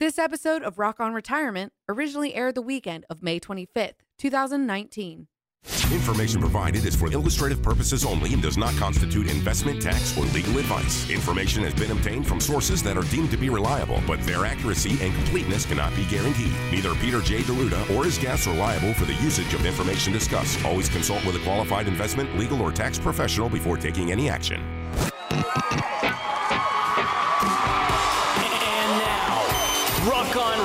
This 0.00 0.18
episode 0.18 0.64
of 0.64 0.80
Rock 0.80 0.98
on 0.98 1.14
Retirement 1.14 1.72
originally 1.88 2.34
aired 2.34 2.56
the 2.56 2.62
weekend 2.62 3.06
of 3.08 3.22
May 3.22 3.38
25th, 3.38 3.94
2019. 4.18 5.28
Information 5.92 6.40
provided 6.40 6.84
is 6.84 6.96
for 6.96 7.12
illustrative 7.12 7.62
purposes 7.62 8.04
only 8.04 8.32
and 8.32 8.42
does 8.42 8.58
not 8.58 8.74
constitute 8.74 9.30
investment, 9.30 9.80
tax, 9.80 10.18
or 10.18 10.24
legal 10.26 10.58
advice. 10.58 11.08
Information 11.08 11.62
has 11.62 11.74
been 11.74 11.92
obtained 11.92 12.26
from 12.26 12.40
sources 12.40 12.82
that 12.82 12.96
are 12.98 13.04
deemed 13.04 13.30
to 13.30 13.36
be 13.36 13.48
reliable, 13.50 14.02
but 14.04 14.20
their 14.22 14.44
accuracy 14.44 14.98
and 15.00 15.14
completeness 15.14 15.64
cannot 15.64 15.94
be 15.94 16.04
guaranteed. 16.06 16.52
Neither 16.72 16.92
Peter 16.96 17.20
J. 17.20 17.42
D'Arruda 17.42 17.96
or 17.96 18.02
his 18.02 18.18
guests 18.18 18.48
are 18.48 18.54
liable 18.56 18.94
for 18.94 19.04
the 19.04 19.14
usage 19.22 19.54
of 19.54 19.64
information 19.64 20.12
discussed. 20.12 20.62
Always 20.64 20.88
consult 20.88 21.24
with 21.24 21.36
a 21.36 21.44
qualified 21.44 21.86
investment, 21.86 22.36
legal, 22.36 22.60
or 22.60 22.72
tax 22.72 22.98
professional 22.98 23.48
before 23.48 23.76
taking 23.76 24.10
any 24.10 24.28
action. 24.28 24.60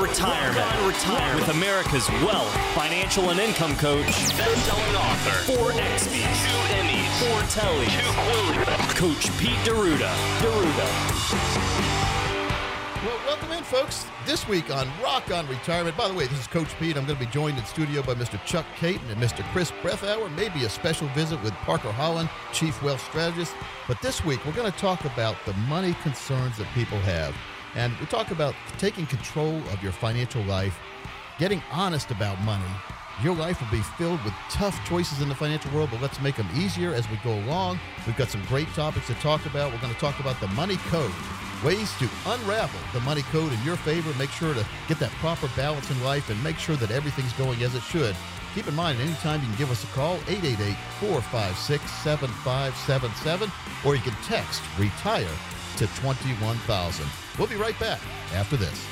Retirement, 0.09 0.57
on 0.57 0.87
Retirement 0.87 1.39
with 1.39 1.55
America's 1.55 2.09
wealth, 2.25 2.51
financial, 2.73 3.29
and 3.29 3.39
income 3.39 3.75
coach, 3.75 4.07
best-selling 4.07 4.95
author, 4.95 5.53
four 5.53 5.69
XBs, 5.69 6.49
two 6.49 6.61
Emmys, 6.73 7.07
four 7.19 7.39
Tellys, 7.43 7.93
two 7.93 8.07
Quillies, 8.17 8.95
Coach 8.95 9.37
Pete 9.37 9.63
D'Arruda. 9.63 10.11
D'Arruda. 10.41 11.89
Well, 13.05 13.19
welcome 13.27 13.51
in, 13.51 13.63
folks. 13.63 14.07
This 14.25 14.47
week 14.47 14.75
on 14.75 14.87
Rock 15.03 15.29
on 15.31 15.47
Retirement. 15.47 15.95
By 15.95 16.07
the 16.07 16.15
way, 16.15 16.25
this 16.25 16.39
is 16.39 16.47
Coach 16.47 16.75
Pete. 16.79 16.97
I'm 16.97 17.05
going 17.05 17.19
to 17.19 17.23
be 17.25 17.31
joined 17.31 17.59
in 17.59 17.65
studio 17.65 18.01
by 18.01 18.15
Mr. 18.15 18.43
Chuck 18.45 18.65
Kaiton 18.79 19.11
and 19.11 19.21
Mr. 19.21 19.43
Chris 19.53 19.69
Breathauer. 19.83 20.35
Maybe 20.35 20.65
a 20.65 20.69
special 20.69 21.07
visit 21.09 21.41
with 21.43 21.53
Parker 21.53 21.91
Holland, 21.91 22.29
Chief 22.51 22.81
Wealth 22.81 23.03
Strategist. 23.11 23.53
But 23.87 24.01
this 24.01 24.25
week, 24.25 24.43
we're 24.43 24.53
going 24.53 24.71
to 24.71 24.77
talk 24.79 25.05
about 25.05 25.35
the 25.45 25.53
money 25.53 25.95
concerns 26.01 26.57
that 26.57 26.67
people 26.73 26.97
have. 27.01 27.35
And 27.75 27.97
we 27.99 28.05
talk 28.07 28.31
about 28.31 28.55
taking 28.77 29.05
control 29.05 29.57
of 29.69 29.81
your 29.83 29.91
financial 29.91 30.43
life, 30.43 30.77
getting 31.37 31.61
honest 31.71 32.11
about 32.11 32.39
money. 32.41 32.63
Your 33.23 33.35
life 33.35 33.59
will 33.59 33.69
be 33.69 33.83
filled 33.97 34.23
with 34.23 34.33
tough 34.49 34.79
choices 34.87 35.21
in 35.21 35.27
the 35.27 35.35
financial 35.35 35.71
world, 35.71 35.89
but 35.91 36.01
let's 36.01 36.21
make 36.21 36.35
them 36.35 36.47
easier 36.55 36.93
as 36.93 37.09
we 37.09 37.17
go 37.17 37.33
along. 37.33 37.79
We've 38.07 38.15
got 38.15 38.29
some 38.29 38.43
great 38.45 38.67
topics 38.69 39.07
to 39.07 39.13
talk 39.15 39.45
about. 39.45 39.71
We're 39.73 39.81
going 39.81 39.93
to 39.93 39.99
talk 39.99 40.19
about 40.19 40.39
the 40.39 40.47
money 40.49 40.77
code, 40.87 41.11
ways 41.63 41.91
to 41.99 42.09
unravel 42.25 42.79
the 42.93 43.01
money 43.01 43.23
code 43.23 43.51
in 43.51 43.61
your 43.63 43.75
favor, 43.75 44.17
make 44.17 44.29
sure 44.29 44.53
to 44.53 44.65
get 44.87 44.99
that 44.99 45.11
proper 45.19 45.49
balance 45.57 45.91
in 45.91 46.01
life, 46.01 46.29
and 46.29 46.41
make 46.43 46.57
sure 46.57 46.77
that 46.77 46.91
everything's 46.91 47.33
going 47.33 47.61
as 47.61 47.75
it 47.75 47.83
should. 47.83 48.15
Keep 48.55 48.67
in 48.67 48.75
mind, 48.75 48.99
anytime 48.99 49.39
you 49.41 49.47
can 49.47 49.55
give 49.57 49.69
us 49.69 49.83
a 49.83 49.87
call, 49.87 50.15
888 50.27 50.75
456 50.99 51.91
7577, 51.91 53.51
or 53.85 53.95
you 53.95 54.01
can 54.01 54.13
text 54.23 54.63
retire 54.79 55.27
to 55.77 55.85
21000. 55.85 57.05
We'll 57.37 57.47
be 57.47 57.55
right 57.55 57.79
back 57.79 58.01
after 58.33 58.57
this. 58.57 58.85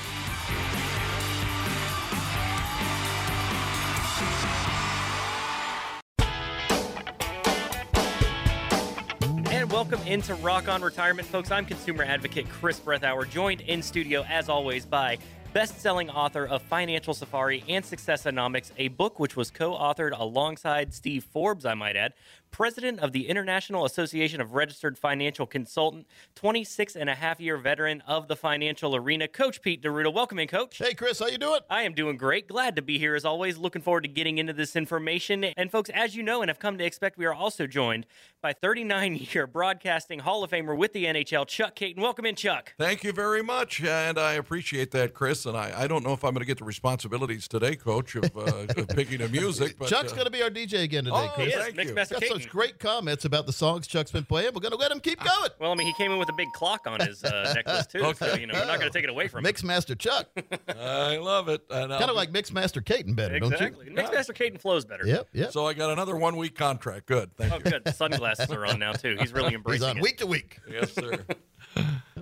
And 9.52 9.72
welcome 9.72 10.02
into 10.04 10.36
Rock 10.36 10.68
on 10.70 10.84
Retirement, 10.84 11.28
folks. 11.28 11.50
I'm 11.50 11.66
consumer 11.66 12.04
advocate 12.04 12.48
Chris 12.48 12.80
Breathauer, 12.80 13.28
joined 13.28 13.62
in 13.62 13.82
studio 13.82 14.24
as 14.30 14.50
always 14.50 14.86
by 14.86 15.18
best-selling 15.58 16.08
author 16.12 16.46
of 16.46 16.62
Financial 16.62 17.16
Safari 17.16 17.64
and 17.68 17.84
Successonomics, 17.84 18.70
a 18.78 18.90
book 18.90 19.20
which 19.20 19.36
was 19.36 19.50
co-authored 19.50 20.12
alongside 20.16 20.94
Steve 20.94 21.24
Forbes, 21.24 21.66
I 21.66 21.74
might 21.74 21.96
add, 21.96 22.14
president 22.52 23.00
of 23.00 23.12
the 23.12 23.28
International 23.28 23.86
Association 23.86 24.42
of 24.42 24.54
Registered 24.54 24.98
Financial 24.98 25.46
Consultant, 25.46 26.08
26 26.36 26.96
and 26.96 27.10
a 27.10 27.16
half 27.16 27.40
year 27.40 27.58
veteran 27.58 28.02
of 28.08 28.28
the 28.28 28.36
financial 28.36 28.96
arena, 28.96 29.28
Coach 29.28 29.62
Pete 29.62 29.82
D'Arruda. 29.82 30.14
Welcome 30.14 30.40
in, 30.40 30.48
Coach. 30.48 30.78
Hey, 30.78 30.94
Chris, 30.94 31.20
how 31.20 31.28
you 31.28 31.38
doing? 31.38 31.60
I 31.70 31.84
am 31.84 31.94
doing 31.94 32.18
great. 32.18 32.48
Glad 32.48 32.76
to 32.76 32.82
be 32.82 32.98
here 32.98 33.16
as 33.16 33.26
always. 33.26 33.58
Looking 33.58 33.82
forward 33.82 34.02
to 34.02 34.08
getting 34.08 34.38
into 34.38 34.54
this 34.54 34.76
information. 34.76 35.44
And 35.44 35.72
folks, 35.72 35.90
as 35.94 36.16
you 36.16 36.24
know 36.24 36.42
and 36.42 36.50
have 36.50 36.60
come 36.60 36.78
to 36.78 36.84
expect, 36.86 37.18
we 37.18 37.26
are 37.26 37.34
also 37.34 37.68
joined 37.68 38.06
by 38.42 38.54
39 38.54 39.16
year 39.34 39.48
broadcasting 39.48 40.20
Hall 40.20 40.44
of 40.44 40.52
Famer 40.52 40.78
with 40.78 40.94
the 40.94 41.06
NHL, 41.06 41.48
Chuck 41.48 41.76
Kaiton. 41.76 42.00
Welcome 42.02 42.26
in, 42.26 42.36
Chuck. 42.36 42.74
Thank 42.78 43.04
you 43.04 43.12
very 43.12 43.42
much, 43.44 43.82
and 43.84 44.18
I 44.18 44.34
appreciate 44.34 44.92
that, 44.92 45.14
Chris. 45.14 45.46
And 45.46 45.58
I, 45.58 45.74
I 45.84 45.88
don't 45.88 46.04
know 46.04 46.14
if 46.14 46.24
I'm 46.24 46.34
going 46.34 46.42
to 46.42 46.46
get 46.48 46.58
the 46.60 46.66
responsibilities 46.66 47.48
today, 47.48 47.76
Coach, 47.76 48.16
of, 48.16 48.36
uh, 48.38 48.66
of 48.78 48.88
picking 48.90 49.20
the 49.20 49.30
music. 49.30 49.76
But, 49.78 49.90
Chuck's 49.90 50.12
uh, 50.12 50.16
going 50.16 50.26
to 50.26 50.32
be 50.32 50.42
our 50.42 50.50
DJ 50.50 50.84
again 50.84 51.04
today, 51.04 51.16
Oh, 51.16 51.32
Chris. 51.36 51.48
yes. 51.48 51.56
Yes, 51.58 51.64
thank 51.66 51.76
Mixed 51.76 51.90
you. 51.90 51.96
Master 51.96 52.14
Got 52.16 52.24
Kaiton. 52.24 52.30
Such 52.42 52.50
great 52.50 52.80
comments 52.80 53.26
about 53.26 53.46
the 53.46 53.54
songs 53.54 53.88
Chuck's 53.88 54.12
been 54.12 54.26
playing. 54.26 54.52
We're 54.54 54.62
going 54.62 54.72
to 54.72 54.78
let 54.78 54.92
him 54.92 55.00
keep 55.00 55.20
going. 55.24 55.50
Well, 55.60 55.72
I 55.72 55.76
mean, 55.76 55.88
he 55.88 55.94
came 55.94 56.12
in 56.12 56.18
with 56.18 56.30
a 56.30 56.34
big 56.34 56.52
clock 56.54 56.88
on 56.88 57.00
his 57.00 57.24
uh, 57.24 57.54
necklace 57.56 57.88
too, 57.88 58.14
so 58.16 58.36
you 58.36 58.48
know 58.48 58.54
we're 58.54 58.66
not 58.66 58.80
going 58.80 58.92
to 58.92 58.98
take 58.98 59.04
it 59.04 59.10
away 59.10 59.28
from 59.28 59.46
him. 59.46 59.54
Mixmaster 59.54 59.98
Chuck. 59.98 60.28
I 60.78 61.18
love 61.18 61.50
it. 61.50 61.68
Kind 61.70 61.92
of 61.92 62.00
be- 62.10 62.14
like 62.14 62.32
Mixmaster 62.32 62.84
Kaiton 62.84 63.16
better, 63.16 63.36
Exactly. 63.36 63.86
don't 63.86 63.96
Mixed 63.96 64.14
Master 64.14 64.34
Kaiton 64.34 64.60
flows 64.60 64.86
better. 64.86 65.06
you? 65.06 65.14
Yep, 65.14 65.28
yep. 65.34 65.52
So 65.52 65.66
I 65.68 65.74
got 65.74 65.90
another 65.92 66.16
one 66.16 66.38
week 66.38 66.56
contract. 66.56 67.06
Good. 67.08 67.36
Thank 67.38 67.52
you. 67.52 67.56
Oh, 67.56 67.62
you. 67.66 67.72
good. 67.72 67.84
The 67.86 67.94
sunglasses 67.94 68.52
are 68.52 68.66
on 68.66 68.80
now 68.80 68.94
too. 68.94 69.18
He's 69.20 69.34
really 69.34 69.54
embracing. 69.56 69.88
He's 69.88 69.88
embracing 69.88 69.90
on 69.90 69.98
it. 69.98 70.04
week 70.04 70.18
to 70.18 70.28
week. 70.28 70.60
Yes, 70.70 70.94
sir. 70.94 71.24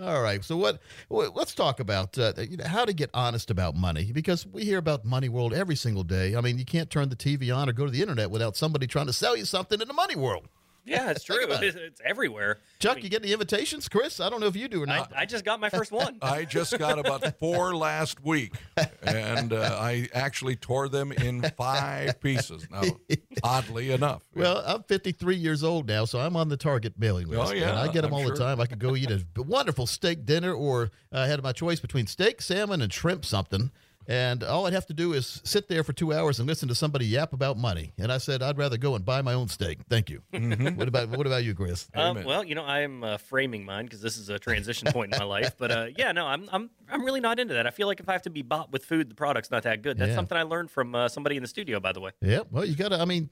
All 0.01 0.21
right. 0.21 0.43
So 0.43 0.57
what? 0.57 0.79
Let's 1.09 1.53
talk 1.53 1.79
about 1.79 2.17
uh, 2.17 2.33
you 2.37 2.57
know, 2.57 2.65
how 2.65 2.85
to 2.85 2.93
get 2.93 3.09
honest 3.13 3.51
about 3.51 3.75
money 3.75 4.11
because 4.11 4.45
we 4.45 4.63
hear 4.65 4.77
about 4.77 5.05
money 5.05 5.29
world 5.29 5.53
every 5.53 5.75
single 5.75 6.03
day. 6.03 6.35
I 6.35 6.41
mean, 6.41 6.57
you 6.57 6.65
can't 6.65 6.89
turn 6.89 7.09
the 7.09 7.15
TV 7.15 7.55
on 7.55 7.69
or 7.69 7.73
go 7.73 7.85
to 7.85 7.91
the 7.91 8.01
internet 8.01 8.31
without 8.31 8.55
somebody 8.55 8.87
trying 8.87 9.07
to 9.07 9.13
sell 9.13 9.35
you 9.37 9.45
something 9.45 9.81
in 9.81 9.87
the 9.87 9.93
money 9.93 10.15
world. 10.15 10.47
Yeah, 10.85 11.09
it's 11.09 11.23
true. 11.23 11.43
it. 11.43 11.63
It's, 11.63 11.75
it's 11.75 12.01
everywhere. 12.05 12.59
Chuck, 12.79 13.03
you 13.03 13.09
get 13.09 13.23
the 13.23 13.33
invitations, 13.33 13.89
Chris? 13.89 14.19
I 14.19 14.29
don't 14.29 14.39
know 14.39 14.45
if 14.45 14.55
you 14.55 14.67
do 14.67 14.83
or 14.83 14.89
I, 14.89 14.97
not. 14.97 15.13
I 15.15 15.25
just 15.25 15.43
got 15.43 15.59
my 15.59 15.69
first 15.69 15.91
one. 15.91 16.17
I 16.21 16.45
just 16.45 16.77
got 16.77 16.99
about 16.99 17.39
four 17.39 17.75
last 17.75 18.23
week, 18.23 18.53
and 19.01 19.51
uh, 19.51 19.77
I 19.79 20.07
actually 20.13 20.55
tore 20.55 20.87
them 20.87 21.11
in 21.11 21.41
five 21.57 22.19
pieces. 22.19 22.67
Now, 22.69 22.83
oddly 23.43 23.91
enough. 23.91 24.21
Well, 24.35 24.63
I'm 24.65 24.83
53 24.83 25.35
years 25.35 25.63
old 25.63 25.87
now, 25.87 26.05
so 26.05 26.19
I'm 26.19 26.35
on 26.35 26.49
the 26.49 26.57
Target 26.57 26.93
mailing 26.97 27.27
list. 27.27 27.51
Oh, 27.51 27.55
yeah, 27.55 27.69
and 27.69 27.79
I 27.79 27.87
get 27.91 28.01
them 28.01 28.13
I'm 28.13 28.13
all 28.13 28.21
sure. 28.23 28.31
the 28.31 28.39
time. 28.39 28.61
I 28.61 28.67
could 28.67 28.79
go 28.79 28.95
eat 28.95 29.09
a 29.09 29.25
wonderful 29.35 29.87
steak 29.87 30.25
dinner, 30.25 30.53
or 30.53 30.91
I 31.11 31.25
had 31.25 31.41
my 31.41 31.51
choice 31.51 31.79
between 31.79 32.05
steak, 32.05 32.41
salmon, 32.41 32.81
and 32.81 32.93
shrimp 32.93 33.25
something. 33.25 33.71
And 34.07 34.43
all 34.43 34.67
I'd 34.67 34.73
have 34.73 34.85
to 34.87 34.93
do 34.93 35.13
is 35.13 35.41
sit 35.43 35.67
there 35.67 35.83
for 35.83 35.91
two 35.93 36.13
hours 36.13 36.39
and 36.39 36.47
listen 36.47 36.67
to 36.69 36.75
somebody 36.75 37.05
yap 37.05 37.33
about 37.33 37.57
money. 37.57 37.93
And 37.97 38.11
I 38.11 38.19
said, 38.19 38.43
I'd 38.43 38.57
rather 38.57 38.77
go 38.77 38.95
and 38.95 39.03
buy 39.03 39.21
my 39.21 39.33
own 39.33 39.47
steak. 39.47 39.79
Thank 39.89 40.09
you. 40.09 40.21
what 40.31 40.87
about 40.87 41.09
what 41.09 41.25
about 41.25 41.43
you, 41.43 41.55
Chris? 41.55 41.87
Um, 41.95 42.23
well, 42.23 42.43
you 42.43 42.53
know, 42.55 42.63
I'm 42.63 43.03
uh, 43.03 43.17
framing 43.17 43.65
mine 43.65 43.85
because 43.85 44.01
this 44.01 44.17
is 44.17 44.29
a 44.29 44.37
transition 44.37 44.91
point 44.91 45.13
in 45.13 45.19
my 45.19 45.25
life. 45.25 45.55
But 45.57 45.71
uh, 45.71 45.87
yeah, 45.97 46.11
no, 46.11 46.27
I'm, 46.27 46.47
I'm 46.51 46.69
I'm 46.91 47.03
really 47.03 47.19
not 47.21 47.39
into 47.39 47.55
that. 47.55 47.65
I 47.65 47.71
feel 47.71 47.87
like 47.87 47.99
if 47.99 48.07
I 48.07 48.11
have 48.13 48.21
to 48.23 48.29
be 48.29 48.41
bought 48.43 48.71
with 48.71 48.85
food, 48.85 49.09
the 49.09 49.15
product's 49.15 49.49
not 49.49 49.63
that 49.63 49.81
good. 49.81 49.97
That's 49.97 50.09
Yeah. 50.09 50.15
something 50.15 50.37
I 50.37 50.43
learned 50.43 50.69
from 50.71 50.93
uh, 50.93 51.07
somebody 51.07 51.35
in 51.37 51.41
the 51.41 51.47
studio, 51.49 51.79
by 51.79 51.91
the 51.91 51.99
way. 52.01 52.11
Yeah, 52.21 52.41
well, 52.51 52.63
you 52.65 52.75
got 52.75 52.89
to. 52.89 52.99
I 53.01 53.05
mean, 53.05 53.29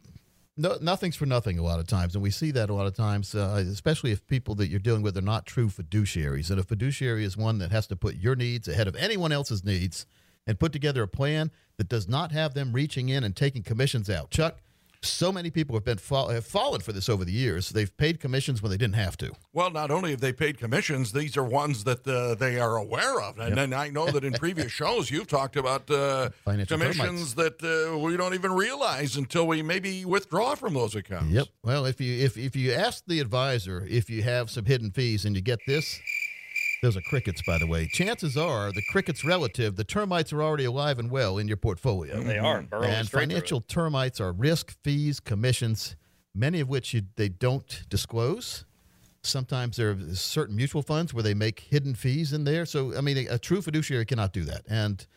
no, 0.57 0.77
nothing's 0.81 1.15
for 1.15 1.25
nothing 1.25 1.57
a 1.59 1.63
lot 1.63 1.79
of 1.79 1.87
times, 1.87 2.15
and 2.15 2.23
we 2.23 2.29
see 2.31 2.51
that 2.51 2.69
a 2.69 2.73
lot 2.73 2.85
of 2.87 2.95
times, 2.95 3.33
uh, 3.35 3.63
especially 3.67 4.11
if 4.11 4.25
people 4.27 4.55
that 4.55 4.67
you're 4.67 4.79
dealing 4.79 5.01
with 5.01 5.17
are 5.17 5.21
not 5.21 5.45
true 5.45 5.67
fiduciaries. 5.67 6.49
And 6.51 6.59
a 6.59 6.63
fiduciary 6.63 7.23
is 7.23 7.35
one 7.37 7.57
that 7.59 7.71
has 7.71 7.85
to 7.87 7.95
put 7.95 8.15
your 8.15 8.35
needs 8.35 8.67
ahead 8.67 8.87
of 8.87 8.95
anyone 8.95 9.31
else's 9.31 9.63
needs, 9.63 10.05
and 10.47 10.59
put 10.59 10.71
together 10.71 11.03
a 11.03 11.07
plan 11.07 11.51
that 11.77 11.89
does 11.89 12.07
not 12.07 12.31
have 12.31 12.53
them 12.53 12.71
reaching 12.73 13.09
in 13.09 13.23
and 13.23 13.35
taking 13.35 13.63
commissions 13.63 14.09
out. 14.09 14.29
Chuck, 14.29 14.57
so 15.05 15.31
many 15.31 15.49
people 15.49 15.75
have 15.75 15.83
been 15.83 15.97
fall, 15.97 16.29
have 16.29 16.45
fallen 16.45 16.81
for 16.81 16.91
this 16.91 17.09
over 17.09 17.25
the 17.25 17.31
years. 17.31 17.69
They've 17.69 17.95
paid 17.97 18.19
commissions 18.19 18.61
when 18.61 18.71
they 18.71 18.77
didn't 18.77 18.95
have 18.95 19.17
to. 19.17 19.31
Well, 19.51 19.69
not 19.69 19.91
only 19.91 20.11
have 20.11 20.21
they 20.21 20.33
paid 20.33 20.57
commissions, 20.57 21.11
these 21.11 21.35
are 21.37 21.43
ones 21.43 21.83
that 21.83 22.07
uh, 22.07 22.35
they 22.35 22.59
are 22.59 22.77
aware 22.77 23.21
of. 23.21 23.39
And 23.39 23.57
then 23.57 23.73
I 23.73 23.89
know 23.89 24.09
that 24.09 24.23
in 24.23 24.33
previous 24.33 24.71
shows 24.71 25.11
you've 25.11 25.27
talked 25.27 25.55
about 25.55 25.89
uh, 25.89 26.29
Financial 26.45 26.77
commissions 26.77 27.35
that 27.35 27.61
uh, 27.63 27.97
we 27.97 28.17
don't 28.17 28.33
even 28.33 28.53
realize 28.53 29.17
until 29.17 29.47
we 29.47 29.61
maybe 29.61 30.05
withdraw 30.05 30.55
from 30.55 30.73
those 30.73 30.95
accounts. 30.95 31.31
Yep. 31.31 31.47
Well, 31.63 31.85
if 31.85 31.99
you 31.99 32.23
if 32.23 32.37
if 32.37 32.55
you 32.55 32.71
ask 32.71 33.03
the 33.05 33.19
advisor 33.19 33.85
if 33.89 34.09
you 34.09 34.23
have 34.23 34.49
some 34.49 34.65
hidden 34.65 34.91
fees 34.91 35.25
and 35.25 35.35
you 35.35 35.41
get 35.41 35.59
this, 35.67 35.99
those 36.83 36.97
are 36.97 37.01
crickets, 37.01 37.41
by 37.41 37.57
the 37.57 37.65
way. 37.65 37.87
Chances 37.87 38.35
are 38.35 38.73
the 38.73 38.81
crickets 38.91 39.23
relative, 39.23 39.77
the 39.77 39.85
termites 39.85 40.33
are 40.33 40.43
already 40.43 40.65
alive 40.65 40.99
and 40.99 41.09
well 41.09 41.37
in 41.37 41.47
your 41.47 41.55
portfolio. 41.55 42.21
They 42.21 42.37
are 42.37 42.59
mm-hmm. 42.59 42.67
burrowing 42.67 42.89
and 42.89 43.09
financial 43.09 43.61
termites 43.61 44.19
are 44.19 44.33
risk, 44.33 44.75
fees, 44.83 45.21
commissions, 45.21 45.95
many 46.35 46.59
of 46.59 46.67
which 46.67 46.93
you, 46.93 47.03
they 47.15 47.29
don't 47.29 47.83
disclose. 47.87 48.65
Sometimes 49.21 49.77
there 49.77 49.91
are 49.91 49.97
certain 50.13 50.57
mutual 50.57 50.81
funds 50.81 51.13
where 51.13 51.23
they 51.23 51.33
make 51.33 51.61
hidden 51.61 51.95
fees 51.95 52.33
in 52.33 52.43
there. 52.43 52.65
So, 52.65 52.93
I 52.97 52.99
mean, 52.99 53.17
a, 53.17 53.35
a 53.35 53.39
true 53.39 53.61
fiduciary 53.61 54.05
cannot 54.05 54.33
do 54.33 54.43
that. 54.43 54.63
And 54.67 55.07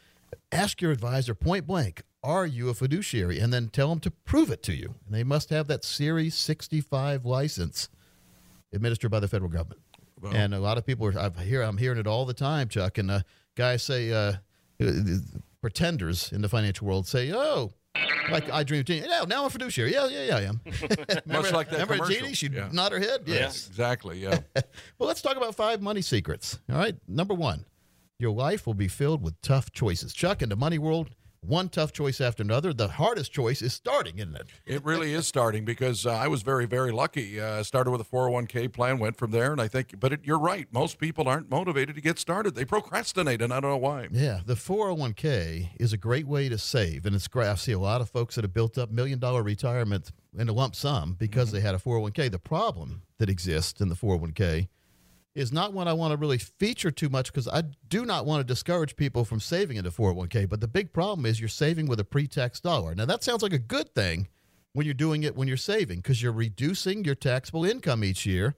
ask 0.53 0.81
your 0.81 0.93
advisor 0.93 1.35
point 1.35 1.67
blank, 1.67 2.05
are 2.23 2.47
you 2.47 2.69
a 2.69 2.75
fiduciary? 2.75 3.41
And 3.41 3.53
then 3.53 3.71
tell 3.71 3.89
them 3.89 3.99
to 4.01 4.13
prove 4.13 4.53
it 4.53 4.63
to 4.65 4.73
you. 4.73 4.95
And 5.05 5.13
they 5.17 5.25
must 5.25 5.51
have 5.51 5.67
that 5.67 5.85
Series 5.85 6.37
65 6.37 7.25
license 7.25 7.89
administered 8.73 9.11
by 9.11 9.19
the 9.19 9.27
federal 9.27 9.51
government. 9.51 9.81
And 10.33 10.55
a 10.55 10.59
lot 10.61 10.79
of 10.79 10.87
people 10.87 11.07
are, 11.07 11.19
I 11.19 11.43
hear, 11.43 11.63
I'm 11.63 11.77
hearing 11.77 11.99
it 11.99 12.07
all 12.07 12.25
the 12.25 12.35
time, 12.35 12.69
Chuck. 12.69 12.99
And 12.99 13.11
uh, 13.11 13.21
guys 13.57 13.83
say, 13.83 14.13
uh, 14.13 14.33
uh, 14.81 14.91
pretenders 15.61 16.33
in 16.33 16.43
the 16.43 16.49
financial 16.49 16.87
world 16.87 17.07
say, 17.07 17.33
oh, 17.33 17.73
like 18.31 18.51
I 18.51 18.63
dream 18.63 18.81
of 18.81 18.87
Jeannie. 18.87 19.07
Yeah, 19.09 19.25
now 19.27 19.41
I'm 19.41 19.47
a 19.47 19.51
fiduciary. 19.51 19.93
Yeah, 19.93 20.07
yeah, 20.09 20.25
yeah, 20.25 20.37
I 20.37 20.43
am. 20.43 20.61
Much 21.27 21.53
like 21.53 21.69
that 21.71 21.73
Remember 21.73 21.95
commercial. 21.95 22.15
Jeannie? 22.15 22.35
She'd 22.35 22.53
Yeah. 22.53 22.69
nod 22.73 22.93
her 22.93 22.99
head. 22.99 23.23
Yes. 23.27 23.67
Exactly. 23.69 24.19
Yeah. 24.21 24.41
Well, 24.99 25.07
let's 25.09 25.21
talk 25.23 25.37
about 25.37 25.55
five 25.55 25.81
money 25.83 26.01
secrets. 26.03 26.59
All 26.71 26.77
right. 26.79 26.95
Number 27.07 27.35
one, 27.35 27.65
your 28.19 28.33
life 28.33 28.67
will 28.67 28.75
be 28.75 28.89
filled 28.89 29.23
with 29.23 29.41
tough 29.43 29.71
choices. 29.73 30.13
Chuck, 30.15 30.41
in 30.43 30.49
the 30.49 30.57
money 30.57 30.79
world, 30.79 31.11
one 31.47 31.69
tough 31.69 31.93
choice 31.93 32.21
after 32.21 32.43
another. 32.43 32.73
The 32.73 32.89
hardest 32.89 33.33
choice 33.33 33.63
is 33.63 33.73
starting, 33.73 34.19
isn't 34.19 34.37
it? 34.37 34.47
It 34.65 34.85
really 34.85 35.13
is 35.13 35.27
starting 35.27 35.65
because 35.65 36.07
uh, 36.07 36.13
I 36.13 36.29
was 36.29 36.43
very, 36.43 36.67
very 36.67 36.93
lucky. 36.93 37.41
Uh, 37.41 37.63
started 37.63 37.91
with 37.91 38.01
a 38.01 38.05
401k 38.05 38.73
plan, 38.73 38.99
went 38.99 39.17
from 39.17 39.31
there, 39.31 39.53
and 39.53 39.61
I 39.61 39.69
think, 39.69 39.99
but 39.99 40.13
it, 40.13 40.21
you're 40.25 40.39
right. 40.39 40.67
Most 40.73 40.99
people 40.99 41.29
aren't 41.29 41.51
motivated 41.51 41.95
to 41.95 42.01
get 42.01 42.19
started. 42.19 42.55
They 42.55 42.65
procrastinate, 42.65 43.43
and 43.43 43.53
I 43.53 43.61
don't 43.61 43.71
know 43.71 43.77
why. 43.77 44.09
Yeah, 44.11 44.41
the 44.45 44.55
401k 44.55 45.71
is 45.79 45.93
a 45.93 45.97
great 45.97 46.27
way 46.27 46.49
to 46.49 46.59
save, 46.59 47.07
and 47.07 47.15
it's 47.15 47.29
great. 47.29 47.49
I 47.49 47.55
see 47.55 47.73
a 47.73 47.79
lot 47.79 48.01
of 48.01 48.11
folks 48.11 48.35
that 48.35 48.45
have 48.45 48.55
built 48.55 48.79
up 48.79 48.91
million 48.91 49.19
dollar 49.19 49.43
retirement 49.43 50.13
in 50.37 50.49
a 50.49 50.53
lump 50.53 50.75
sum 50.75 51.17
because 51.19 51.49
mm-hmm. 51.49 51.57
they 51.57 51.63
had 51.63 51.75
a 51.75 51.79
401k. 51.79 52.31
The 52.31 52.39
problem 52.39 53.03
that 53.19 53.31
exists 53.31 53.81
in 53.81 53.89
the 53.89 53.95
401k 53.95 54.69
is 55.37 55.53
not 55.53 55.75
one 55.75 55.87
I 55.87 55.93
want 55.93 56.13
to 56.13 56.17
really 56.17 56.39
feature 56.39 56.91
too 56.91 57.11
much 57.11 57.31
because 57.31 57.47
I 57.47 57.63
do 57.89 58.07
not 58.07 58.25
want 58.25 58.41
to 58.41 58.45
discourage 58.45 58.97
people 58.97 59.27
from 59.27 59.39
saving 59.39 59.77
into 59.77 59.91
401k. 59.91 60.49
But 60.49 60.63
the 60.63 60.67
big 60.67 60.95
problem 60.95 61.27
is 61.27 61.39
you're 61.39 61.49
saving 61.51 61.87
with 61.87 62.01
a 62.01 62.05
pre 62.05 62.27
tax 62.27 62.59
dollar. 62.59 62.95
Now, 62.95 63.05
that 63.05 63.23
sounds 63.23 63.43
like 63.43 63.53
a 63.53 63.59
good 63.59 63.95
thing 63.95 64.29
when 64.73 64.87
you're 64.87 64.95
doing 64.95 65.23
it 65.25 65.37
when 65.37 65.47
you're 65.47 65.59
saving 65.59 65.99
because 65.99 66.23
you're 66.23 66.33
reducing 66.33 67.05
your 67.05 67.15
taxable 67.15 67.67
income 67.67 68.03
each 68.03 68.25
year. 68.25 68.55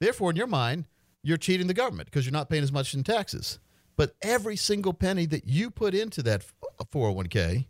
Therefore, 0.00 0.30
in 0.30 0.36
your 0.36 0.46
mind, 0.46 0.86
you're 1.22 1.36
cheating 1.36 1.66
the 1.66 1.74
government 1.74 2.06
because 2.06 2.24
you're 2.24 2.32
not 2.32 2.48
paying 2.48 2.62
as 2.62 2.72
much 2.72 2.94
in 2.94 3.04
taxes. 3.04 3.58
But 3.96 4.16
every 4.22 4.56
single 4.56 4.94
penny 4.94 5.26
that 5.26 5.46
you 5.46 5.70
put 5.70 5.94
into 5.94 6.22
that 6.22 6.44
401k 6.92 7.66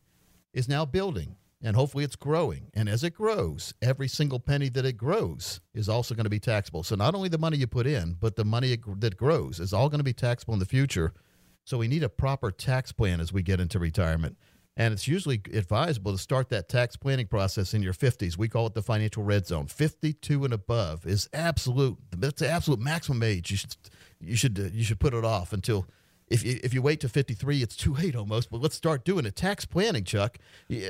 is 0.53 0.69
now 0.69 0.85
building 0.85 1.37
and 1.63 1.75
hopefully 1.75 2.05
it's 2.05 2.17
growing. 2.17 2.71
And 2.75 2.89
as 2.89 3.03
it 3.03 3.15
grows, 3.15 3.75
every 3.81 4.09
single 4.09 4.41
penny 4.41 4.69
that 4.71 4.85
it 4.85 4.97
grows 4.97 5.61
is 5.75 5.89
also 5.89 6.15
going 6.15 6.25
to 6.25 6.31
be 6.31 6.39
taxable. 6.39 6.83
So 6.83 6.95
not 6.95 7.15
only 7.15 7.29
the 7.29 7.39
money 7.39 7.57
you 7.57 7.67
put 7.67 7.87
in, 7.87 8.17
but 8.21 8.37
the 8.37 8.45
money 8.45 8.77
that 8.99 9.17
grows 9.17 9.59
is 9.61 9.73
all 9.73 9.89
going 9.89 10.01
to 10.01 10.05
be 10.05 10.13
taxable 10.13 10.55
in 10.55 10.61
the 10.61 10.67
future. 10.67 11.15
So 11.65 11.79
we 11.79 11.89
need 11.89 12.03
a 12.03 12.09
proper 12.09 12.51
tax 12.51 12.93
plan 12.93 13.21
as 13.21 13.33
we 13.33 13.43
get 13.43 13.61
into 13.61 13.79
retirement. 13.79 14.37
And 14.77 14.93
it's 14.93 15.09
usually 15.09 15.41
advisable 15.55 16.13
to 16.13 16.19
start 16.19 16.51
that 16.51 16.69
tax 16.69 16.97
planning 16.97 17.27
process 17.27 17.73
in 17.73 17.83
your 17.83 17.95
50s. 17.95 18.37
We 18.37 18.49
call 18.49 18.67
it 18.67 18.75
the 18.75 18.83
financial 18.83 19.23
red 19.23 19.47
zone. 19.47 19.67
52 19.67 20.45
and 20.45 20.53
above 20.53 21.07
is 21.07 21.31
absolute. 21.33 21.97
That's 22.15 22.41
the 22.41 22.51
absolute 22.51 22.81
maximum 22.81 23.23
age. 23.23 23.51
You 23.51 23.57
should 23.57 23.77
you 24.21 24.37
should 24.37 24.71
you 24.75 24.85
should 24.85 25.01
put 25.01 25.15
it 25.15 25.25
off 25.25 25.55
until 25.55 25.87
if 26.29 26.45
you, 26.45 26.59
if 26.65 26.75
you 26.75 26.83
wait 26.83 27.01
to 27.01 27.09
53, 27.09 27.63
it's 27.63 27.77
too 27.77 27.95
late 27.95 28.17
almost. 28.17 28.51
But 28.51 28.61
let's 28.61 28.75
start 28.75 29.05
doing 29.05 29.27
it. 29.27 29.37
Tax 29.37 29.65
planning, 29.65 30.03
Chuck. 30.03 30.39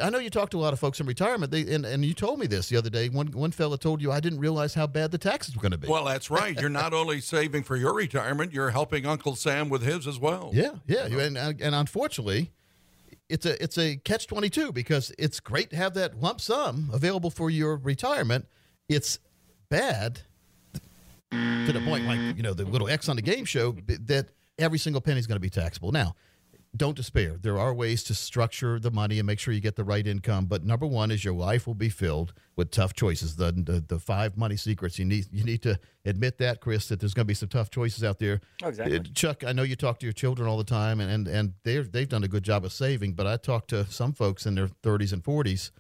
I 0.02 0.08
know 0.08 0.18
you 0.18 0.30
talked 0.30 0.52
to 0.52 0.58
a 0.58 0.62
lot 0.62 0.72
of 0.72 0.80
folks 0.80 0.98
in 0.98 1.06
retirement, 1.06 1.52
they, 1.52 1.74
and, 1.74 1.84
and 1.84 2.04
you 2.04 2.14
told 2.14 2.38
me 2.38 2.46
this 2.46 2.68
the 2.70 2.76
other 2.76 2.88
day. 2.88 3.10
One, 3.10 3.26
one 3.28 3.50
fella 3.50 3.76
told 3.76 4.00
you, 4.00 4.10
I 4.10 4.20
didn't 4.20 4.38
realize 4.38 4.72
how 4.74 4.86
bad 4.86 5.10
the 5.10 5.18
taxes 5.18 5.54
were 5.54 5.60
going 5.60 5.72
to 5.72 5.78
be. 5.78 5.88
Well, 5.88 6.04
that's 6.04 6.30
right. 6.30 6.58
You're 6.58 6.70
not 6.70 6.94
only 6.94 7.20
saving 7.20 7.64
for 7.64 7.76
your 7.76 7.92
retirement, 7.94 8.52
you're 8.52 8.70
helping 8.70 9.04
Uncle 9.04 9.36
Sam 9.36 9.68
with 9.68 9.82
his 9.82 10.06
as 10.06 10.18
well. 10.18 10.50
Yeah, 10.54 10.76
yeah. 10.86 11.06
And, 11.06 11.36
uh, 11.36 11.52
and 11.60 11.74
unfortunately, 11.74 12.52
it's 13.28 13.44
a, 13.44 13.62
it's 13.62 13.76
a 13.76 13.96
catch 13.96 14.26
22 14.26 14.72
because 14.72 15.12
it's 15.18 15.40
great 15.40 15.70
to 15.70 15.76
have 15.76 15.94
that 15.94 16.18
lump 16.18 16.40
sum 16.40 16.90
available 16.94 17.30
for 17.30 17.50
your 17.50 17.76
retirement. 17.76 18.46
It's 18.88 19.18
bad 19.68 20.20
to 21.30 21.72
the 21.72 21.82
point, 21.84 22.06
like, 22.06 22.36
you 22.36 22.42
know, 22.42 22.54
the 22.54 22.64
little 22.64 22.88
X 22.88 23.08
on 23.08 23.16
the 23.16 23.22
game 23.22 23.44
show 23.44 23.72
that 23.86 24.28
every 24.58 24.78
single 24.78 25.00
penny 25.00 25.18
is 25.18 25.26
going 25.26 25.36
to 25.36 25.40
be 25.40 25.50
taxable. 25.50 25.92
Now, 25.92 26.14
don't 26.76 26.96
despair. 26.96 27.36
There 27.40 27.58
are 27.58 27.72
ways 27.72 28.02
to 28.04 28.14
structure 28.14 28.78
the 28.78 28.90
money 28.90 29.18
and 29.18 29.26
make 29.26 29.38
sure 29.38 29.54
you 29.54 29.60
get 29.60 29.76
the 29.76 29.84
right 29.84 30.06
income. 30.06 30.46
But 30.46 30.64
number 30.64 30.86
one 30.86 31.10
is 31.10 31.24
your 31.24 31.34
life 31.34 31.66
will 31.66 31.74
be 31.74 31.88
filled 31.88 32.34
with 32.54 32.70
tough 32.70 32.92
choices. 32.92 33.36
The, 33.36 33.52
the, 33.52 33.84
the 33.86 33.98
five 33.98 34.36
money 34.36 34.56
secrets. 34.56 34.98
You 34.98 35.04
need 35.04 35.26
you 35.30 35.44
need 35.44 35.62
to 35.62 35.78
admit 36.04 36.38
that, 36.38 36.60
Chris, 36.60 36.88
that 36.88 37.00
there's 37.00 37.14
going 37.14 37.24
to 37.24 37.28
be 37.28 37.34
some 37.34 37.48
tough 37.48 37.70
choices 37.70 38.04
out 38.04 38.18
there. 38.18 38.40
Oh, 38.62 38.68
exactly. 38.68 38.98
Uh, 38.98 39.02
Chuck, 39.14 39.44
I 39.44 39.52
know 39.52 39.62
you 39.62 39.76
talk 39.76 39.98
to 40.00 40.06
your 40.06 40.12
children 40.12 40.48
all 40.48 40.58
the 40.58 40.64
time, 40.64 41.00
and 41.00 41.10
and, 41.10 41.28
and 41.28 41.52
they 41.62 41.78
they've 41.80 42.08
done 42.08 42.24
a 42.24 42.28
good 42.28 42.42
job 42.42 42.64
of 42.64 42.72
saving. 42.72 43.14
But 43.14 43.26
I 43.26 43.36
talk 43.36 43.68
to 43.68 43.86
some 43.86 44.12
folks 44.12 44.46
in 44.46 44.54
their 44.54 44.68
30s 44.68 45.12
and 45.12 45.22
40s 45.22 45.70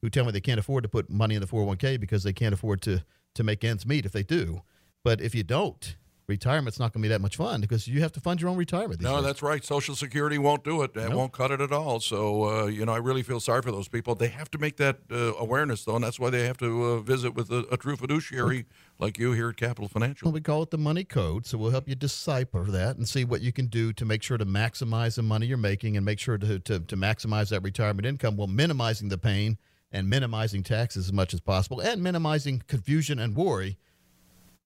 who 0.00 0.08
tell 0.08 0.24
me 0.24 0.32
they 0.32 0.40
can't 0.40 0.60
afford 0.60 0.84
to 0.84 0.88
put 0.88 1.10
money 1.10 1.34
in 1.34 1.40
the 1.40 1.46
401k 1.46 1.98
because 2.00 2.22
they 2.22 2.32
can't 2.32 2.54
afford 2.54 2.80
to 2.82 3.04
to 3.34 3.44
make 3.44 3.64
ends 3.64 3.86
meet 3.86 4.06
if 4.06 4.12
they 4.12 4.22
do. 4.22 4.62
But 5.04 5.20
if 5.20 5.34
you 5.34 5.42
don't, 5.42 5.96
retirement's 6.28 6.78
not 6.78 6.92
going 6.92 7.02
to 7.02 7.06
be 7.06 7.08
that 7.08 7.20
much 7.20 7.36
fun 7.36 7.60
because 7.60 7.88
you 7.88 8.00
have 8.02 8.12
to 8.12 8.20
fund 8.20 8.40
your 8.40 8.50
own 8.50 8.56
retirement. 8.56 9.00
No, 9.00 9.16
days. 9.16 9.24
that's 9.24 9.42
right. 9.42 9.64
Social 9.64 9.96
Security 9.96 10.36
won't 10.38 10.62
do 10.62 10.82
it. 10.82 10.90
It 10.94 11.08
nope. 11.08 11.14
won't 11.14 11.32
cut 11.32 11.50
it 11.50 11.60
at 11.60 11.72
all. 11.72 12.00
So, 12.00 12.44
uh, 12.44 12.66
you 12.66 12.84
know, 12.84 12.92
I 12.92 12.98
really 12.98 13.22
feel 13.22 13.40
sorry 13.40 13.62
for 13.62 13.72
those 13.72 13.88
people. 13.88 14.14
They 14.14 14.28
have 14.28 14.50
to 14.50 14.58
make 14.58 14.76
that 14.76 14.98
uh, 15.10 15.32
awareness, 15.38 15.84
though, 15.84 15.96
and 15.96 16.04
that's 16.04 16.20
why 16.20 16.30
they 16.30 16.46
have 16.46 16.58
to 16.58 16.84
uh, 16.84 16.98
visit 17.00 17.34
with 17.34 17.50
a, 17.50 17.66
a 17.72 17.76
true 17.76 17.96
fiduciary 17.96 18.66
like 18.98 19.18
you 19.18 19.32
here 19.32 19.48
at 19.48 19.56
Capital 19.56 19.88
Financial. 19.88 20.26
Well, 20.26 20.34
we 20.34 20.40
call 20.42 20.62
it 20.62 20.70
the 20.70 20.78
money 20.78 21.04
code. 21.04 21.46
So 21.46 21.56
we'll 21.56 21.70
help 21.70 21.88
you 21.88 21.94
decipher 21.94 22.64
that 22.68 22.96
and 22.96 23.08
see 23.08 23.24
what 23.24 23.40
you 23.40 23.52
can 23.52 23.66
do 23.66 23.92
to 23.94 24.04
make 24.04 24.22
sure 24.22 24.36
to 24.36 24.46
maximize 24.46 25.16
the 25.16 25.22
money 25.22 25.46
you're 25.46 25.56
making 25.56 25.96
and 25.96 26.04
make 26.04 26.18
sure 26.18 26.36
to, 26.36 26.58
to, 26.58 26.80
to 26.80 26.96
maximize 26.96 27.48
that 27.48 27.62
retirement 27.62 28.06
income 28.06 28.36
while 28.36 28.48
minimizing 28.48 29.08
the 29.08 29.18
pain 29.18 29.56
and 29.90 30.10
minimizing 30.10 30.62
taxes 30.62 31.06
as 31.06 31.12
much 31.12 31.32
as 31.32 31.40
possible 31.40 31.80
and 31.80 32.02
minimizing 32.02 32.62
confusion 32.66 33.18
and 33.18 33.34
worry. 33.34 33.78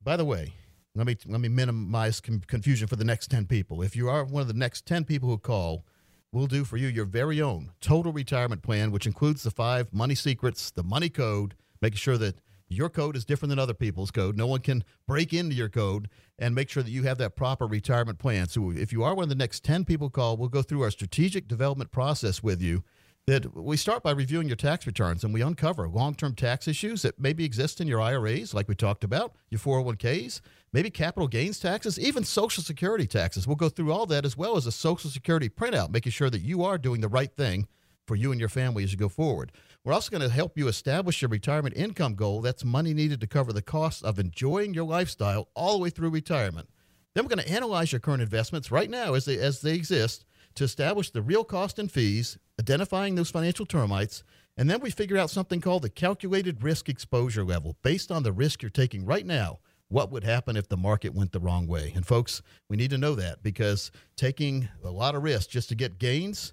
By 0.03 0.17
the 0.17 0.25
way, 0.25 0.55
let 0.95 1.07
me 1.07 1.17
let 1.27 1.41
me 1.41 1.49
minimize 1.49 2.21
com- 2.21 2.43
confusion 2.47 2.87
for 2.87 2.97
the 2.97 3.05
next 3.05 3.31
10 3.31 3.47
people. 3.47 3.83
If 3.83 3.97
you 3.97 4.09
are 4.09 4.25
one 4.25 4.43
of 4.43 4.49
the 4.49 4.55
next 4.55 4.87
10 4.87 5.05
people 5.05 5.29
who 5.29 5.39
call, 5.39 5.85
we'll 6.33 6.47
do 6.47 6.65
for 6.65 6.77
you 6.77 6.89
your 6.89 7.05
very 7.05 7.41
own 7.41 7.73
total 7.81 8.13
retirement 8.13 8.63
plan, 8.63 8.91
which 8.91 9.07
includes 9.07 9.43
the 9.43 9.51
five 9.51 9.93
money 9.93 10.15
secrets, 10.15 10.71
the 10.71 10.83
money 10.83 11.09
code, 11.09 11.55
making 11.81 11.97
sure 11.97 12.19
that 12.19 12.37
your 12.69 12.89
code 12.89 13.17
is 13.17 13.25
different 13.25 13.51
than 13.51 13.59
other 13.59 13.75
people's 13.75 14.11
code. 14.11 14.37
No 14.37 14.47
one 14.47 14.61
can 14.61 14.85
break 15.07 15.33
into 15.33 15.55
your 15.55 15.69
code 15.69 16.09
and 16.39 16.55
make 16.55 16.71
sure 16.71 16.83
that 16.83 16.91
you 16.91 17.03
have 17.03 17.19
that 17.19 17.37
proper 17.37 17.67
retirement 17.67 18.19
plan. 18.19 18.49
So 18.49 18.71
if 18.71 18.93
you 18.93 19.03
are 19.03 19.15
one 19.15 19.25
of 19.25 19.29
the 19.29 19.35
next 19.35 19.63
10 19.65 19.85
people 19.85 20.09
call, 20.09 20.37
we'll 20.37 20.49
go 20.49 20.63
through 20.63 20.83
our 20.83 20.91
strategic 20.91 21.49
development 21.49 21.91
process 21.91 22.43
with 22.43 22.63
you 22.63 22.83
that 23.27 23.55
we 23.55 23.77
start 23.77 24.03
by 24.03 24.11
reviewing 24.11 24.49
your 24.49 24.57
tax 24.57 24.87
returns 24.87 25.23
and 25.23 25.33
we 25.33 25.43
uncover 25.43 25.89
long 25.89 26.15
term 26.15 26.35
tax 26.35 26.67
issues 26.67 27.03
that 27.03 27.21
maybe 27.21 27.45
exist 27.45 27.81
in 27.81 27.87
your 27.87 28.01
IRAs, 28.01 28.53
like 28.53 28.69
we 28.69 28.75
talked 28.75 29.05
about, 29.05 29.35
your 29.49 29.61
401ks, 29.61 30.41
maybe 30.73 30.91
capital 30.91 31.29
gains 31.29 31.61
taxes, 31.61 32.01
even 32.01 32.25
Social 32.25 32.65
Security 32.65 33.07
taxes. 33.07 33.47
We'll 33.47 33.57
go 33.57 33.69
through 33.69 33.93
all 33.93 34.07
that 34.07 34.25
as 34.25 34.37
well 34.37 34.57
as 34.57 34.67
a 34.67 34.73
Social 34.73 35.09
Security 35.09 35.49
printout, 35.49 35.91
making 35.91 36.13
sure 36.13 36.31
that 36.31 36.43
you 36.43 36.65
are 36.65 36.79
doing 36.79 37.01
the 37.01 37.09
right 37.09 37.33
thing 37.33 37.69
for 38.09 38.17
you 38.17 38.33
and 38.33 38.41
your 38.41 38.49
family 38.49 38.83
as 38.83 38.91
you 38.91 38.99
go 38.99 39.09
forward. 39.09 39.53
We're 39.85 39.93
also 39.93 40.11
going 40.11 40.29
to 40.29 40.35
help 40.35 40.59
you 40.59 40.67
establish 40.67 41.23
your 41.23 41.29
retirement 41.29 41.77
income 41.77 42.17
goal. 42.17 42.41
That's 42.41 42.65
money 42.65 42.93
needed 42.93 43.21
to 43.21 43.29
cover 43.29 43.53
the 43.53 43.63
costs 43.63 44.03
of 44.03 44.19
enjoying 44.19 44.75
your 44.75 44.85
lifestyle 44.85 45.49
all 45.55 45.75
the 45.75 45.79
way 45.79 45.91
through 45.91 46.11
retirement. 46.11 46.69
Then 47.15 47.25
we're 47.25 47.35
going 47.35 47.47
to 47.47 47.53
analyze 47.53 47.93
your 47.93 48.01
current 48.01 48.23
investments 48.23 48.73
right 48.73 48.91
now 48.91 49.15
as 49.15 49.27
they, 49.27 49.39
as 49.39 49.61
they 49.61 49.75
exist 49.75 50.25
to 50.55 50.65
establish 50.65 51.11
the 51.11 51.23
real 51.23 51.45
cost 51.45 51.79
and 51.79 51.91
fees, 51.91 52.39
identifying 52.61 53.15
those 53.15 53.31
financial 53.31 53.67
termites, 53.67 54.23
and 54.57 54.69
then 54.69 54.81
we 54.81 54.91
figure 54.91 55.17
out 55.17 55.31
something 55.31 55.61
called 55.61 55.83
the 55.83 55.89
calculated 55.91 56.63
risk 56.63 56.89
exposure 56.89 57.45
level 57.45 57.77
based 57.83 58.11
on 58.11 58.23
the 58.23 58.33
risk 58.33 58.63
you're 58.63 58.71
taking 58.71 59.05
right 59.05 59.25
now. 59.25 59.61
What 59.89 60.11
would 60.11 60.25
happen 60.25 60.57
if 60.57 60.69
the 60.69 60.77
market 60.77 61.15
went 61.15 61.33
the 61.33 61.41
wrong 61.41 61.67
way? 61.67 61.93
And 61.95 62.07
folks, 62.07 62.43
we 62.69 62.77
need 62.77 62.91
to 62.91 62.99
know 62.99 63.15
that 63.15 63.43
because 63.43 63.91
taking 64.17 64.69
a 64.85 64.91
lot 64.91 65.15
of 65.15 65.23
risk 65.23 65.51
just 65.51 65.69
to 65.71 65.75
get 65.75 65.99
gains 65.99 66.53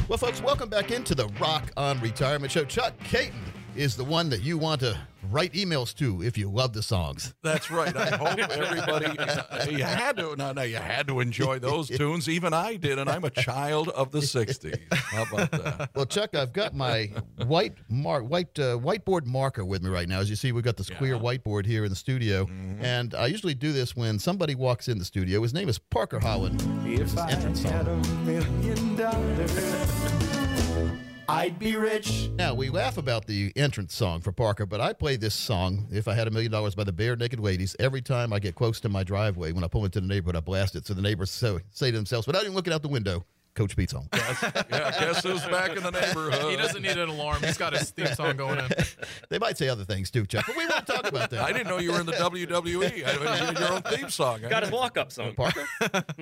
Well, 0.08 0.18
folks, 0.18 0.42
welcome 0.42 0.68
back 0.68 0.90
into 0.90 1.14
the 1.14 1.28
Rock 1.38 1.70
on 1.76 2.00
Retirement 2.00 2.50
Show. 2.50 2.64
Chuck 2.64 2.96
Kaiton 3.00 3.34
is 3.76 3.96
the 3.96 4.04
one 4.04 4.30
that 4.30 4.42
you 4.42 4.56
want 4.58 4.80
to 4.80 4.98
write 5.30 5.52
emails 5.52 5.94
to 5.94 6.22
if 6.22 6.38
you 6.38 6.50
love 6.50 6.72
the 6.72 6.82
songs. 6.82 7.34
That's 7.42 7.70
right. 7.70 7.94
I 7.96 8.16
hope 8.16 8.38
everybody 8.38 9.06
you 9.70 9.84
had 9.84 10.16
to 10.16 10.34
no 10.36 10.52
no 10.52 10.62
you 10.62 10.76
had 10.76 11.08
to 11.08 11.20
enjoy 11.20 11.58
those 11.58 11.88
tunes. 11.96 12.28
Even 12.28 12.54
I 12.54 12.76
did, 12.76 12.98
and 12.98 13.08
I'm 13.08 13.24
a 13.24 13.30
child 13.30 13.88
of 13.90 14.12
the 14.12 14.20
'60s. 14.20 14.78
How 14.92 15.22
about 15.22 15.50
that? 15.50 15.90
Well, 15.94 16.06
Chuck, 16.06 16.34
I've 16.34 16.52
got 16.52 16.74
my 16.74 17.12
white 17.46 17.74
mark, 17.88 18.24
white 18.28 18.58
uh, 18.58 18.78
whiteboard 18.78 19.26
marker 19.26 19.64
with 19.64 19.82
me 19.82 19.90
right 19.90 20.08
now. 20.08 20.20
As 20.20 20.30
you 20.30 20.36
see, 20.36 20.52
we've 20.52 20.64
got 20.64 20.76
this 20.76 20.90
clear 20.90 21.16
whiteboard 21.18 21.66
here 21.66 21.84
in 21.84 21.90
the 21.90 21.96
studio, 21.96 22.48
and 22.80 23.14
I 23.14 23.26
usually 23.26 23.54
do 23.54 23.72
this 23.72 23.94
when 23.96 24.18
somebody 24.18 24.54
walks 24.54 24.88
in 24.88 24.98
the 24.98 25.04
studio. 25.04 25.42
His 25.42 25.54
name 25.54 25.68
is 25.68 25.78
Parker 25.78 26.18
Holland. 26.18 26.60
This 26.84 27.12
is 27.12 27.18
entrance 27.18 27.62
song. 27.62 27.86
I'd 31.28 31.58
be 31.58 31.74
rich. 31.76 32.30
Now 32.34 32.54
we 32.54 32.70
laugh 32.70 32.98
about 32.98 33.26
the 33.26 33.52
entrance 33.56 33.94
song 33.94 34.20
for 34.20 34.30
Parker, 34.30 34.64
but 34.64 34.80
I 34.80 34.92
play 34.92 35.16
this 35.16 35.34
song 35.34 35.88
"If 35.90 36.06
I 36.06 36.14
Had 36.14 36.28
a 36.28 36.30
Million 36.30 36.52
Dollars" 36.52 36.74
by 36.74 36.84
the 36.84 36.92
Barenaked 36.92 37.40
Ladies 37.40 37.74
every 37.80 38.00
time 38.00 38.32
I 38.32 38.38
get 38.38 38.54
close 38.54 38.78
to 38.80 38.88
my 38.88 39.02
driveway. 39.02 39.52
When 39.52 39.64
I 39.64 39.68
pull 39.68 39.84
into 39.84 40.00
the 40.00 40.06
neighborhood, 40.06 40.36
I 40.36 40.40
blast 40.40 40.76
it 40.76 40.86
so 40.86 40.94
the 40.94 41.02
neighbors 41.02 41.30
say 41.30 41.90
to 41.90 41.96
themselves, 41.96 42.26
without 42.26 42.42
even 42.42 42.54
looking 42.54 42.72
out 42.72 42.82
the 42.82 42.88
window, 42.88 43.24
Coach 43.56 43.74
Pete's 43.76 43.92
home. 43.92 44.08
Yeah, 44.12 44.32
guess 44.70 45.22
who's 45.24 45.44
back 45.46 45.76
in 45.76 45.82
the 45.82 45.90
neighborhood? 45.90 46.50
He 46.56 46.56
doesn't 46.56 46.82
need 46.82 46.96
an 46.96 47.08
alarm. 47.08 47.42
He's 47.42 47.56
got 47.58 47.72
his 47.72 47.90
theme 47.90 48.06
song 48.08 48.36
going 48.36 48.58
in. 48.58 48.68
they 49.30 49.38
might 49.38 49.56
say 49.58 49.68
other 49.68 49.84
things 49.84 50.10
too, 50.10 50.26
Chuck, 50.26 50.44
but 50.46 50.56
we 50.56 50.66
won't 50.66 50.86
talk 50.86 51.06
about 51.06 51.30
that. 51.30 51.40
I 51.40 51.52
didn't 51.52 51.68
know 51.68 51.78
you 51.78 51.92
were 51.92 52.00
in 52.00 52.06
the 52.06 52.12
WWE. 52.12 52.56
I 52.56 52.60
mean, 52.60 52.72
you 52.72 53.46
had 53.46 53.58
your 53.58 53.72
own 53.72 53.82
theme 53.82 54.10
song. 54.10 54.40
Got 54.48 54.62
his 54.62 54.72
walk 54.72 54.96
up 54.98 55.10
song. 55.10 55.34
Parker, 55.34 55.66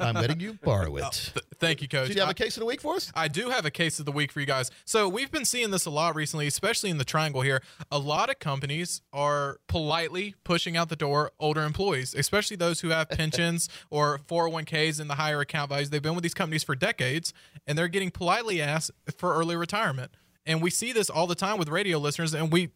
I'm 0.00 0.14
letting 0.14 0.40
you 0.40 0.54
borrow 0.62 0.96
it. 0.96 1.02
Oh, 1.04 1.40
thank 1.58 1.82
you, 1.82 1.88
Coach. 1.88 2.08
Do 2.08 2.14
you 2.14 2.20
have 2.20 2.28
I- 2.28 2.32
a 2.32 2.34
case 2.34 2.56
of 2.56 2.60
the 2.60 2.66
week 2.66 2.80
for 2.80 2.94
us? 2.94 3.10
I 3.14 3.28
do 3.28 3.50
have 3.50 3.66
a 3.66 3.70
case 3.70 3.98
of 3.98 4.06
the 4.06 4.12
week 4.12 4.30
for 4.32 4.40
you 4.40 4.46
guys. 4.46 4.70
So 4.84 5.08
we've 5.08 5.30
been 5.30 5.44
seeing 5.44 5.70
this 5.70 5.86
a 5.86 5.90
lot 5.90 6.14
recently, 6.14 6.46
especially 6.46 6.90
in 6.90 6.98
the 6.98 7.04
triangle 7.04 7.42
here. 7.42 7.62
A 7.90 7.98
lot 7.98 8.30
of 8.30 8.38
companies 8.38 9.02
are 9.12 9.58
politely 9.66 10.34
pushing 10.44 10.76
out 10.76 10.88
the 10.88 10.96
door 10.96 11.32
older 11.38 11.62
employees, 11.62 12.14
especially 12.14 12.56
those 12.56 12.80
who 12.80 12.88
have 12.88 13.08
pensions 13.10 13.68
or 13.90 14.18
401ks 14.28 15.00
in 15.00 15.08
the 15.08 15.14
higher 15.16 15.40
account 15.40 15.70
values. 15.70 15.90
They've 15.90 16.02
been 16.02 16.14
with 16.14 16.22
these 16.22 16.34
companies 16.34 16.62
for 16.64 16.74
decades 16.74 17.23
and 17.66 17.78
they're 17.78 17.88
getting 17.88 18.10
politely 18.10 18.60
asked 18.60 18.90
for 19.16 19.34
early 19.34 19.56
retirement. 19.56 20.10
And 20.46 20.60
we 20.60 20.70
see 20.70 20.92
this 20.92 21.08
all 21.08 21.26
the 21.26 21.34
time 21.34 21.58
with 21.58 21.68
radio 21.68 21.98
listeners 21.98 22.34
and 22.34 22.52
we 22.52 22.70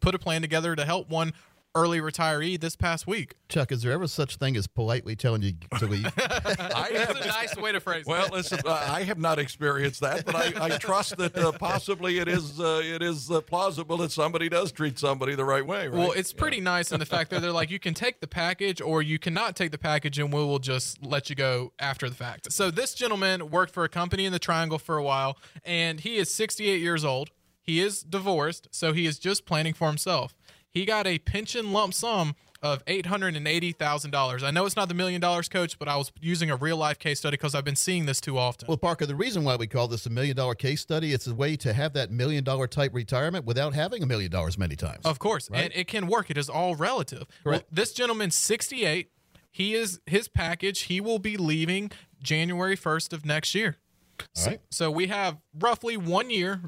put 0.00 0.14
a 0.14 0.18
plan 0.18 0.42
together 0.42 0.76
to 0.76 0.84
help 0.84 1.08
one 1.08 1.32
early 1.76 2.00
retiree 2.00 2.58
this 2.60 2.76
past 2.76 3.06
week. 3.06 3.34
Chuck, 3.48 3.72
is 3.72 3.82
there 3.82 3.92
ever 3.92 4.06
such 4.06 4.36
thing 4.36 4.56
as 4.56 4.66
politely 4.68 5.16
telling 5.16 5.42
you 5.42 5.54
to 5.78 5.86
leave? 5.86 6.06
I 6.16 6.88
It's 6.92 7.04
have 7.04 7.16
a 7.16 7.26
nice 7.26 7.56
way 7.56 7.72
to 7.72 7.80
phrase 7.80 8.04
Well, 8.06 8.26
it. 8.26 8.32
listen, 8.32 8.60
uh, 8.64 8.86
I 8.88 9.02
have 9.02 9.18
not 9.18 9.38
experienced 9.40 10.00
that, 10.00 10.24
but 10.24 10.36
I, 10.36 10.52
I 10.66 10.78
trust 10.78 11.16
that 11.16 11.36
uh, 11.36 11.50
possibly 11.52 12.18
it 12.20 12.28
is 12.28 12.60
uh, 12.60 12.80
it 12.84 13.02
is 13.02 13.28
uh, 13.30 13.40
plausible 13.40 13.96
that 13.98 14.12
somebody 14.12 14.48
does 14.48 14.70
treat 14.70 14.98
somebody 14.98 15.34
the 15.34 15.44
right 15.44 15.66
way, 15.66 15.88
right? 15.88 15.98
Well, 15.98 16.12
it's 16.12 16.32
pretty 16.32 16.60
nice 16.60 16.92
in 16.92 17.00
the 17.00 17.06
fact 17.06 17.30
that 17.30 17.42
they're 17.42 17.50
like, 17.52 17.70
you 17.70 17.80
can 17.80 17.94
take 17.94 18.20
the 18.20 18.28
package 18.28 18.80
or 18.80 19.02
you 19.02 19.18
cannot 19.18 19.56
take 19.56 19.72
the 19.72 19.78
package 19.78 20.18
and 20.18 20.32
we 20.32 20.40
will 20.40 20.60
just 20.60 21.04
let 21.04 21.28
you 21.28 21.34
go 21.36 21.72
after 21.80 22.08
the 22.08 22.14
fact. 22.14 22.52
So, 22.52 22.70
this 22.70 22.94
gentleman 22.94 23.50
worked 23.50 23.72
for 23.74 23.82
a 23.84 23.88
company 23.88 24.26
in 24.26 24.32
the 24.32 24.38
Triangle 24.38 24.78
for 24.78 24.96
a 24.96 25.02
while 25.02 25.36
and 25.64 26.00
he 26.00 26.16
is 26.18 26.32
68 26.32 26.80
years 26.80 27.04
old. 27.04 27.30
He 27.60 27.80
is 27.80 28.02
divorced, 28.02 28.68
so 28.72 28.92
he 28.92 29.06
is 29.06 29.18
just 29.18 29.46
planning 29.46 29.72
for 29.72 29.88
himself. 29.88 30.34
He 30.74 30.84
got 30.84 31.06
a 31.06 31.18
pension 31.20 31.72
lump 31.72 31.94
sum 31.94 32.34
of 32.60 32.84
$880,000. 32.86 34.42
I 34.42 34.50
know 34.50 34.66
it's 34.66 34.74
not 34.74 34.88
the 34.88 34.94
million 34.94 35.20
dollars, 35.20 35.48
coach, 35.48 35.78
but 35.78 35.86
I 35.86 35.96
was 35.96 36.10
using 36.20 36.50
a 36.50 36.56
real 36.56 36.76
life 36.76 36.98
case 36.98 37.18
study 37.20 37.36
because 37.36 37.54
I've 37.54 37.64
been 37.64 37.76
seeing 37.76 38.06
this 38.06 38.20
too 38.20 38.38
often. 38.38 38.66
well, 38.66 38.76
Parker, 38.76 39.06
the 39.06 39.14
reason 39.14 39.44
why 39.44 39.54
we 39.56 39.66
call 39.66 39.86
this 39.86 40.06
a 40.06 40.10
million 40.10 40.34
dollar 40.34 40.54
case 40.54 40.80
study, 40.80 41.12
it's 41.12 41.26
a 41.26 41.34
way 41.34 41.56
to 41.56 41.72
have 41.72 41.92
that 41.92 42.10
million 42.10 42.42
dollar 42.42 42.66
type 42.66 42.92
retirement 42.94 43.44
without 43.44 43.74
having 43.74 44.02
a 44.02 44.06
million 44.06 44.30
dollars 44.30 44.58
many 44.58 44.76
times. 44.76 45.04
Of 45.04 45.18
course, 45.18 45.48
and 45.52 45.72
it 45.74 45.86
can 45.86 46.06
work. 46.06 46.30
It 46.30 46.38
is 46.38 46.48
all 46.48 46.74
relative. 46.74 47.26
Well, 47.44 47.62
this 47.70 47.92
gentleman's 47.92 48.34
68. 48.34 49.10
He 49.52 49.74
is 49.74 50.00
his 50.06 50.26
package. 50.26 50.82
He 50.82 51.00
will 51.00 51.20
be 51.20 51.36
leaving 51.36 51.92
January 52.20 52.76
1st 52.76 53.12
of 53.12 53.24
next 53.24 53.54
year. 53.54 53.76
All 54.36 54.46
right. 54.46 54.60
So 54.70 54.90
we 54.90 55.06
have 55.06 55.38
roughly 55.56 55.96
one 55.96 56.30
year, 56.30 56.62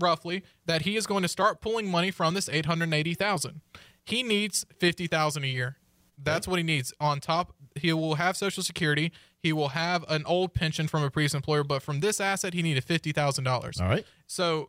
roughly, 0.00 0.42
that 0.66 0.82
he 0.82 0.96
is 0.96 1.06
going 1.06 1.22
to 1.22 1.28
start 1.28 1.60
pulling 1.60 1.90
money 1.90 2.10
from 2.10 2.34
this 2.34 2.48
880,000. 2.48 3.60
He 4.04 4.22
needs 4.22 4.66
50,000 4.78 5.44
a 5.44 5.46
year. 5.46 5.76
That's 6.22 6.48
what 6.48 6.58
he 6.58 6.62
needs. 6.62 6.92
On 7.00 7.20
top, 7.20 7.54
he 7.76 7.92
will 7.92 8.16
have 8.16 8.36
Social 8.36 8.62
Security. 8.62 9.12
He 9.38 9.52
will 9.52 9.68
have 9.68 10.04
an 10.08 10.24
old 10.26 10.52
pension 10.52 10.86
from 10.86 11.02
a 11.02 11.10
previous 11.10 11.34
employer, 11.34 11.64
but 11.64 11.82
from 11.82 12.00
this 12.00 12.20
asset, 12.20 12.52
he 12.52 12.62
needed 12.62 12.84
$50,000. 12.84 13.80
All 13.80 13.88
right. 13.88 14.04
So 14.26 14.68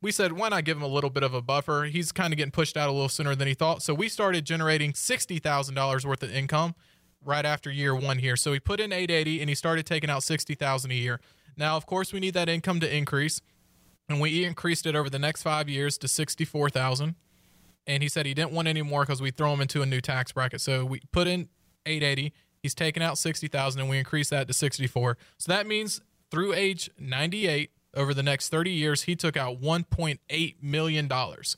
we 0.00 0.10
said, 0.10 0.32
why 0.32 0.48
not 0.48 0.64
give 0.64 0.76
him 0.76 0.82
a 0.82 0.88
little 0.88 1.10
bit 1.10 1.22
of 1.22 1.34
a 1.34 1.42
buffer? 1.42 1.84
He's 1.84 2.12
kind 2.12 2.32
of 2.32 2.36
getting 2.36 2.50
pushed 2.50 2.76
out 2.76 2.88
a 2.88 2.92
little 2.92 3.08
sooner 3.08 3.34
than 3.34 3.48
he 3.48 3.54
thought. 3.54 3.82
So 3.82 3.94
we 3.94 4.08
started 4.08 4.44
generating 4.44 4.92
$60,000 4.92 6.04
worth 6.04 6.22
of 6.22 6.34
income 6.34 6.74
right 7.24 7.44
after 7.44 7.70
year 7.70 7.94
one 7.94 8.18
here. 8.18 8.36
So 8.36 8.52
he 8.52 8.60
put 8.60 8.80
in 8.80 8.92
880 8.92 9.40
and 9.40 9.48
he 9.48 9.54
started 9.54 9.86
taking 9.86 10.10
out 10.10 10.22
60,000 10.22 10.90
a 10.90 10.94
year. 10.94 11.20
Now, 11.56 11.76
of 11.76 11.86
course, 11.86 12.12
we 12.12 12.20
need 12.20 12.34
that 12.34 12.48
income 12.48 12.78
to 12.80 12.96
increase. 12.96 13.40
And 14.08 14.20
we 14.20 14.44
increased 14.44 14.86
it 14.86 14.96
over 14.96 15.10
the 15.10 15.18
next 15.18 15.42
five 15.42 15.68
years 15.68 15.98
to 15.98 16.08
64,000. 16.08 17.14
And 17.86 18.02
he 18.02 18.08
said 18.08 18.26
he 18.26 18.34
didn't 18.34 18.52
want 18.52 18.68
any 18.68 18.82
more 18.82 19.02
because 19.02 19.20
we 19.20 19.30
throw 19.30 19.52
him 19.52 19.60
into 19.60 19.82
a 19.82 19.86
new 19.86 20.00
tax 20.00 20.32
bracket. 20.32 20.60
So 20.60 20.84
we 20.84 21.00
put 21.12 21.26
in 21.26 21.48
880. 21.86 22.32
He's 22.62 22.74
taken 22.74 23.02
out 23.02 23.18
60,000 23.18 23.80
and 23.80 23.88
we 23.88 23.98
increased 23.98 24.30
that 24.30 24.46
to 24.48 24.54
64. 24.54 25.16
So 25.38 25.52
that 25.52 25.66
means 25.66 26.00
through 26.30 26.54
age 26.54 26.90
98 26.98 27.70
over 27.94 28.12
the 28.12 28.22
next 28.22 28.50
30 28.50 28.70
years, 28.70 29.02
he 29.02 29.16
took 29.16 29.36
out 29.36 29.60
1.8 29.60 30.54
million 30.62 31.08
dollars. 31.08 31.56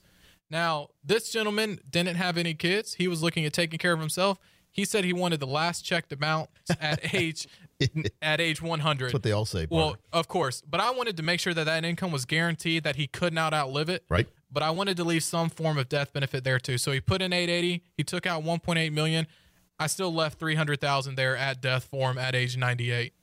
Now, 0.49 0.89
this 1.05 1.31
gentleman 1.31 1.81
didn't 1.89 2.17
have 2.17 2.37
any 2.37 2.55
kids. 2.55 2.95
He 2.95 3.07
was 3.09 3.23
looking 3.23 3.45
at 3.45 3.53
taking 3.53 3.79
care 3.79 3.93
of 3.93 4.01
himself. 4.01 4.39
He 4.71 4.85
said 4.85 5.05
he 5.05 5.13
wanted 5.13 5.41
the 5.41 5.47
last 5.47 5.83
check 5.85 6.09
to 6.09 6.17
bounce 6.17 6.49
at 6.81 7.15
age 7.15 7.49
at 8.23 8.41
age 8.41 8.63
100. 8.63 9.05
That's 9.07 9.13
what 9.13 9.23
they 9.23 9.33
all 9.33 9.45
say. 9.45 9.67
Well, 9.71 9.97
of 10.13 10.29
course, 10.29 10.63
but 10.69 10.81
I 10.81 10.91
wanted 10.91 11.17
to 11.19 11.23
make 11.23 11.41
sure 11.41 11.55
that 11.55 11.65
that 11.65 11.85
income 11.85 12.13
was 12.13 12.25
guaranteed 12.25 12.85
that 12.85 12.97
he 12.97 13.07
could 13.07 13.33
not 13.33 13.53
outlive 13.53 13.89
it. 13.89 14.05
Right. 14.09 14.29
But 14.53 14.63
I 14.63 14.71
wanted 14.71 14.97
to 14.97 15.05
leave 15.05 15.23
some 15.23 15.49
form 15.49 15.79
of 15.79 15.89
death 15.89 16.13
benefit 16.13 16.45
there 16.45 16.59
too. 16.59 16.79
So 16.79 16.93
he 16.93 17.01
put 17.01 17.23
in 17.23 17.33
880. 17.33 17.83
He 17.97 18.05
took 18.05 18.27
out 18.27 18.43
1.8 18.43 18.93
million. 18.93 19.27
I 19.79 19.87
still 19.87 20.13
left 20.13 20.39
300,000 20.39 21.15
there 21.15 21.37
at 21.37 21.61
death 21.61 21.85
for 21.85 22.11
him 22.11 22.19
at 22.19 22.35
age 22.35 22.57
98. 22.57 23.15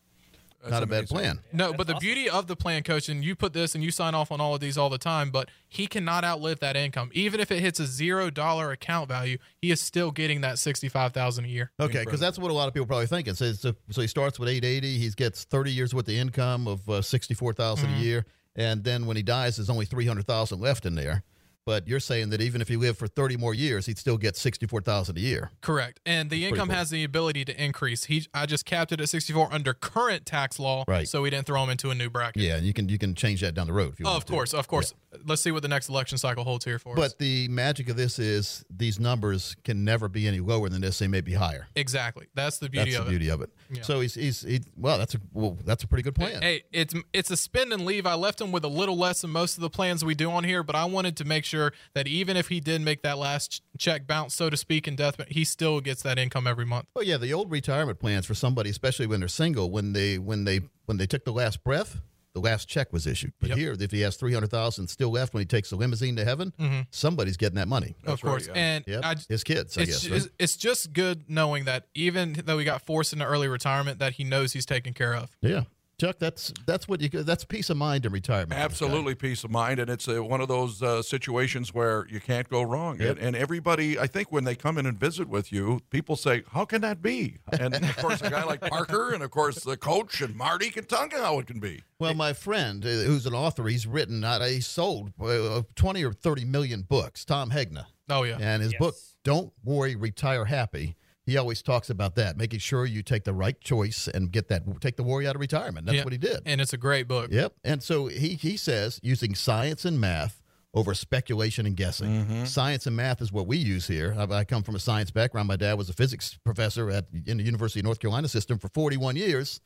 Not 0.69 0.83
a 0.83 0.85
bad 0.85 1.07
plan. 1.07 1.39
No, 1.53 1.73
but 1.73 1.87
the 1.87 1.95
beauty 1.95 2.29
of 2.29 2.47
the 2.47 2.55
plan, 2.55 2.83
coach, 2.83 3.09
and 3.09 3.23
you 3.23 3.35
put 3.35 3.53
this 3.53 3.75
and 3.75 3.83
you 3.83 3.91
sign 3.91 4.13
off 4.15 4.31
on 4.31 4.41
all 4.41 4.53
of 4.55 4.59
these 4.59 4.77
all 4.77 4.89
the 4.89 4.97
time, 4.97 5.29
but 5.31 5.49
he 5.69 5.87
cannot 5.87 6.23
outlive 6.23 6.59
that 6.59 6.75
income. 6.75 7.09
Even 7.13 7.39
if 7.39 7.51
it 7.51 7.59
hits 7.59 7.79
a 7.79 7.85
zero 7.85 8.29
dollar 8.29 8.71
account 8.71 9.07
value, 9.07 9.37
he 9.61 9.71
is 9.71 9.79
still 9.79 10.11
getting 10.11 10.41
that 10.41 10.59
sixty 10.59 10.89
five 10.89 11.13
thousand 11.13 11.45
a 11.45 11.47
year. 11.47 11.71
Okay, 11.79 12.03
because 12.03 12.19
that's 12.19 12.37
what 12.39 12.51
a 12.51 12.53
lot 12.53 12.67
of 12.67 12.73
people 12.73 12.87
probably 12.87 13.07
thinking. 13.07 13.33
So, 13.35 13.53
so, 13.53 13.73
so 13.89 14.01
he 14.01 14.07
starts 14.07 14.39
with 14.39 14.49
880. 14.49 14.97
He 14.97 15.09
gets 15.11 15.43
30 15.45 15.71
years 15.71 15.93
worth 15.93 16.07
of 16.07 16.13
income 16.15 16.67
of 16.67 16.87
uh, 16.89 17.01
64,000 17.01 17.87
Mm-hmm. 17.87 17.95
a 17.95 18.03
year, 18.03 18.25
and 18.55 18.83
then 18.83 19.05
when 19.05 19.15
he 19.17 19.23
dies, 19.23 19.57
there's 19.57 19.69
only 19.69 19.85
300,000 19.85 20.59
left 20.59 20.85
in 20.85 20.95
there. 20.95 21.23
But 21.67 21.85
you're 21.85 21.99
saying 21.99 22.29
that 22.29 22.39
even 22.39 22.61
if 22.61 22.69
he 22.69 22.77
lived 22.77 22.97
for 22.97 23.07
30 23.07 23.35
more 23.35 23.53
years, 23.53 23.87
he'd 23.87 23.97
still 23.97 24.15
get 24.15 24.37
64,000 24.37 25.17
a 25.17 25.19
year. 25.19 25.51
Correct. 25.59 25.99
And 26.05 26.29
the 26.29 26.45
income 26.45 26.69
cool. 26.69 26.77
has 26.77 26.91
the 26.91 27.03
ability 27.03 27.43
to 27.43 27.61
increase. 27.61 28.05
He 28.05 28.25
I 28.33 28.45
just 28.45 28.65
capped 28.65 28.93
it 28.93 29.01
at 29.01 29.09
sixty 29.09 29.33
four 29.33 29.51
under 29.51 29.73
current 29.73 30.25
tax 30.25 30.59
law. 30.59 30.85
Right. 30.87 31.09
So 31.09 31.23
we 31.23 31.29
didn't 31.29 31.45
throw 31.45 31.61
him 31.61 31.69
into 31.69 31.89
a 31.89 31.95
new 31.95 32.09
bracket. 32.09 32.41
Yeah, 32.41 32.55
and 32.55 32.65
you 32.65 32.71
can 32.71 32.87
you 32.87 32.97
can 32.97 33.15
change 33.15 33.41
that 33.41 33.53
down 33.53 33.67
the 33.67 33.73
road 33.73 33.91
if 33.91 33.99
you 33.99 34.05
Oh, 34.05 34.11
want 34.11 34.23
of 34.23 34.25
to. 34.27 34.31
course, 34.31 34.53
of 34.53 34.67
course. 34.69 34.93
Let's 35.25 35.41
see 35.41 35.51
what 35.51 35.61
the 35.61 35.67
next 35.67 35.89
election 35.89 36.17
cycle 36.17 36.43
holds 36.45 36.63
here 36.63 36.79
for 36.79 36.91
us. 36.93 36.95
But 36.99 37.17
the 37.17 37.47
magic 37.49 37.89
of 37.89 37.95
this 37.97 38.17
is 38.19 38.63
these 38.69 38.97
numbers 38.99 39.55
can 39.63 39.83
never 39.83 40.07
be 40.07 40.27
any 40.27 40.39
lower 40.39 40.69
than 40.69 40.81
this. 40.81 40.99
They 40.99 41.07
may 41.07 41.21
be 41.21 41.33
higher. 41.33 41.67
Exactly. 41.75 42.27
That's 42.35 42.59
the 42.59 42.69
beauty 42.69 42.91
That's 42.91 42.97
the 42.97 43.01
of 43.01 43.07
it. 43.07 43.09
beauty 43.11 43.29
of 43.29 43.41
it. 43.41 43.49
So 43.81 43.99
he's 43.99 44.13
he's 44.13 44.41
he, 44.43 44.61
well. 44.77 44.97
That's 44.97 45.15
a 45.15 45.19
well. 45.33 45.57
That's 45.65 45.83
a 45.83 45.87
pretty 45.87 46.03
good 46.03 46.15
plan. 46.15 46.41
Hey, 46.41 46.63
it's 46.71 46.93
it's 47.11 47.29
a 47.31 47.35
spend 47.37 47.73
and 47.73 47.83
leave. 47.83 48.05
I 48.05 48.13
left 48.13 48.39
him 48.39 48.51
with 48.53 48.63
a 48.63 48.69
little 48.69 48.95
less 48.97 49.21
than 49.21 49.31
most 49.31 49.55
of 49.57 49.61
the 49.61 49.69
plans 49.69 50.05
we 50.05 50.15
do 50.15 50.31
on 50.31 50.45
here, 50.45 50.63
but 50.63 50.75
I 50.75 50.85
wanted 50.85 51.17
to 51.17 51.25
make 51.25 51.43
sure 51.43 51.56
that 51.93 52.07
even 52.07 52.37
if 52.37 52.47
he 52.49 52.59
did 52.59 52.81
make 52.81 53.01
that 53.03 53.17
last 53.17 53.61
check 53.77 54.07
bounce, 54.07 54.33
so 54.35 54.49
to 54.49 54.57
speak, 54.57 54.87
in 54.87 54.95
death, 54.95 55.15
he 55.29 55.43
still 55.43 55.81
gets 55.81 56.01
that 56.03 56.17
income 56.17 56.47
every 56.47 56.65
month. 56.65 56.85
Well, 56.95 57.03
yeah, 57.05 57.17
the 57.17 57.33
old 57.33 57.51
retirement 57.51 57.99
plans 57.99 58.25
for 58.25 58.33
somebody, 58.33 58.69
especially 58.69 59.07
when 59.07 59.19
they're 59.19 59.29
single, 59.29 59.71
when 59.71 59.93
they 59.93 60.17
when 60.17 60.43
they 60.45 60.61
when 60.85 60.97
they 60.97 61.07
took 61.07 61.25
the 61.25 61.33
last 61.33 61.63
breath, 61.63 61.99
the 62.33 62.39
last 62.41 62.67
check 62.67 62.93
was 62.93 63.07
issued. 63.07 63.33
But 63.39 63.49
Yep. 63.49 63.57
here, 63.57 63.75
if 63.79 63.91
he 63.91 64.01
has 64.01 64.15
three 64.15 64.33
hundred 64.33 64.51
thousand 64.51 64.87
still 64.87 65.09
left 65.09 65.33
when 65.33 65.41
he 65.41 65.45
takes 65.45 65.69
the 65.71 65.75
limousine 65.75 66.15
to 66.17 66.23
heaven, 66.25 66.53
mm-hmm. 66.59 66.81
somebody's 66.91 67.35
getting 67.37 67.55
that 67.55 67.67
money. 67.67 67.95
of 68.05 68.21
course. 68.21 68.47
And 68.53 68.83
Yep. 68.87 69.01
I, 69.03 69.15
his 69.27 69.43
kids, 69.43 69.77
I 69.77 69.81
it's, 69.81 69.91
guess. 70.03 70.09
right? 70.09 70.17
it's, 70.17 70.29
it's 70.37 70.57
just 70.57 70.93
good 70.93 71.25
knowing 71.29 71.65
that 71.65 71.87
even 71.95 72.33
though 72.45 72.57
he 72.59 72.65
got 72.65 72.85
forced 72.85 73.11
into 73.13 73.25
early 73.25 73.47
retirement, 73.47 73.99
that 73.99 74.13
he 74.13 74.23
knows 74.23 74.53
he's 74.53 74.65
taken 74.67 74.93
care 74.93 75.15
of. 75.15 75.35
Yeah, 75.41 75.63
Chuck, 75.99 76.19
that's 76.19 76.53
that's 76.67 76.87
what 76.87 77.01
you 77.01 77.09
that's 77.09 77.43
peace 77.43 77.71
of 77.71 77.77
mind 77.77 78.05
in 78.05 78.11
retirement. 78.11 78.53
Absolutely, 78.53 79.15
peace 79.15 79.43
of 79.43 79.49
mind, 79.49 79.79
and 79.79 79.89
it's 79.89 80.07
uh 80.07 80.23
one 80.23 80.41
of 80.41 80.47
those 80.47 80.83
uh, 80.83 81.01
situations 81.01 81.73
where 81.73 82.05
you 82.07 82.19
can't 82.19 82.47
go 82.49 82.61
wrong. 82.61 82.99
Yep. 82.99 83.17
And, 83.17 83.19
and 83.19 83.35
everybody, 83.35 83.97
I 83.97 84.05
think, 84.05 84.31
when 84.31 84.43
they 84.43 84.53
come 84.53 84.77
in 84.77 84.85
and 84.85 84.95
visit 84.99 85.27
with 85.27 85.51
you, 85.51 85.79
people 85.89 86.15
say, 86.15 86.43
"How 86.51 86.65
can 86.65 86.81
that 86.81 87.01
be?" 87.01 87.37
And 87.59 87.73
of 87.73 87.97
course, 87.97 88.21
a 88.21 88.29
guy 88.29 88.43
like 88.43 88.61
Parker, 88.69 89.11
and 89.15 89.23
of 89.23 89.31
course, 89.31 89.63
the 89.63 89.75
coach 89.75 90.21
and 90.21 90.35
Marty 90.35 90.69
can 90.69 90.83
tell 90.85 91.07
you 91.07 91.17
how 91.17 91.39
it 91.39 91.47
can 91.47 91.59
be. 91.59 91.81
Well, 91.97 92.13
my 92.13 92.33
friend, 92.33 92.85
uh, 92.85 92.89
who's 92.89 93.25
an 93.25 93.33
author, 93.33 93.65
he's 93.67 93.87
written, 93.87 94.23
uh, 94.23 94.39
he 94.45 94.61
sold 94.61 95.13
uh, 95.19 95.63
twenty 95.73 96.05
or 96.05 96.13
thirty 96.13 96.45
million 96.45 96.83
books. 96.83 97.25
Tom 97.25 97.49
Hegna, 97.49 97.87
Oh 98.07 98.21
yeah. 98.21 98.37
and 98.39 98.61
his 98.61 98.73
Yes. 98.73 98.79
book 98.79 98.95
"Don't 99.23 99.51
Worry, 99.63 99.95
Retire 99.95 100.45
Happy." 100.45 100.95
He 101.27 101.37
always 101.37 101.61
talks 101.61 101.91
about 101.91 102.15
that, 102.15 102.37
making 102.37 102.59
sure 102.59 102.85
you 102.85 103.03
take 103.03 103.25
the 103.25 103.33
right 103.33 103.59
choice 103.61 104.07
and 104.07 104.31
get 104.31 104.47
that 104.47 104.63
take 104.81 104.95
the 104.95 105.03
worry 105.03 105.27
out 105.27 105.35
of 105.35 105.41
retirement. 105.41 105.85
That's 105.85 105.97
Yeah. 105.97 106.03
what 106.05 106.13
he 106.13 106.17
did. 106.17 106.39
And 106.47 106.59
it's 106.59 106.73
a 106.73 106.77
great 106.77 107.07
book. 107.07 107.29
Yep. 107.31 107.53
And 107.63 107.83
so 107.83 108.07
he 108.07 108.29
he 108.35 108.57
says 108.57 108.99
using 109.03 109.35
science 109.35 109.85
and 109.85 109.99
math 109.99 110.41
over 110.73 110.93
speculation 110.93 111.65
and 111.65 111.75
guessing. 111.75 112.09
Mm-hmm. 112.25 112.45
Science 112.45 112.87
and 112.87 112.95
math 112.95 113.21
is 113.21 113.31
what 113.31 113.45
we 113.47 113.57
use 113.57 113.87
here. 113.87 114.15
I, 114.17 114.23
I 114.33 114.43
come 114.45 114.63
from 114.63 114.75
a 114.75 114.79
science 114.79 115.11
background. 115.11 115.47
My 115.47 115.55
dad 115.57 115.77
was 115.77 115.89
a 115.89 115.93
physics 115.93 116.37
professor 116.43 116.89
at 116.89 117.05
in 117.25 117.37
the 117.37 117.43
University 117.43 117.81
of 117.81 117.85
North 117.85 117.99
Carolina 117.99 118.27
system 118.29 118.57
for 118.57 118.69
41 118.69 119.15
years. 119.17 119.59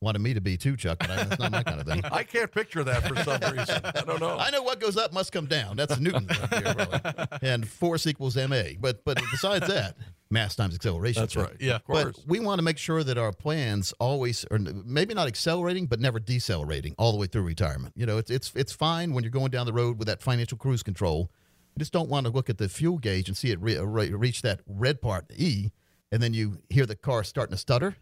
Wanted 0.00 0.20
me 0.20 0.32
to 0.34 0.40
be 0.40 0.56
too, 0.56 0.76
Chuck, 0.76 0.98
but 1.00 1.10
I, 1.10 1.24
that's 1.24 1.40
not 1.40 1.50
my 1.50 1.62
kind 1.64 1.80
of 1.80 1.86
thing. 1.86 2.02
I 2.12 2.22
can't 2.22 2.52
picture 2.52 2.84
that 2.84 3.02
for 3.08 3.16
some 3.24 3.40
reason. 3.56 3.80
I 3.84 4.02
don't 4.02 4.20
know. 4.20 4.36
I 4.38 4.50
know 4.50 4.62
what 4.62 4.78
goes 4.78 4.96
up 4.96 5.12
must 5.12 5.32
come 5.32 5.46
down. 5.46 5.76
That's 5.76 5.98
Newton 5.98 6.26
right 6.28 6.50
there, 6.50 6.74
probably. 6.74 7.38
And 7.48 7.66
force 7.68 8.06
equals 8.06 8.36
ma. 8.36 8.62
But 8.78 9.04
but 9.04 9.20
besides 9.32 9.66
that, 9.66 9.96
mass 10.30 10.54
times 10.54 10.74
acceleration. 10.74 11.22
That's 11.22 11.36
right. 11.36 11.56
Yeah. 11.60 11.76
of 11.76 11.84
course. 11.84 12.16
But 12.16 12.26
we 12.26 12.40
want 12.40 12.58
to 12.58 12.62
make 12.62 12.78
sure 12.78 13.02
that 13.02 13.18
our 13.18 13.32
plans 13.32 13.92
always 13.98 14.44
are 14.50 14.58
maybe 14.58 15.14
not 15.14 15.26
accelerating, 15.26 15.86
but 15.86 16.00
never 16.00 16.18
decelerating 16.18 16.94
all 16.98 17.12
the 17.12 17.18
way 17.18 17.26
through 17.26 17.42
retirement. 17.42 17.94
You 17.96 18.06
know, 18.06 18.18
it's 18.18 18.30
it's 18.30 18.52
it's 18.54 18.72
fine 18.72 19.14
when 19.14 19.24
you're 19.24 19.30
going 19.30 19.50
down 19.50 19.66
the 19.66 19.72
road 19.72 19.98
with 19.98 20.08
that 20.08 20.22
financial 20.22 20.58
cruise 20.58 20.82
control. 20.82 21.30
You 21.74 21.80
just 21.80 21.92
don't 21.92 22.08
want 22.08 22.26
to 22.26 22.32
look 22.32 22.50
at 22.50 22.58
the 22.58 22.68
fuel 22.68 22.98
gauge 22.98 23.28
and 23.28 23.36
see 23.36 23.50
it 23.50 23.60
re- 23.60 23.76
uh, 23.76 23.84
re- 23.84 24.10
reach 24.10 24.42
that 24.42 24.60
red 24.66 25.00
part 25.00 25.26
E, 25.36 25.70
and 26.10 26.22
then 26.22 26.34
you 26.34 26.58
hear 26.68 26.86
the 26.86 26.96
car 26.96 27.24
starting 27.24 27.52
to 27.52 27.58
stutter, 27.58 27.96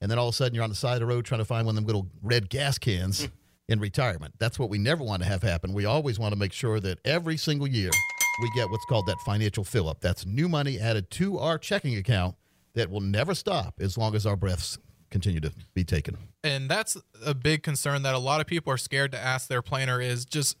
and 0.00 0.10
then 0.10 0.18
all 0.18 0.28
of 0.28 0.34
a 0.34 0.36
sudden 0.36 0.54
you're 0.54 0.64
on 0.64 0.70
the 0.70 0.76
side 0.76 0.94
of 0.94 1.00
the 1.00 1.06
road 1.06 1.24
trying 1.24 1.40
to 1.40 1.44
find 1.44 1.66
one 1.66 1.74
of 1.74 1.76
them 1.76 1.86
little 1.86 2.08
red 2.22 2.48
gas 2.48 2.78
cans 2.78 3.24
hmm. 3.24 3.30
in 3.68 3.78
retirement. 3.78 4.34
That's 4.38 4.58
what 4.58 4.70
we 4.70 4.78
never 4.78 5.04
want 5.04 5.22
to 5.22 5.28
have 5.28 5.42
happen. 5.42 5.72
We 5.72 5.84
always 5.84 6.18
want 6.18 6.32
to 6.32 6.38
make 6.38 6.52
sure 6.52 6.80
that 6.80 6.98
every 7.04 7.36
single 7.36 7.68
year 7.68 7.90
we 8.40 8.50
get 8.50 8.70
what's 8.70 8.84
called 8.84 9.06
that 9.06 9.18
financial 9.20 9.64
fill 9.64 9.88
up. 9.88 10.00
That's 10.00 10.24
new 10.26 10.48
money 10.48 10.78
added 10.78 11.10
to 11.12 11.38
our 11.38 11.58
checking 11.58 11.96
account 11.96 12.36
that 12.74 12.90
will 12.90 13.00
never 13.00 13.34
stop 13.34 13.74
as 13.80 13.98
long 13.98 14.14
as 14.14 14.26
our 14.26 14.36
breaths 14.36 14.78
continue 15.10 15.40
to 15.40 15.52
be 15.74 15.82
taken. 15.84 16.16
and 16.44 16.70
that's 16.70 16.96
a 17.24 17.34
big 17.34 17.64
concern 17.64 18.02
that 18.02 18.14
a 18.14 18.18
lot 18.18 18.40
of 18.40 18.46
people 18.46 18.72
are 18.72 18.78
scared 18.78 19.10
to 19.10 19.18
ask 19.18 19.48
their 19.48 19.60
planner 19.62 20.00
is 20.00 20.24
just 20.24 20.56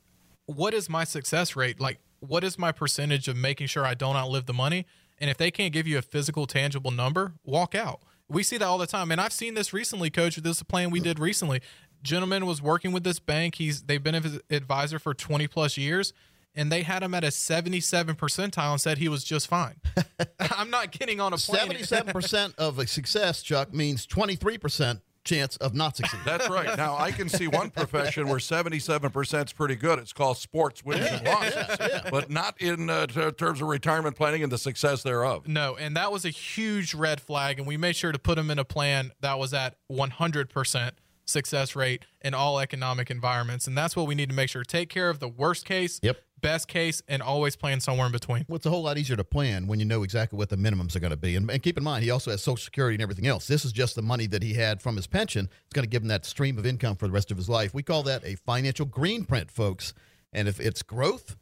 what 0.46 0.74
is 0.74 0.88
my 0.88 1.04
success 1.04 1.54
rate? 1.54 1.78
Like 1.80 2.00
what 2.18 2.42
is 2.42 2.58
my 2.58 2.72
percentage 2.72 3.28
of 3.28 3.36
making 3.36 3.68
sure 3.68 3.86
i 3.86 3.94
don't 3.94 4.16
outlive 4.16 4.46
the 4.46 4.52
money? 4.52 4.86
And 5.18 5.30
if 5.30 5.36
they 5.36 5.50
can't 5.50 5.72
give 5.72 5.86
you 5.86 5.98
a 5.98 6.02
physical 6.02 6.46
tangible 6.46 6.90
number 6.90 7.34
walk 7.44 7.74
out. 7.74 8.00
We 8.28 8.42
see 8.42 8.58
that 8.58 8.64
all 8.64 8.78
the 8.78 8.86
time. 8.88 9.12
And 9.12 9.20
i've 9.20 9.32
seen 9.32 9.54
this 9.54 9.72
recently 9.72 10.10
coach. 10.10 10.36
This 10.36 10.56
is 10.56 10.60
a 10.60 10.64
plan 10.64 10.90
we 10.90 11.00
did 11.00 11.18
recently. 11.20 11.60
Gentleman 12.02 12.44
was 12.46 12.60
working 12.60 12.90
with 12.92 13.04
this 13.04 13.20
bank. 13.20 13.56
He's 13.56 13.82
they've 13.82 14.02
been 14.02 14.20
his 14.20 14.40
advisor 14.50 14.98
for 14.98 15.14
20 15.14 15.46
plus 15.46 15.76
years 15.76 16.12
and 16.54 16.70
they 16.70 16.82
had 16.82 17.02
him 17.02 17.14
at 17.14 17.22
a 17.24 17.30
77 17.30 18.16
percentile 18.16 18.72
and 18.72 18.80
said 18.80 18.98
he 18.98 19.08
was 19.08 19.22
just 19.24 19.46
fine 19.48 19.76
i'm 20.56 20.70
not 20.70 20.90
getting 20.90 21.20
on 21.20 21.32
a 21.32 21.36
plane 21.36 21.60
Seventy-seven 21.60 22.12
percent 22.12 22.54
of 22.58 22.78
a 22.78 22.86
success, 22.86 23.42
Chuck, 23.42 23.72
means 23.74 24.06
twenty-three 24.06 24.58
percent 24.58 25.00
chance 25.22 25.56
of 25.58 25.74
not 25.74 25.96
succeeding. 25.98 26.24
That's 26.24 26.48
right. 26.48 26.78
Now 26.78 26.96
I 26.96 27.12
can 27.12 27.28
see 27.28 27.46
one 27.46 27.68
profession 27.70 28.26
where 28.28 28.40
seventy-seven 28.40 29.10
percent 29.10 29.50
is 29.50 29.52
pretty 29.52 29.76
good. 29.76 29.98
It's 29.98 30.12
called 30.14 30.38
sports 30.38 30.82
wins 30.84 31.04
and 31.06 31.26
losses, 31.26 32.00
but 32.10 32.30
not 32.30 32.60
in 32.60 32.88
uh, 32.88 33.06
t- 33.06 33.30
terms 33.32 33.60
of 33.60 33.68
retirement 33.68 34.16
planning 34.16 34.42
and 34.42 34.50
the 34.50 34.58
success 34.58 35.02
thereof. 35.02 35.46
No, 35.46 35.76
and 35.76 35.94
that 35.96 36.10
was 36.10 36.24
a 36.24 36.30
huge 36.30 36.94
red 36.94 37.20
flag, 37.20 37.58
and 37.58 37.66
we 37.68 37.76
made 37.76 37.96
sure 37.96 38.12
to 38.12 38.18
put 38.18 38.38
him 38.38 38.50
in 38.50 38.58
a 38.58 38.64
plan 38.64 39.12
that 39.20 39.38
was 39.38 39.52
at 39.52 39.76
100% 39.92 40.92
success 41.26 41.76
rate 41.76 42.04
in 42.22 42.34
all 42.34 42.58
economic 42.58 43.10
environments, 43.10 43.66
and 43.66 43.76
that's 43.78 43.94
what 43.94 44.06
we 44.06 44.14
need 44.14 44.28
to 44.30 44.34
make 44.34 44.48
sure. 44.48 44.64
Take 44.64 44.88
care 44.88 45.10
of 45.10 45.20
the 45.20 45.28
worst 45.28 45.64
case, 45.64 46.00
Yep. 46.02 46.18
Best 46.40 46.68
case, 46.68 47.02
and 47.08 47.22
always 47.22 47.56
plan 47.56 47.80
somewhere 47.80 48.06
in 48.06 48.12
between. 48.12 48.44
Well, 48.48 48.56
it's 48.56 48.66
a 48.66 48.70
whole 48.70 48.82
lot 48.82 48.98
easier 48.98 49.16
to 49.16 49.24
plan 49.24 49.66
when 49.66 49.78
you 49.78 49.84
know 49.84 50.02
exactly 50.02 50.36
what 50.36 50.48
the 50.48 50.56
minimums 50.56 50.96
are 50.96 51.00
going 51.00 51.10
to 51.10 51.16
be. 51.16 51.36
And, 51.36 51.50
and 51.50 51.62
keep 51.62 51.76
in 51.76 51.84
mind, 51.84 52.04
he 52.04 52.10
also 52.10 52.30
has 52.30 52.42
Social 52.42 52.62
Security 52.62 52.94
and 52.94 53.02
everything 53.02 53.26
else. 53.26 53.46
This 53.46 53.64
is 53.64 53.72
just 53.72 53.94
the 53.94 54.02
money 54.02 54.26
that 54.28 54.42
he 54.42 54.54
had 54.54 54.80
from 54.80 54.96
his 54.96 55.06
pension. 55.06 55.48
It's 55.64 55.74
going 55.74 55.84
to 55.84 55.90
give 55.90 56.02
him 56.02 56.08
that 56.08 56.24
stream 56.24 56.58
of 56.58 56.66
income 56.66 56.96
for 56.96 57.06
the 57.06 57.12
rest 57.12 57.30
of 57.30 57.36
his 57.36 57.48
life. 57.48 57.74
We 57.74 57.82
call 57.82 58.02
that 58.04 58.24
a 58.24 58.36
financial 58.36 58.86
green 58.86 59.24
print, 59.24 59.50
folks. 59.50 59.94
And 60.32 60.48
if 60.48 60.60
it's 60.60 60.82
growth, 60.82 61.36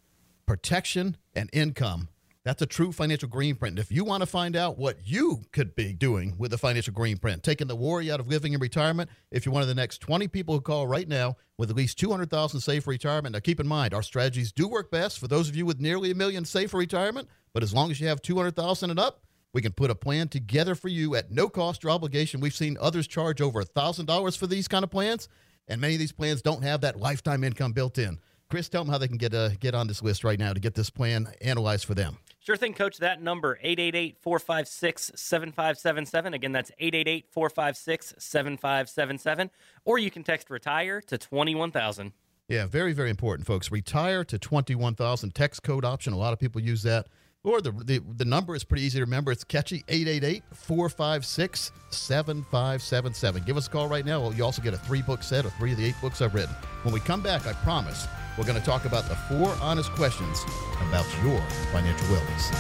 protection, 0.47 1.17
and 1.35 1.51
income, 1.53 2.09
that's 2.49 2.63
a 2.63 2.67
true 2.67 2.93
financial 2.93 3.29
green 3.29 3.57
print. 3.57 3.73
And 3.73 3.79
if 3.79 3.93
you 3.93 4.05
want 4.05 4.23
to 4.23 4.27
find 4.27 4.57
out 4.57 4.79
what 4.79 4.97
you 5.05 5.43
could 5.53 5.75
be 5.75 5.93
doing 5.93 6.35
with 6.39 6.51
the 6.51 6.57
financial 6.57 6.95
green 6.95 7.19
print, 7.19 7.43
taking 7.43 7.67
the 7.67 7.77
worry 7.77 8.11
out 8.11 8.21
of 8.21 8.29
living 8.29 8.55
in 8.55 8.61
retirement, 8.61 9.11
if 9.31 9.45
you're 9.45 9.53
one 9.53 9.61
of 9.61 9.69
the 9.69 9.75
next 9.75 9.99
20 9.99 10.29
people 10.29 10.55
who 10.55 10.61
call 10.63 10.87
right 10.87 11.07
now 11.07 11.37
with 11.59 11.69
at 11.69 11.77
least 11.77 11.99
200,000 11.99 12.61
saved 12.61 12.85
for 12.85 12.91
retirement, 12.91 13.35
now 13.35 13.41
keep 13.41 13.61
in 13.61 13.69
mind 13.69 13.93
our 13.93 14.03
strategies 14.03 14.51
do 14.51 14.67
work 14.67 14.91
best 14.91 15.19
for 15.19 15.29
those 15.29 15.51
of 15.51 15.57
you 15.57 15.67
with 15.67 15.79
nearly 15.79 16.11
a 16.11 16.15
million 16.15 16.45
saved 16.45 16.71
for 16.71 16.79
retirement, 16.79 17.29
but 17.53 17.63
as 17.63 17.75
long 17.75 17.91
as 17.91 18.01
you 18.01 18.09
have 18.09 18.23
200,000 18.23 18.91
and 18.91 18.99
up, 18.99 19.25
we 19.53 19.61
can 19.61 19.73
put 19.73 19.91
a 19.91 19.95
plan 19.95 20.29
together 20.29 20.75
for 20.75 20.89
you 20.89 21.17
at 21.17 21.31
no 21.31 21.49
cost 21.51 21.85
or 21.85 21.91
obligation. 21.91 22.41
We've 22.41 22.55
seen 22.55 22.79
others 22.81 23.07
charge 23.07 23.43
over 23.43 23.63
$1,000 23.63 24.39
for 24.39 24.47
these 24.47 24.69
kind 24.69 24.85
of 24.85 24.91
plans, 24.91 25.29
and 25.69 25.81
many 25.81 25.95
of 25.95 26.01
these 26.01 26.13
plans 26.13 26.41
don't 26.41 26.63
have 26.63 26.81
that 26.81 26.99
lifetime 26.99 27.45
income 27.45 27.73
built 27.73 27.99
in. 27.99 28.21
Chris, 28.51 28.71
tell 28.71 28.83
them 28.83 28.91
how 28.91 28.97
they 28.97 29.09
can 29.09 29.19
get 29.19 29.35
uh, 29.35 29.51
get 29.61 29.75
on 29.75 29.87
this 29.87 30.03
list 30.03 30.25
right 30.25 30.39
now 30.39 30.55
to 30.55 30.61
get 30.61 30.75
this 30.75 30.89
plan 30.89 31.29
analyzed 31.43 31.85
for 31.85 31.95
them. 31.95 32.17
Sure 32.49 32.57
thing, 32.57 32.73
Coach. 32.73 32.97
That 32.97 33.21
number, 33.21 33.59
888-456-7577. 33.63 36.35
Again, 36.35 36.53
that's 36.53 36.71
888-456-7577. 36.81 39.51
Or 39.85 39.99
you 39.99 40.11
can 40.11 40.25
text 40.25 40.49
RETIRE 40.49 41.03
to 41.03 41.19
21000. 41.19 42.13
Yeah, 42.49 42.65
very, 42.65 42.95
very 42.95 43.11
important, 43.11 43.47
folks. 43.47 43.71
Retire 43.71 44.25
to 44.25 44.39
21,000. 44.39 45.35
Text 45.35 45.63
code 45.63 45.85
option. 45.85 46.15
A 46.15 46.17
lot 46.17 46.33
of 46.33 46.39
people 46.39 46.63
use 46.63 46.83
that. 46.85 47.09
Or 47.45 47.61
the, 47.61 47.73
the, 47.73 48.01
the 48.17 48.25
number 48.25 48.57
is 48.57 48.65
pretty 48.65 48.85
easy 48.85 48.99
to 48.99 49.05
remember. 49.05 49.31
It's 49.31 49.45
catchy 49.45 49.85
888 49.87 50.43
456 50.55 51.71
7577. 51.91 53.43
Give 53.45 53.59
us 53.59 53.67
a 53.67 53.71
call 53.71 53.89
right 53.89 54.07
now. 54.07 54.31
You 54.31 54.43
also 54.43 54.63
get 54.63 54.73
a 54.73 54.79
three 54.79 55.03
book 55.03 55.23
set 55.23 55.45
of 55.45 55.53
three 55.57 55.73
of 55.73 55.77
the 55.77 55.85
eight 55.85 55.97
books 56.01 56.23
I've 56.23 56.35
written. 56.35 56.55
When 56.83 56.95
we 56.95 57.01
come 57.01 57.21
back, 57.21 57.47
I 57.47 57.53
promise 57.53 58.09
we're 58.39 58.45
going 58.45 58.59
to 58.59 58.65
talk 58.65 58.85
about 58.85 59.09
the 59.09 59.17
four 59.17 59.53
honest 59.61 59.91
questions 59.93 60.45
about 60.89 61.05
your 61.25 61.41
financial 61.73 62.07
wellness. 62.07 62.53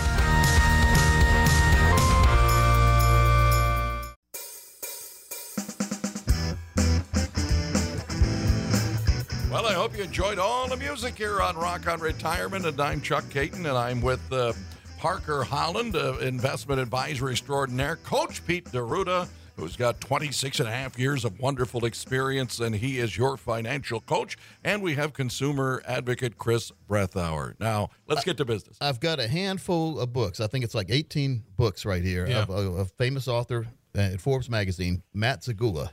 Well, 9.53 9.67
I 9.67 9.73
hope 9.73 9.97
you 9.97 10.03
enjoyed 10.03 10.41
all 10.41 10.69
the 10.69 10.77
music 10.77 11.17
here 11.17 11.41
on 11.41 11.57
Rock 11.57 11.87
on 11.87 12.01
Retirement. 12.01 12.67
And 12.67 12.81
I'm 12.81 13.01
Chuck 13.01 13.25
Kaiton, 13.27 13.59
and 13.59 13.69
I'm 13.69 14.01
with 14.01 14.21
uh, 14.33 14.55
Parker 14.99 15.45
Holland, 15.45 15.95
uh, 15.95 16.19
investment 16.19 16.81
advisor 16.81 17.31
extraordinaire, 17.31 17.97
Coach 17.97 18.45
Pete 18.45 18.71
D'Arruda, 18.73 19.29
who's 19.59 19.77
got 19.77 20.01
26 20.01 20.61
and 20.61 20.69
a 20.69 20.73
half 20.73 20.99
years 20.99 21.25
of 21.25 21.39
wonderful 21.41 21.85
experience, 21.85 22.61
and 22.61 22.75
he 22.77 22.99
is 22.99 23.17
your 23.17 23.37
financial 23.37 24.01
coach. 24.01 24.39
And 24.65 24.83
we 24.83 24.95
have 24.95 25.13
consumer 25.13 25.83
advocate 25.87 26.39
Chris 26.39 26.71
Breathauer. 26.89 27.55
Now, 27.59 27.91
let's 28.07 28.25
get 28.25 28.37
to 28.39 28.45
business. 28.45 28.77
I've 28.81 29.01
got 29.01 29.19
a 29.19 29.27
handful 29.29 29.99
of 29.99 30.13
books. 30.13 30.41
I 30.41 30.47
think 30.47 30.65
it's 30.65 30.75
like 30.75 30.87
18 30.91 31.43
books 31.57 31.85
right 31.85 32.03
here 32.03 32.27
Yeah. 32.27 32.43
of 32.43 32.51
a, 32.51 32.53
a 32.81 32.85
famous 32.85 33.27
author 33.29 33.67
uh, 33.97 34.01
at 34.01 34.21
Forbes 34.21 34.49
magazine, 34.49 35.03
Matt 35.13 35.43
Zagula. 35.43 35.91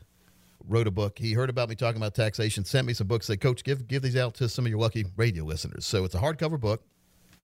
Wrote 0.67 0.87
a 0.87 0.91
book. 0.91 1.19
He 1.19 1.33
heard 1.33 1.51
about 1.51 1.69
me 1.69 1.75
talking 1.75 2.01
about 2.01 2.15
taxation, 2.15 2.65
sent 2.65 2.87
me 2.87 2.93
some 2.93 3.05
books. 3.05 3.27
Said, 3.27 3.39
"Coach, 3.39 3.63
give 3.63 3.87
give 3.87 4.01
these 4.01 4.15
out 4.15 4.33
to 4.35 4.49
some 4.49 4.65
of 4.65 4.69
your 4.71 4.79
lucky 4.79 5.05
radio 5.15 5.43
listeners." 5.43 5.85
So 5.85 6.05
it's 6.05 6.15
a 6.15 6.17
hardcover 6.17 6.59
book. 6.59 6.81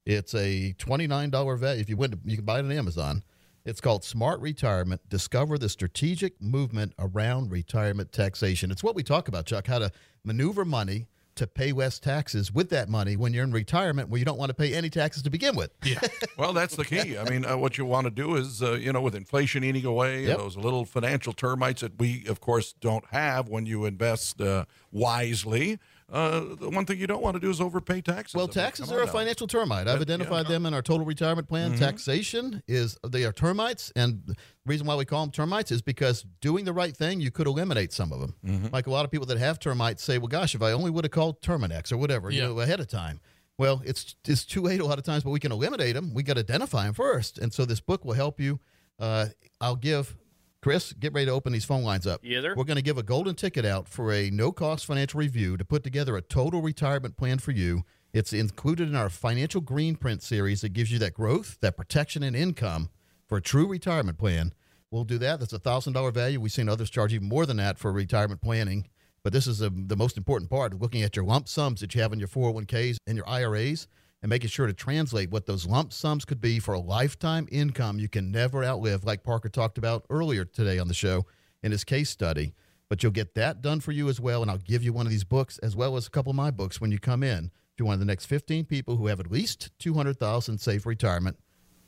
It's 0.08 0.34
a 0.34 0.74
twenty 0.80 1.06
nine 1.06 1.30
dollar 1.30 1.56
value. 1.56 1.82
If 1.82 1.88
you 1.90 1.98
went, 1.98 2.14
to, 2.14 2.20
you 2.26 2.36
can 2.38 2.46
buy 2.46 2.58
it 2.58 2.66
on 2.66 2.72
Amazon. 2.72 3.22
It's 3.64 3.80
called 3.82 4.04
Smart 4.04 4.40
Retirement: 4.42 5.02
Discover 5.10 5.58
the 5.60 5.70
Strategic 5.70 6.42
Movement 6.42 6.94
Around 6.98 7.52
Retirement 7.52 8.12
Taxation. 8.12 8.72
It's 8.72 8.84
what 8.84 8.96
we 8.96 9.04
talk 9.04 9.28
about, 9.28 9.46
Chuck. 9.46 9.68
How 9.68 9.80
to 9.80 9.92
maneuver 10.24 10.66
money 10.66 11.08
to 11.36 11.48
pay 11.48 11.72
less 11.72 11.98
taxes 11.98 12.52
with 12.52 12.70
that 12.70 12.90
money 12.90 13.16
when 13.16 13.34
you're 13.34 13.44
in 13.46 13.52
retirement 13.54 14.10
where 14.10 14.20
you 14.20 14.26
don't 14.26 14.38
want 14.38 14.50
to 14.50 14.54
pay 14.54 14.74
any 14.74 14.90
taxes 14.90 15.24
to 15.24 15.30
begin 15.30 15.56
with. 15.56 15.72
Yeah. 15.84 16.00
Well, 16.38 16.52
that's 16.54 16.76
the 16.76 16.84
key. 16.84 17.18
I 17.18 17.24
mean, 17.30 17.46
uh, 17.46 17.56
what 17.56 17.78
you 17.78 17.86
want 17.86 18.06
to 18.06 18.12
do 18.12 18.36
is, 18.36 18.62
uh, 18.62 18.74
you 18.74 18.92
know, 18.92 19.00
with 19.02 19.16
inflation 19.16 19.64
eating 19.64 19.86
away, 19.86 20.26
Yep. 20.26 20.38
those 20.38 20.58
little 20.58 20.84
financial 20.86 21.32
termites 21.32 21.82
that 21.82 21.98
we, 22.00 22.26
of 22.28 22.42
course, 22.42 22.74
don't 22.74 23.06
have 23.12 23.48
when 23.48 23.66
you 23.66 23.86
invest 23.86 24.42
uh, 24.42 24.66
wisely. 24.92 25.80
Uh, 26.12 26.56
the 26.60 26.70
one 26.70 26.86
thing 26.86 27.00
you 27.00 27.08
don't 27.08 27.22
want 27.24 27.36
to 27.36 27.40
do 27.40 27.50
is 27.50 27.62
overpay 27.62 28.02
taxes. 28.02 28.36
Well, 28.36 28.44
I 28.46 28.48
mean, 28.48 28.54
taxes 28.54 28.92
are 28.92 29.02
a 29.02 29.06
now. 29.06 29.12
financial 29.14 29.48
termite. 29.48 29.88
I've 29.88 30.00
That- 30.00 30.10
yeah, 30.10 30.16
identified 30.16 30.48
them 30.48 30.66
in 30.66 30.74
our 30.74 30.82
total 30.82 31.06
retirement 31.06 31.48
plan. 31.48 31.78
Taxation 31.78 32.62
is 32.68 32.98
they 33.08 33.24
are 33.24 33.32
termites, 33.32 33.94
and 33.96 34.22
the 34.26 34.36
reason 34.66 34.86
why 34.88 34.96
we 34.96 35.06
call 35.06 35.22
them 35.26 35.32
termites 35.32 35.72
is 35.72 35.82
because 35.82 36.26
doing 36.42 36.66
the 36.66 36.74
right 36.74 36.96
thing, 36.96 37.22
you 37.22 37.32
could 37.32 37.48
eliminate 37.48 37.94
some 37.94 38.12
of 38.12 38.20
them. 38.20 38.70
Like 38.74 38.88
a 38.88 38.92
lot 38.92 39.06
of 39.06 39.12
people 39.12 39.26
that 39.28 39.38
have 39.38 39.58
termites 39.60 40.04
say, 40.04 40.18
"Well, 40.18 40.28
gosh, 40.28 40.54
if 40.54 40.62
I 40.62 40.72
only 40.74 40.92
would 40.92 41.06
have 41.06 41.12
called 41.12 41.42
Terminix 41.42 41.92
or 41.92 41.98
whatever, 41.98 42.30
you 42.30 42.42
know, 42.42 42.60
ahead 42.60 42.80
of 42.82 42.88
time." 42.88 43.22
Well, 43.58 43.82
it's 43.86 44.16
it's 44.28 44.44
too 44.44 44.62
late 44.62 44.82
a 44.82 44.86
lot 44.86 44.98
of 44.98 45.06
times, 45.06 45.24
but 45.24 45.30
we 45.30 45.40
can 45.40 45.52
eliminate 45.52 45.94
them. 45.96 46.14
We 46.14 46.24
got 46.24 46.34
to 46.34 46.40
identify 46.42 46.86
them 46.86 46.94
first, 46.94 47.38
and 47.38 47.54
so 47.54 47.64
this 47.64 47.80
book 47.80 48.04
will 48.04 48.14
help 48.16 48.40
you. 48.40 48.60
Uh, 49.00 49.28
I'll 49.62 49.76
give 49.76 50.18
Chris, 50.62 50.94
get 50.94 51.12
ready 51.12 51.26
to 51.26 51.32
open 51.32 51.52
these 51.52 51.66
phone 51.66 51.84
lines 51.84 52.06
up. 52.06 52.20
Yes, 52.24 52.44
sir. 52.44 52.54
We're 52.56 52.66
going 52.66 52.76
to 52.76 52.84
give 52.84 53.00
a 53.00 53.04
golden 53.04 53.34
ticket 53.34 53.66
out 53.66 53.88
for 53.88 54.14
a 54.14 54.30
no 54.30 54.52
cost 54.52 54.86
financial 54.86 55.20
review 55.20 55.58
to 55.58 55.66
put 55.66 55.84
together 55.84 56.16
a 56.16 56.22
total 56.22 56.62
retirement 56.62 57.18
plan 57.18 57.40
for 57.40 57.50
you. 57.50 57.84
It's 58.14 58.32
included 58.32 58.88
in 58.88 58.96
our 58.96 59.10
financial 59.10 59.62
green 59.62 59.96
print 59.96 60.22
series 60.22 60.62
that 60.62 60.74
gives 60.74 60.92
you 60.92 61.00
that 61.00 61.16
growth, 61.16 61.58
that 61.62 61.78
protection, 61.78 62.22
and 62.22 62.36
income 62.36 62.90
for 63.28 63.40
a 63.40 63.42
true 63.42 63.66
retirement 63.66 64.20
plan. 64.20 64.54
We'll 64.92 65.04
do 65.04 65.18
that. 65.18 65.40
That's 65.40 65.54
a 65.54 65.60
thousand 65.60 65.94
dollar 65.94 66.12
value. 66.12 66.40
We've 66.40 66.52
seen 66.52 66.70
others 66.70 66.92
charge 66.92 67.12
even 67.12 67.28
more 67.28 67.48
than 67.48 67.58
that 67.58 67.80
for 67.80 67.92
retirement 67.92 68.42
planning. 68.42 68.88
But 69.24 69.34
this 69.34 69.48
is 69.48 69.62
a, 69.62 69.72
the 69.72 69.98
most 69.98 70.16
important 70.16 70.52
part 70.52 70.80
looking 70.80 71.02
at 71.02 71.16
your 71.16 71.26
lump 71.26 71.48
sums 71.48 71.82
that 71.82 71.96
you 71.96 72.02
have 72.02 72.14
in 72.14 72.20
your 72.20 72.28
401ks 72.28 72.98
and 73.08 73.16
your 73.16 73.28
IRAs 73.28 73.88
and 74.22 74.30
making 74.30 74.50
sure 74.50 74.68
to 74.68 74.74
translate 74.74 75.32
what 75.32 75.46
those 75.46 75.66
lump 75.66 75.92
sums 75.92 76.26
could 76.26 76.40
be 76.40 76.60
for 76.60 76.74
a 76.74 76.80
lifetime 76.80 77.48
income 77.52 78.00
you 78.00 78.08
can 78.08 78.32
never 78.32 78.64
outlive, 78.64 79.04
like 79.04 79.24
Parker 79.24 79.50
talked 79.50 79.78
about 79.78 80.06
earlier 80.10 80.46
today 80.46 80.78
on 80.78 80.88
the 80.88 80.94
show 80.94 81.26
in 81.64 81.72
his 81.72 81.84
case 81.84 82.10
study. 82.10 82.54
But 82.90 83.02
you'll 83.02 83.14
get 83.14 83.36
that 83.36 83.62
done 83.62 83.80
for 83.80 83.94
you 83.94 84.10
as 84.10 84.20
well. 84.20 84.42
And 84.42 84.52
I'll 84.52 84.58
give 84.58 84.84
you 84.84 84.92
one 84.92 85.06
of 85.06 85.12
these 85.12 85.24
books 85.24 85.58
as 85.60 85.76
well 85.76 85.96
as 85.96 86.08
a 86.08 86.10
couple 86.10 86.32
of 86.32 86.36
my 86.36 86.52
books 86.52 86.82
when 86.82 86.92
you 86.92 87.00
come 87.00 87.24
in. 87.24 87.46
If 87.46 87.80
you're 87.80 87.86
one 87.86 87.94
of 87.94 88.00
the 88.00 88.06
next 88.06 88.26
15 88.26 88.66
people 88.66 88.98
who 88.98 89.08
have 89.08 89.20
at 89.20 89.32
least 89.32 89.72
200,000 89.80 90.58
safe 90.58 90.86
retirement, 90.86 91.38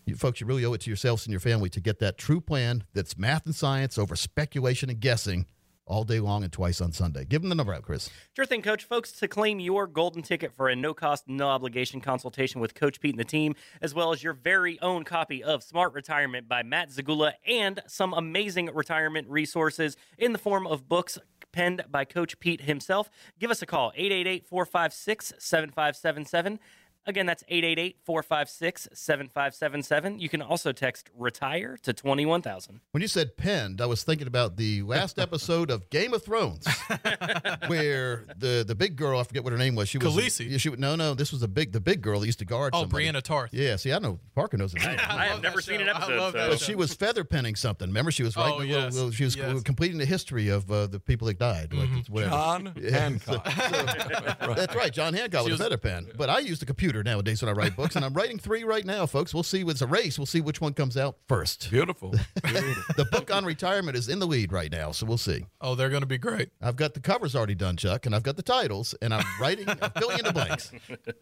you 0.05 0.15
folks, 0.15 0.39
you 0.39 0.47
really 0.47 0.65
owe 0.65 0.73
it 0.73 0.81
to 0.81 0.89
yourselves 0.89 1.25
and 1.25 1.31
your 1.31 1.39
family 1.39 1.69
to 1.69 1.81
get 1.81 1.99
that 1.99 2.17
true 2.17 2.41
plan 2.41 2.83
that's 2.93 3.17
math 3.17 3.45
and 3.45 3.55
science 3.55 3.97
over 3.97 4.15
speculation 4.15 4.89
and 4.89 4.99
guessing 4.99 5.45
all 5.85 6.03
day 6.03 6.19
long 6.19 6.43
and 6.43 6.51
twice 6.51 6.81
on 6.81 6.91
Sunday. 6.91 7.25
Give 7.25 7.41
them 7.41 7.49
the 7.49 7.55
number 7.55 7.73
out, 7.73 7.83
Chris. 7.83 8.09
Sure 8.35 8.45
thing, 8.45 8.61
Coach. 8.61 8.83
Folks, 8.83 9.11
to 9.13 9.27
claim 9.27 9.59
your 9.59 9.87
golden 9.87 10.21
ticket 10.21 10.53
for 10.55 10.69
a 10.69 10.75
no 10.75 10.93
cost, 10.93 11.27
no 11.27 11.47
obligation 11.47 12.01
consultation 12.01 12.61
with 12.61 12.75
Coach 12.75 12.99
Pete 12.99 13.13
and 13.13 13.19
the 13.19 13.25
team, 13.25 13.55
as 13.81 13.93
well 13.93 14.13
as 14.13 14.23
your 14.23 14.33
very 14.33 14.79
own 14.81 15.03
copy 15.03 15.43
of 15.43 15.63
Smart 15.63 15.93
Retirement 15.93 16.47
by 16.47 16.63
Matt 16.63 16.89
Zagula 16.89 17.33
and 17.47 17.81
some 17.87 18.13
amazing 18.13 18.69
retirement 18.73 19.27
resources 19.29 19.97
in 20.17 20.31
the 20.31 20.39
form 20.39 20.65
of 20.67 20.87
books 20.87 21.19
penned 21.53 21.85
by 21.89 22.03
Coach 22.03 22.39
Pete 22.39 22.61
himself, 22.61 23.09
give 23.39 23.51
us 23.51 23.61
a 23.61 23.65
call 23.65 23.93
888 23.95 24.45
456 24.45 25.33
7577. 25.37 26.59
Again, 27.05 27.25
that's 27.25 27.43
888 27.49 27.97
456 28.05 28.87
7577. 28.93 30.19
You 30.19 30.29
can 30.29 30.41
also 30.41 30.71
text 30.71 31.09
retire 31.13 31.77
to 31.83 31.91
21000. 31.91 32.79
When 32.91 33.01
you 33.01 33.07
said 33.09 33.35
penned, 33.35 33.81
I 33.81 33.85
was 33.87 34.03
thinking 34.03 34.25
about 34.27 34.55
the 34.55 34.83
last 34.83 35.19
episode 35.19 35.69
of 35.69 35.89
Game 35.89 36.13
of 36.13 36.23
Thrones, 36.23 36.65
where 37.67 38.25
the 38.37 38.63
the 38.65 38.75
big 38.75 38.95
girl, 38.95 39.19
I 39.19 39.23
forget 39.23 39.43
what 39.43 39.51
her 39.51 39.59
name 39.59 39.75
was. 39.75 39.89
She 39.89 39.97
was 39.97 40.07
Khaleesi. 40.15 40.49
Yeah, 40.49 40.57
she 40.57 40.69
no 40.71 40.95
no. 40.95 41.13
This 41.13 41.31
was 41.31 41.41
the 41.41 41.47
big 41.47 41.71
the 41.73 41.81
big 41.81 42.01
girl 42.01 42.21
that 42.21 42.25
used 42.25 42.39
to 42.39 42.45
guard. 42.45 42.71
Oh, 42.73 42.81
somebody. 42.81 43.05
Brianna 43.05 43.21
Tarth. 43.21 43.53
Yeah, 43.53 43.75
see, 43.75 43.91
I 43.91 43.99
know 43.99 44.19
Parker 44.35 44.57
knows 44.57 44.73
her 44.73 44.79
name. 44.89 44.99
I 45.05 45.25
have 45.25 45.41
never 45.41 45.57
that 45.57 45.61
seen 45.63 45.79
show. 45.79 45.83
an 45.83 45.89
I 45.89 45.97
episode. 45.97 46.17
love 46.17 46.33
that 46.33 46.43
so- 46.45 46.49
But 46.51 46.59
she 46.61 46.75
was 46.75 46.93
feather 46.93 47.23
penning 47.23 47.55
something. 47.55 47.87
Remember, 47.89 48.11
she 48.11 48.23
was 48.23 48.35
writing 48.37 48.53
Oh, 48.53 48.61
a 48.61 48.65
little, 48.65 48.89
little- 48.89 49.11
she 49.11 49.25
was 49.25 49.35
Yes. 49.35 49.61
completing 49.63 49.97
the 49.97 50.05
history 50.05 50.47
of 50.49 50.71
uh, 50.71 50.87
the 50.87 50.99
people 50.99 51.27
that 51.27 51.37
died. 51.39 51.73
Like, 51.73 51.89
it's 51.93 52.09
whatever. 52.09 52.31
John 52.31 52.65
Hancock. 52.91 53.43
That's 53.45 54.75
right, 54.75 54.93
John 54.93 55.13
Hancock 55.13 55.43
with 55.43 55.51
was- 55.53 55.59
a 55.59 55.63
feather 55.63 55.77
pen. 55.77 56.11
But 56.17 56.29
I 56.29 56.39
use 56.39 56.59
the 56.59 56.65
computer 56.65 56.92
nowadays 57.01 57.41
when 57.41 57.49
I 57.49 57.53
write 57.53 57.75
books, 57.75 57.95
and 57.95 58.05
I'm 58.05 58.13
writing 58.13 58.37
three 58.37 58.63
right 58.63 58.85
now, 58.85 59.05
folks. 59.07 59.33
We'll 59.33 59.41
see. 59.43 59.61
It's 59.61 59.81
a 59.81 59.87
race. 59.87 60.19
We'll 60.19 60.25
see 60.27 60.41
which 60.41 60.61
one 60.61 60.73
comes 60.73 60.95
out 60.97 61.17
first. 61.27 61.71
Beautiful. 61.71 62.11
Beautiful. 62.43 62.83
The 62.97 63.05
book 63.05 63.33
on 63.33 63.45
retirement 63.45 63.95
is 63.97 64.07
in 64.09 64.19
the 64.19 64.27
lead 64.27 64.51
right 64.51 64.71
now, 64.71 64.91
so 64.91 65.05
we'll 65.05 65.17
see. 65.17 65.45
Oh, 65.61 65.73
they're 65.75 65.89
going 65.89 66.01
to 66.01 66.07
be 66.07 66.17
great. 66.17 66.49
I've 66.61 66.75
got 66.75 66.93
the 66.93 66.99
covers 66.99 67.35
already 67.35 67.55
done, 67.55 67.75
Chuck, 67.77 68.05
and 68.05 68.13
I've 68.13 68.21
got 68.23 68.35
the 68.35 68.43
titles, 68.43 68.93
and 69.01 69.13
I'm 69.13 69.25
writing, 69.39 69.67
I'm 69.69 69.77
filling 69.97 70.19
in 70.19 70.25
the 70.25 70.33
blanks. 70.33 70.71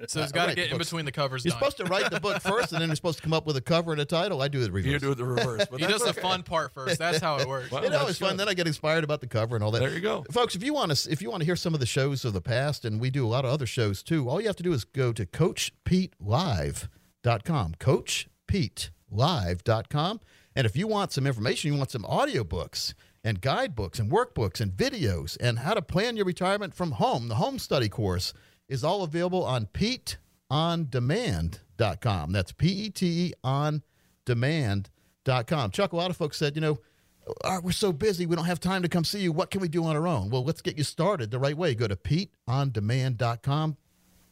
So 0.08 0.22
it's 0.22 0.32
got 0.32 0.48
to 0.48 0.56
get 0.56 0.66
in 0.72 0.78
books. 0.78 0.86
between 0.90 1.06
the 1.06 1.12
covers. 1.12 1.46
You're 1.46 1.52
done. 1.52 1.60
supposed 1.60 1.78
to 1.78 1.86
write 1.86 2.10
the 2.12 2.20
book 2.20 2.42
first, 2.42 2.72
and 2.74 2.82
then 2.82 2.90
you're 2.90 2.96
supposed 2.96 3.18
to 3.18 3.24
come 3.24 3.34
up 3.34 3.46
with 3.46 3.56
a 3.58 3.62
cover 3.62 3.92
and 3.92 4.02
a 4.02 4.06
title. 4.06 4.42
I 4.42 4.48
do 4.48 4.64
the 4.64 4.72
reverse. 4.72 4.92
you 4.92 5.00
do 5.00 5.14
the 5.14 5.24
reverse. 5.24 5.66
But 5.70 5.80
He 5.82 5.86
does 5.88 6.02
the 6.04 6.14
fun 6.14 6.44
part 6.44 6.74
first. 6.74 6.98
That's 7.00 7.20
how 7.20 7.38
it 7.38 7.48
works. 7.48 7.70
Well, 7.72 7.84
You 7.84 7.90
know, 7.92 8.08
it's 8.08 8.18
fun. 8.20 8.38
Then 8.38 8.50
I 8.50 8.54
get 8.54 8.68
inspired 8.68 9.04
about 9.04 9.22
the 9.22 9.28
cover 9.28 9.56
and 9.56 9.64
all 9.64 9.72
that. 9.72 9.80
There 9.80 9.92
you 9.94 10.02
go. 10.02 10.26
folks. 10.32 10.56
If 10.56 10.64
you 10.64 10.74
want 10.74 10.96
to, 10.96 11.12
if 11.12 11.22
you 11.22 11.30
want 11.30 11.42
to 11.42 11.46
hear 11.46 11.56
some 11.56 11.74
of 11.74 11.80
the 11.80 11.86
shows 11.86 12.26
of 12.26 12.34
the 12.34 12.42
past, 12.42 12.84
and 12.86 13.00
we 13.00 13.10
do 13.10 13.26
a 13.26 13.30
lot 13.30 13.46
of 13.46 13.52
other 13.52 13.66
shows 13.66 14.02
too, 14.04 14.28
all 14.30 14.42
you 14.42 14.48
have 14.48 14.56
to 14.58 14.64
do 14.64 14.74
is 14.74 14.84
go 14.84 15.14
to 15.14 15.26
CoachPeteLive.com. 15.86 17.76
CoachPeteLive.com. 17.80 20.19
And 20.56 20.65
if 20.65 20.76
you 20.76 20.88
want 20.88 21.12
some 21.13 21.28
information, 21.28 21.71
you 21.71 21.78
want 21.78 21.91
some 21.91 22.04
audiobooks 22.04 22.93
and 23.24 23.39
guidebooks 23.41 24.00
and 24.00 24.12
workbooks 24.12 24.60
and 24.60 24.71
videos 24.71 25.38
and 25.39 25.60
how 25.60 25.74
to 25.74 25.82
plan 25.82 26.17
your 26.17 26.26
retirement 26.26 26.74
from 26.74 26.91
home, 26.91 27.30
the 27.30 27.36
home 27.36 27.58
study 27.60 27.88
course 27.88 28.34
is 28.67 28.84
all 28.84 29.04
available 29.04 29.45
on 29.45 29.67
PeteOnDemand.com. 29.67 32.32
That's 32.32 32.52
P 32.52 32.67
E 32.67 32.89
T 32.89 33.28
E 33.28 33.34
on 33.43 33.84
demand.com. 34.26 35.71
Chuck, 35.71 35.93
a 35.93 35.95
lot 35.95 36.10
of 36.10 36.17
folks 36.17 36.38
said, 36.38 36.56
you 36.56 36.62
know, 36.62 36.80
"Ah, 37.43 37.60
we're 37.62 37.71
so 37.71 37.93
busy, 37.93 38.26
we 38.26 38.36
don't 38.36 38.45
have 38.45 38.60
time 38.60 38.82
to 38.82 38.89
come 38.89 39.04
see 39.04 39.21
you. 39.21 39.32
What 39.32 39.52
can 39.52 39.62
we 39.62 39.67
do 39.67 39.86
on 39.86 39.95
our 39.95 40.08
own? 40.08 40.30
Well, 40.30 40.43
let's 40.43 40.62
get 40.62 40.78
you 40.78 40.84
started 40.84 41.32
the 41.32 41.39
right 41.39 41.58
way. 41.58 41.76
Go 41.76 41.88
to 41.88 41.95
PeteOnDemand.com. 41.95 43.78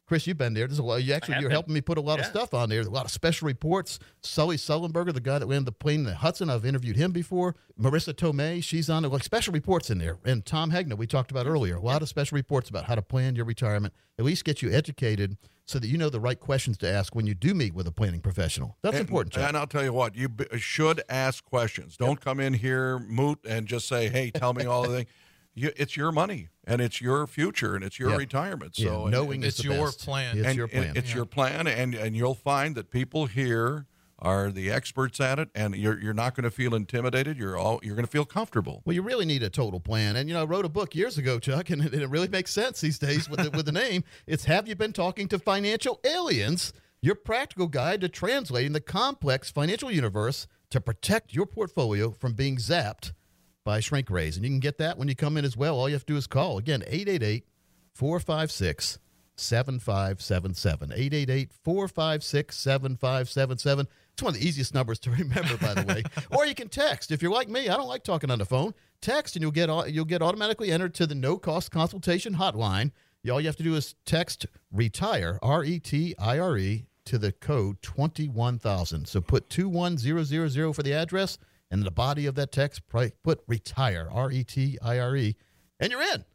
Chris, 0.09 0.25
you've 0.25 0.39
been 0.39 0.55
there. 0.55 0.65
There's 0.65 0.79
a 0.79 0.83
lot. 0.83 1.03
You 1.03 1.13
actually, 1.13 1.37
you're 1.39 1.51
helping 1.51 1.71
me 1.75 1.81
put 1.81 1.99
a 1.99 2.01
lot 2.01 2.19
of 2.19 2.25
stuff 2.25 2.55
on 2.55 2.67
there. 2.69 2.81
A 2.81 2.89
lot 2.89 3.05
of 3.05 3.11
special 3.11 3.45
reports. 3.45 3.99
Sully 4.23 4.57
Sullenberger, 4.57 5.13
the 5.13 5.21
guy 5.21 5.37
that 5.37 5.45
landed 5.47 5.67
the 5.67 5.71
plane 5.71 5.99
in 5.99 6.05
the 6.05 6.15
Hudson, 6.15 6.49
I've 6.49 6.65
interviewed 6.65 6.95
him 6.97 7.11
before. 7.11 7.55
Marisa 7.79 8.11
Tomei, 8.11 8.63
she's 8.63 8.89
on 8.89 9.05
it. 9.05 9.09
Like 9.09 9.23
special 9.23 9.53
reports 9.53 9.91
in 9.91 9.99
there. 9.99 10.17
And 10.25 10.43
Tom 10.43 10.71
Hegna, 10.71 10.97
we 10.97 11.05
talked 11.05 11.29
about 11.29 11.45
earlier. 11.45 11.75
A 11.75 11.79
lot 11.81 12.01
of 12.01 12.09
special 12.09 12.37
reports 12.37 12.71
about 12.71 12.85
how 12.85 12.95
to 12.95 13.03
plan 13.03 13.35
your 13.35 13.45
retirement. 13.45 13.93
At 14.17 14.25
least 14.25 14.45
get 14.45 14.63
you 14.63 14.71
educated 14.71 15.37
so 15.65 15.77
that 15.77 15.87
you 15.87 15.99
know 15.99 16.09
the 16.09 16.19
right 16.19 16.39
questions 16.39 16.79
to 16.79 16.89
ask 16.89 17.13
when 17.13 17.27
you 17.27 17.35
do 17.35 17.53
meet 17.53 17.75
with 17.75 17.85
a 17.85 17.91
planning 17.91 18.19
professional. 18.21 18.77
That's 18.81 18.97
And- 18.97 19.07
important, 19.07 19.33
Chuck. 19.33 19.47
And 19.47 19.55
I'll 19.55 19.67
tell 19.67 19.83
you 19.83 19.93
what, 19.93 20.15
you 20.15 20.27
b- 20.27 20.45
should 20.57 21.03
ask 21.07 21.45
questions. 21.45 21.97
Don't 21.97 22.19
come 22.19 22.39
in 22.39 22.55
here, 22.55 22.97
moot, 22.97 23.37
and 23.47 23.67
just 23.67 23.87
say, 23.87 24.09
"Hey, 24.09 24.31
tell 24.31 24.55
me 24.55 24.65
all 24.65 24.81
the 24.81 24.89
things." 24.89 25.09
You, 25.55 25.71
it's 25.75 25.97
your 25.97 26.13
money, 26.13 26.47
and 26.69 26.81
it's 26.81 27.01
your 27.01 27.25
future, 27.27 27.75
and 27.75 27.83
it's 27.83 27.99
your 27.99 28.11
Yeah. 28.11 28.17
retirement. 28.17 28.77
Yeah, 28.79 28.89
So, 28.89 29.01
and- 29.03 29.11
knowing 29.11 29.43
it's 29.43 29.63
your 29.63 29.85
best. 29.87 29.99
plan. 30.05 30.37
It's 30.37 30.47
and, 30.47 30.55
your 30.57 30.69
and 30.71 30.83
plan. 30.85 30.97
it's 30.97 31.13
your 31.13 31.25
plan, 31.25 31.67
and 31.67 31.93
and 31.95 32.15
you'll 32.15 32.35
find 32.35 32.75
that 32.75 32.91
people 32.91 33.25
here 33.25 33.85
are 34.21 34.51
the 34.51 34.69
experts 34.69 35.21
at 35.21 35.39
it, 35.39 35.49
and 35.55 35.75
you're 35.75 35.97
you're 36.01 36.13
not 36.13 36.35
going 36.35 36.43
to 36.43 36.51
feel 36.51 36.75
intimidated. 36.75 37.37
You're 37.37 37.57
all 37.57 37.79
you're 37.83 37.95
going 37.95 38.05
to 38.05 38.11
feel 38.11 38.25
comfortable. 38.25 38.81
Well, 38.85 38.93
you 38.93 39.01
really 39.01 39.25
need 39.25 39.43
a 39.43 39.49
total 39.49 39.79
plan. 39.79 40.15
And, 40.17 40.27
you 40.27 40.35
know, 40.35 40.41
I 40.41 40.45
wrote 40.45 40.65
a 40.65 40.69
book 40.69 40.93
years 40.93 41.17
ago, 41.17 41.39
Chuck, 41.39 41.69
and 41.69 41.83
it, 41.85 41.93
it 41.93 42.09
really 42.09 42.27
makes 42.27 42.51
sense 42.51 42.81
these 42.81 42.99
days 42.99 43.29
with 43.29 43.39
the, 43.41 43.49
with 43.51 43.65
the 43.65 43.71
name. 43.71 44.03
It's 44.27 44.43
Have 44.45 44.67
You 44.67 44.75
Been 44.75 44.91
Talking 44.93 45.27
to 45.29 45.39
Financial 45.39 45.99
Aliens? 46.05 46.73
Your 47.01 47.15
practical 47.15 47.67
guide 47.67 48.01
to 48.01 48.09
translating 48.09 48.73
the 48.73 48.81
complex 48.81 49.49
financial 49.49 49.89
universe 49.89 50.47
to 50.69 50.81
protect 50.81 51.33
your 51.33 51.45
portfolio 51.45 52.11
from 52.11 52.33
being 52.33 52.57
zapped 52.57 53.13
by 53.63 53.79
shrink 53.79 54.09
rays. 54.09 54.35
And 54.35 54.45
you 54.45 54.51
can 54.51 54.59
get 54.59 54.77
that 54.77 54.97
when 54.97 55.07
you 55.07 55.15
come 55.15 55.37
in 55.37 55.45
as 55.45 55.57
well. 55.57 55.77
All 55.77 55.89
you 55.89 55.95
have 55.95 56.05
to 56.05 56.13
do 56.13 56.17
is 56.17 56.27
call. 56.27 56.57
Again, 56.57 56.83
888 56.87 57.45
456 57.93 58.99
7577. 59.35 60.91
888 60.93 61.51
456 61.63 62.57
7577. 62.57 63.87
It's 64.13 64.23
one 64.23 64.33
of 64.33 64.39
the 64.39 64.47
easiest 64.47 64.73
numbers 64.73 64.99
to 64.99 65.11
remember, 65.11 65.57
by 65.57 65.73
the 65.73 65.85
way. 65.85 66.03
or 66.31 66.45
you 66.45 66.55
can 66.55 66.69
text. 66.69 67.11
If 67.11 67.21
you're 67.21 67.31
like 67.31 67.49
me, 67.49 67.69
I 67.69 67.75
don't 67.77 67.87
like 67.87 68.03
talking 68.03 68.31
on 68.31 68.39
the 68.39 68.45
phone. 68.45 68.73
Text 69.01 69.35
and 69.35 69.41
you'll 69.41 69.51
get 69.51 69.69
you'll 69.89 70.03
get 70.03 70.21
automatically 70.21 70.71
entered 70.71 70.93
to 70.95 71.07
the 71.07 71.15
no 71.15 71.37
cost 71.37 71.71
consultation 71.71 72.35
hotline. 72.35 72.91
All 73.31 73.39
you 73.39 73.47
have 73.47 73.55
to 73.57 73.63
do 73.63 73.75
is 73.75 73.95
text 74.05 74.45
retire 74.71 75.39
R 75.41 75.63
E 75.63 75.79
T 75.79 76.15
I 76.19 76.37
R 76.39 76.57
E 76.57 76.85
to 77.05 77.17
the 77.17 77.31
code 77.31 77.81
21000. 77.81 79.07
So 79.07 79.21
put 79.21 79.49
21000 79.49 80.73
for 80.73 80.83
the 80.83 80.93
address 80.93 81.37
and 81.71 81.79
in 81.79 81.85
the 81.85 81.91
body 81.91 82.25
of 82.25 82.35
that 82.35 82.51
text 82.51 82.81
put 82.87 83.39
retire 83.47 84.07
R 84.11 84.31
E 84.31 84.43
T 84.43 84.77
I 84.81 84.99
R 84.99 85.15
E 85.15 85.35
and 85.79 85.91
you're 85.91 86.01
in. 86.01 86.25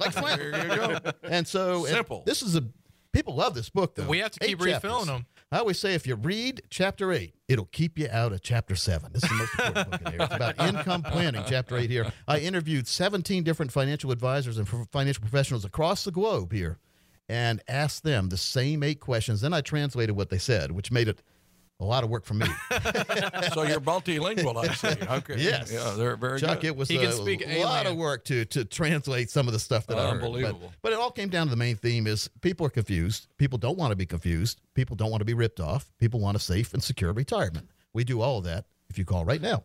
like 0.00 0.12
Flint. 0.12 0.38
There 0.40 0.66
you 0.68 0.76
go. 0.76 0.98
And 1.24 1.46
so 1.46 1.84
and 1.84 1.94
Simple. 1.94 2.22
this 2.26 2.42
is 2.42 2.56
a 2.56 2.64
people 3.12 3.34
love 3.34 3.54
this 3.54 3.68
book 3.70 3.94
though. 3.94 4.06
We 4.06 4.18
have 4.18 4.30
to 4.32 4.40
keep 4.40 4.50
Eight 4.50 4.60
refilling 4.64 4.80
chapters. 4.80 5.06
them. 5.06 5.26
I 5.52 5.58
always 5.58 5.78
say 5.78 5.94
if 5.94 6.06
you 6.06 6.16
read 6.16 6.62
chapter 6.70 7.12
eight, 7.12 7.34
it'll 7.46 7.66
keep 7.66 7.96
you 7.98 8.08
out 8.10 8.32
of 8.32 8.40
chapter 8.42 8.74
seven. 8.74 9.12
This 9.12 9.22
is 9.22 9.28
the 9.28 9.34
most 9.36 9.52
important 9.54 9.90
book 9.90 10.00
in 10.00 10.12
here. 10.12 10.22
It's 10.22 10.34
about 10.34 10.58
income 10.68 11.02
planning, 11.02 11.44
chapter 11.46 11.76
eight 11.76 11.90
here. 11.90 12.10
I 12.26 12.38
interviewed 12.40 12.88
17 12.88 13.44
different 13.44 13.70
financial 13.70 14.10
advisors 14.10 14.58
and 14.58 14.66
financial 14.90 15.20
professionals 15.20 15.64
across 15.64 16.02
the 16.04 16.10
globe 16.10 16.52
here 16.52 16.78
and 17.28 17.62
asked 17.68 18.02
them 18.02 18.30
the 18.30 18.36
same 18.36 18.82
eight 18.82 18.98
questions. 18.98 19.42
Then 19.42 19.52
I 19.52 19.60
translated 19.60 20.16
what 20.16 20.30
they 20.30 20.38
said, 20.38 20.72
which 20.72 20.90
made 20.90 21.06
it 21.06 21.22
a 21.80 21.84
lot 21.84 22.04
of 22.04 22.10
work 22.10 22.24
for 22.24 22.34
me. 22.34 22.46
so 23.52 23.62
you're 23.64 23.80
multilingual, 23.80 24.56
I 24.56 24.72
see. 24.74 24.88
Okay. 25.06 25.34
Yes. 25.38 25.72
Yeah, 25.72 25.94
they're 25.96 26.16
very 26.16 26.38
Chuck, 26.40 26.60
good. 26.60 26.68
it 26.68 26.76
was 26.76 26.88
He 26.88 26.96
a 26.96 27.00
can 27.02 27.12
speak 27.12 27.44
lot 27.58 27.86
of 27.86 27.96
work 27.96 28.24
to 28.26 28.44
to 28.46 28.64
translate 28.64 29.28
some 29.30 29.46
of 29.48 29.52
the 29.52 29.58
stuff 29.58 29.86
that 29.88 29.98
I 29.98 30.02
heard. 30.10 30.20
But- 30.20 30.26
Unbelievable. 30.26 30.72
But, 30.82 30.92
it 30.92 30.98
all 30.98 31.10
came 31.10 31.28
down 31.28 31.46
to 31.46 31.50
the 31.50 31.56
main 31.56 31.76
theme 31.76 32.06
is 32.06 32.28
people 32.40 32.64
are 32.66 32.70
confused. 32.70 33.26
People 33.38 33.58
don't 33.58 33.76
want 33.76 33.90
to 33.90 33.96
be 33.96 34.06
confused. 34.06 34.60
People 34.74 34.94
don't 34.96 35.10
want 35.10 35.20
to 35.20 35.24
be 35.26 35.34
ripped 35.34 35.60
off. 35.60 35.90
People 35.98 36.20
want 36.20 36.36
a 36.36 36.40
safe 36.40 36.72
and 36.74 36.82
secure 36.82 37.12
retirement. 37.12 37.68
We 37.92 38.04
do 38.04 38.20
all 38.20 38.38
of 38.38 38.44
that 38.44 38.66
if 38.88 38.96
you 38.98 39.04
call 39.04 39.24
right 39.24 39.40
now. 39.42 39.64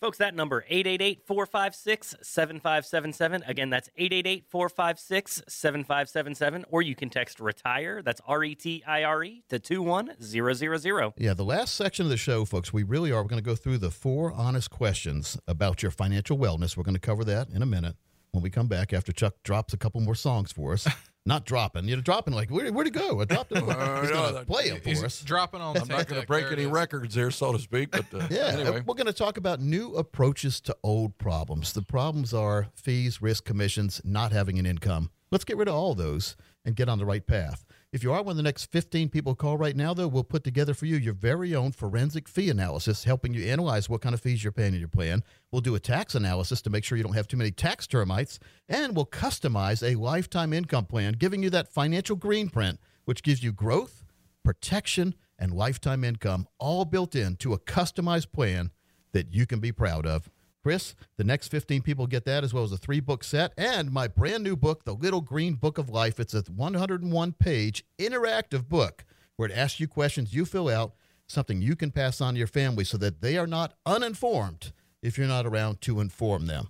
Folks, 0.00 0.18
that 0.18 0.34
number, 0.34 0.64
888-456-7577. 0.70 3.48
Again, 3.48 3.70
that's 3.70 3.88
888-456-7577. 3.98 6.64
Or 6.68 6.82
you 6.82 6.94
can 6.94 7.08
text 7.08 7.40
RETIRE, 7.40 8.02
that's 8.02 8.20
R-E-T-I-R-E, 8.26 9.44
to 9.48 9.58
21000. 9.58 11.14
Yeah, 11.16 11.32
the 11.32 11.44
last 11.44 11.74
section 11.74 12.04
of 12.04 12.10
the 12.10 12.18
show, 12.18 12.44
folks, 12.44 12.74
we 12.74 12.82
really 12.82 13.10
are. 13.10 13.22
We're 13.22 13.28
going 13.28 13.42
to 13.42 13.48
go 13.48 13.56
through 13.56 13.78
the 13.78 13.90
four 13.90 14.32
honest 14.32 14.70
questions 14.70 15.38
about 15.48 15.82
your 15.82 15.90
financial 15.90 16.36
wellness. 16.36 16.76
We're 16.76 16.82
going 16.82 16.94
to 16.94 17.00
cover 17.00 17.24
that 17.24 17.48
in 17.48 17.62
a 17.62 17.66
minute 17.66 17.96
when 18.32 18.42
we 18.42 18.50
come 18.50 18.68
back 18.68 18.92
after 18.92 19.12
Chuck 19.12 19.36
drops 19.44 19.72
a 19.72 19.78
couple 19.78 20.02
more 20.02 20.14
songs 20.14 20.52
for 20.52 20.74
us. 20.74 20.86
Not 21.28 21.44
dropping, 21.44 21.88
you 21.88 21.96
know, 21.96 22.02
dropping 22.02 22.34
like 22.34 22.50
where, 22.50 22.72
where'd 22.72 22.86
it 22.86 22.92
go? 22.92 23.20
I 23.20 23.24
dropped 23.24 23.50
it. 23.50 23.58
He's 23.64 23.68
Uh, 23.68 23.74
going 23.74 24.32
no, 24.34 24.38
to 24.38 24.44
play 24.46 24.70
them 24.70 24.80
for 24.80 25.04
us. 25.04 25.20
dropping 25.22 25.60
on. 25.60 25.76
I'm 25.76 25.88
not 25.88 26.06
going 26.06 26.20
to 26.20 26.26
break 26.26 26.46
any 26.52 26.66
records 26.66 27.16
there, 27.16 27.32
so 27.32 27.52
to 27.52 27.58
speak. 27.58 27.90
But 27.90 28.06
uh, 28.14 28.28
Yeah, 28.30 28.46
anyway. 28.46 28.82
we're 28.86 28.94
going 28.94 29.06
to 29.08 29.12
talk 29.12 29.36
about 29.36 29.60
new 29.60 29.92
approaches 29.96 30.60
to 30.62 30.76
old 30.84 31.18
problems. 31.18 31.72
The 31.72 31.82
problems 31.82 32.32
are 32.32 32.68
fees, 32.76 33.20
risk, 33.20 33.44
commissions, 33.44 34.00
not 34.04 34.30
having 34.30 34.56
an 34.60 34.66
income. 34.66 35.10
Let's 35.32 35.44
get 35.44 35.56
rid 35.56 35.66
of 35.66 35.74
all 35.74 35.96
those 35.96 36.36
and 36.64 36.76
get 36.76 36.88
on 36.88 36.98
the 36.98 37.04
right 37.04 37.26
path. 37.26 37.64
If 37.96 38.04
you 38.04 38.12
are 38.12 38.22
one 38.22 38.32
of 38.32 38.36
the 38.36 38.42
next 38.42 38.66
15 38.66 39.08
people 39.08 39.34
call 39.34 39.56
right 39.56 39.74
now, 39.74 39.94
though, 39.94 40.06
we'll 40.06 40.22
put 40.22 40.44
together 40.44 40.74
for 40.74 40.84
you 40.84 40.96
your 40.96 41.14
very 41.14 41.54
own 41.54 41.72
forensic 41.72 42.28
fee 42.28 42.50
analysis, 42.50 43.04
helping 43.04 43.32
you 43.32 43.46
analyze 43.46 43.88
what 43.88 44.02
kind 44.02 44.14
of 44.14 44.20
fees 44.20 44.44
you're 44.44 44.52
paying 44.52 44.74
in 44.74 44.80
your 44.80 44.86
plan. 44.86 45.24
We'll 45.50 45.62
do 45.62 45.74
a 45.74 45.80
tax 45.80 46.14
analysis 46.14 46.60
to 46.60 46.68
make 46.68 46.84
sure 46.84 46.98
you 46.98 47.04
don't 47.04 47.14
have 47.14 47.26
too 47.26 47.38
many 47.38 47.52
tax 47.52 47.86
termites, 47.86 48.38
and 48.68 48.94
we'll 48.94 49.06
customize 49.06 49.82
a 49.82 49.98
lifetime 49.98 50.52
income 50.52 50.84
plan, 50.84 51.14
giving 51.14 51.42
you 51.42 51.48
that 51.48 51.72
financial 51.72 52.16
green 52.16 52.50
print, 52.50 52.78
which 53.06 53.22
gives 53.22 53.42
you 53.42 53.50
growth, 53.50 54.04
protection, 54.44 55.14
and 55.38 55.54
lifetime 55.54 56.04
income 56.04 56.48
all 56.58 56.84
built 56.84 57.14
into 57.14 57.54
a 57.54 57.58
customized 57.58 58.30
plan 58.30 58.72
that 59.12 59.32
you 59.32 59.46
can 59.46 59.58
be 59.58 59.72
proud 59.72 60.04
of. 60.04 60.28
Chris, 60.66 60.96
the 61.16 61.22
next 61.22 61.46
15 61.46 61.82
people 61.82 62.08
get 62.08 62.24
that 62.24 62.42
as 62.42 62.52
well 62.52 62.64
as 62.64 62.72
a 62.72 62.76
three 62.76 62.98
book 62.98 63.22
set 63.22 63.52
and 63.56 63.92
my 63.92 64.08
brand 64.08 64.42
new 64.42 64.56
book, 64.56 64.84
The 64.84 64.96
Little 64.96 65.20
Green 65.20 65.54
Book 65.54 65.78
of 65.78 65.88
Life. 65.88 66.18
It's 66.18 66.34
a 66.34 66.42
101 66.42 67.32
page 67.34 67.84
interactive 68.00 68.68
book 68.68 69.04
where 69.36 69.48
it 69.48 69.56
asks 69.56 69.78
you 69.78 69.86
questions 69.86 70.34
you 70.34 70.44
fill 70.44 70.68
out, 70.68 70.94
something 71.28 71.62
you 71.62 71.76
can 71.76 71.92
pass 71.92 72.20
on 72.20 72.34
to 72.34 72.38
your 72.38 72.48
family 72.48 72.82
so 72.82 72.98
that 72.98 73.20
they 73.20 73.38
are 73.38 73.46
not 73.46 73.74
uninformed 73.86 74.72
if 75.02 75.16
you're 75.16 75.28
not 75.28 75.46
around 75.46 75.80
to 75.82 76.00
inform 76.00 76.46
them. 76.46 76.66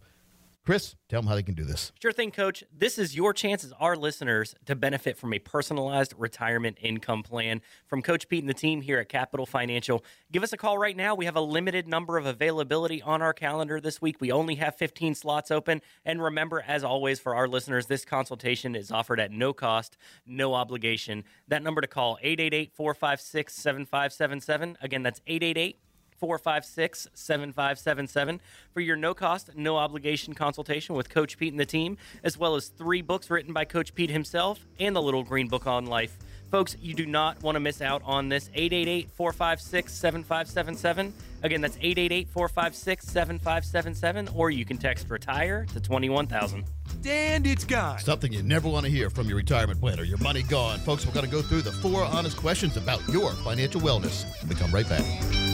Chris, 0.66 0.96
tell 1.08 1.22
them 1.22 1.28
how 1.28 1.36
they 1.36 1.44
can 1.44 1.54
do 1.54 1.62
this. 1.62 1.92
Sure 2.02 2.10
thing, 2.10 2.32
Coach. 2.32 2.64
This 2.76 2.98
is 2.98 3.14
your 3.14 3.32
chance 3.32 3.62
as 3.62 3.72
our 3.78 3.94
listeners 3.94 4.52
to 4.64 4.74
benefit 4.74 5.16
from 5.16 5.32
a 5.32 5.38
personalized 5.38 6.12
retirement 6.18 6.76
income 6.80 7.22
plan 7.22 7.62
from 7.86 8.02
Coach 8.02 8.28
Pete 8.28 8.42
and 8.42 8.48
the 8.48 8.54
team 8.54 8.80
here 8.80 8.98
at 8.98 9.08
Capital 9.08 9.46
Financial. 9.46 10.04
Give 10.32 10.42
us 10.42 10.52
a 10.52 10.56
call 10.56 10.76
right 10.76 10.96
now. 10.96 11.14
We 11.14 11.24
have 11.26 11.36
a 11.36 11.40
limited 11.40 11.86
number 11.86 12.18
of 12.18 12.26
availability 12.26 13.00
on 13.00 13.22
our 13.22 13.32
calendar 13.32 13.80
this 13.80 14.02
week. 14.02 14.16
We 14.20 14.32
only 14.32 14.56
have 14.56 14.74
15 14.74 15.14
slots 15.14 15.52
open. 15.52 15.82
And 16.04 16.20
remember, 16.20 16.64
as 16.66 16.82
always, 16.82 17.20
for 17.20 17.36
our 17.36 17.46
listeners, 17.46 17.86
this 17.86 18.04
consultation 18.04 18.74
is 18.74 18.90
offered 18.90 19.20
at 19.20 19.30
no 19.30 19.52
cost, 19.52 19.96
no 20.26 20.54
obligation. 20.54 21.22
That 21.46 21.62
number 21.62 21.80
to 21.80 21.86
call 21.86 22.18
888 22.20 22.72
456 22.74 23.54
7577. 23.54 24.78
Again, 24.82 25.04
that's 25.04 25.20
888 25.28 25.78
456 26.18 27.08
7577 27.14 28.40
for 28.72 28.80
your 28.80 28.96
no 28.96 29.14
cost, 29.14 29.50
no 29.56 29.76
obligation 29.76 30.34
consultation 30.34 30.94
with 30.94 31.08
Coach 31.08 31.38
Pete 31.38 31.52
and 31.52 31.60
the 31.60 31.66
team, 31.66 31.96
as 32.22 32.36
well 32.38 32.54
as 32.56 32.68
three 32.68 33.02
books 33.02 33.30
written 33.30 33.52
by 33.52 33.64
Coach 33.64 33.94
Pete 33.94 34.10
himself 34.10 34.66
and 34.78 34.94
the 34.94 35.02
Little 35.02 35.22
Green 35.22 35.48
Book 35.48 35.66
on 35.66 35.86
Life. 35.86 36.16
Folks, 36.50 36.76
you 36.80 36.94
do 36.94 37.06
not 37.06 37.42
want 37.42 37.56
to 37.56 37.60
miss 37.60 37.82
out 37.82 38.02
on 38.04 38.28
this 38.28 38.48
888 38.54 39.10
456 39.10 39.92
7577. 39.92 41.12
Again, 41.42 41.60
that's 41.60 41.76
888 41.76 42.28
456 42.28 43.06
7577, 43.06 44.28
or 44.34 44.50
you 44.50 44.64
can 44.64 44.78
text 44.78 45.10
retire 45.10 45.66
to 45.72 45.80
21000. 45.80 46.64
And 47.06 47.46
it's 47.46 47.64
gone. 47.64 47.98
Something 47.98 48.32
you 48.32 48.42
never 48.42 48.68
want 48.68 48.86
to 48.86 48.90
hear 48.90 49.10
from 49.10 49.28
your 49.28 49.36
retirement 49.36 49.80
planner. 49.80 50.04
your 50.04 50.18
money 50.18 50.42
gone. 50.42 50.78
Folks, 50.80 51.04
we're 51.06 51.12
going 51.12 51.26
to 51.26 51.30
go 51.30 51.42
through 51.42 51.62
the 51.62 51.72
four 51.72 52.04
honest 52.04 52.36
questions 52.36 52.76
about 52.76 53.06
your 53.08 53.32
financial 53.32 53.80
wellness. 53.80 54.24
We 54.48 54.54
come 54.54 54.70
right 54.70 54.88
back. 54.88 55.45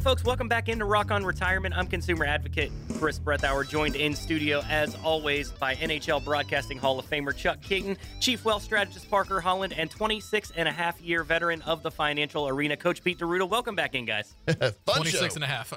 And 0.00 0.04
folks, 0.06 0.24
welcome 0.24 0.48
back 0.48 0.70
into 0.70 0.86
Rock 0.86 1.10
on 1.10 1.26
Retirement. 1.26 1.76
I'm 1.76 1.86
consumer 1.86 2.24
advocate 2.24 2.72
Chris 2.98 3.18
Brethauer, 3.18 3.68
joined 3.68 3.96
in 3.96 4.16
studio 4.16 4.62
as 4.66 4.96
always 5.04 5.50
by 5.52 5.74
NHL 5.74 6.24
Broadcasting 6.24 6.78
Hall 6.78 6.98
of 6.98 7.04
Famer 7.04 7.36
Chuck 7.36 7.60
Kaiton, 7.60 7.98
Chief 8.18 8.42
Wealth 8.42 8.62
Strategist 8.62 9.10
Parker 9.10 9.42
Holland, 9.42 9.74
and 9.76 9.90
26 9.90 10.52
and 10.56 10.66
a 10.66 10.72
half 10.72 10.98
year 11.02 11.22
veteran 11.22 11.60
of 11.62 11.82
the 11.82 11.90
financial 11.90 12.48
arena, 12.48 12.78
Coach 12.78 13.04
Pete 13.04 13.18
D'Arruda. 13.18 13.46
Welcome 13.46 13.74
back 13.74 13.94
in, 13.94 14.06
guys. 14.06 14.34
Fun 14.46 14.72
26 14.86 15.18
show. 15.18 15.34
and 15.34 15.44
a 15.44 15.46
half. 15.46 15.70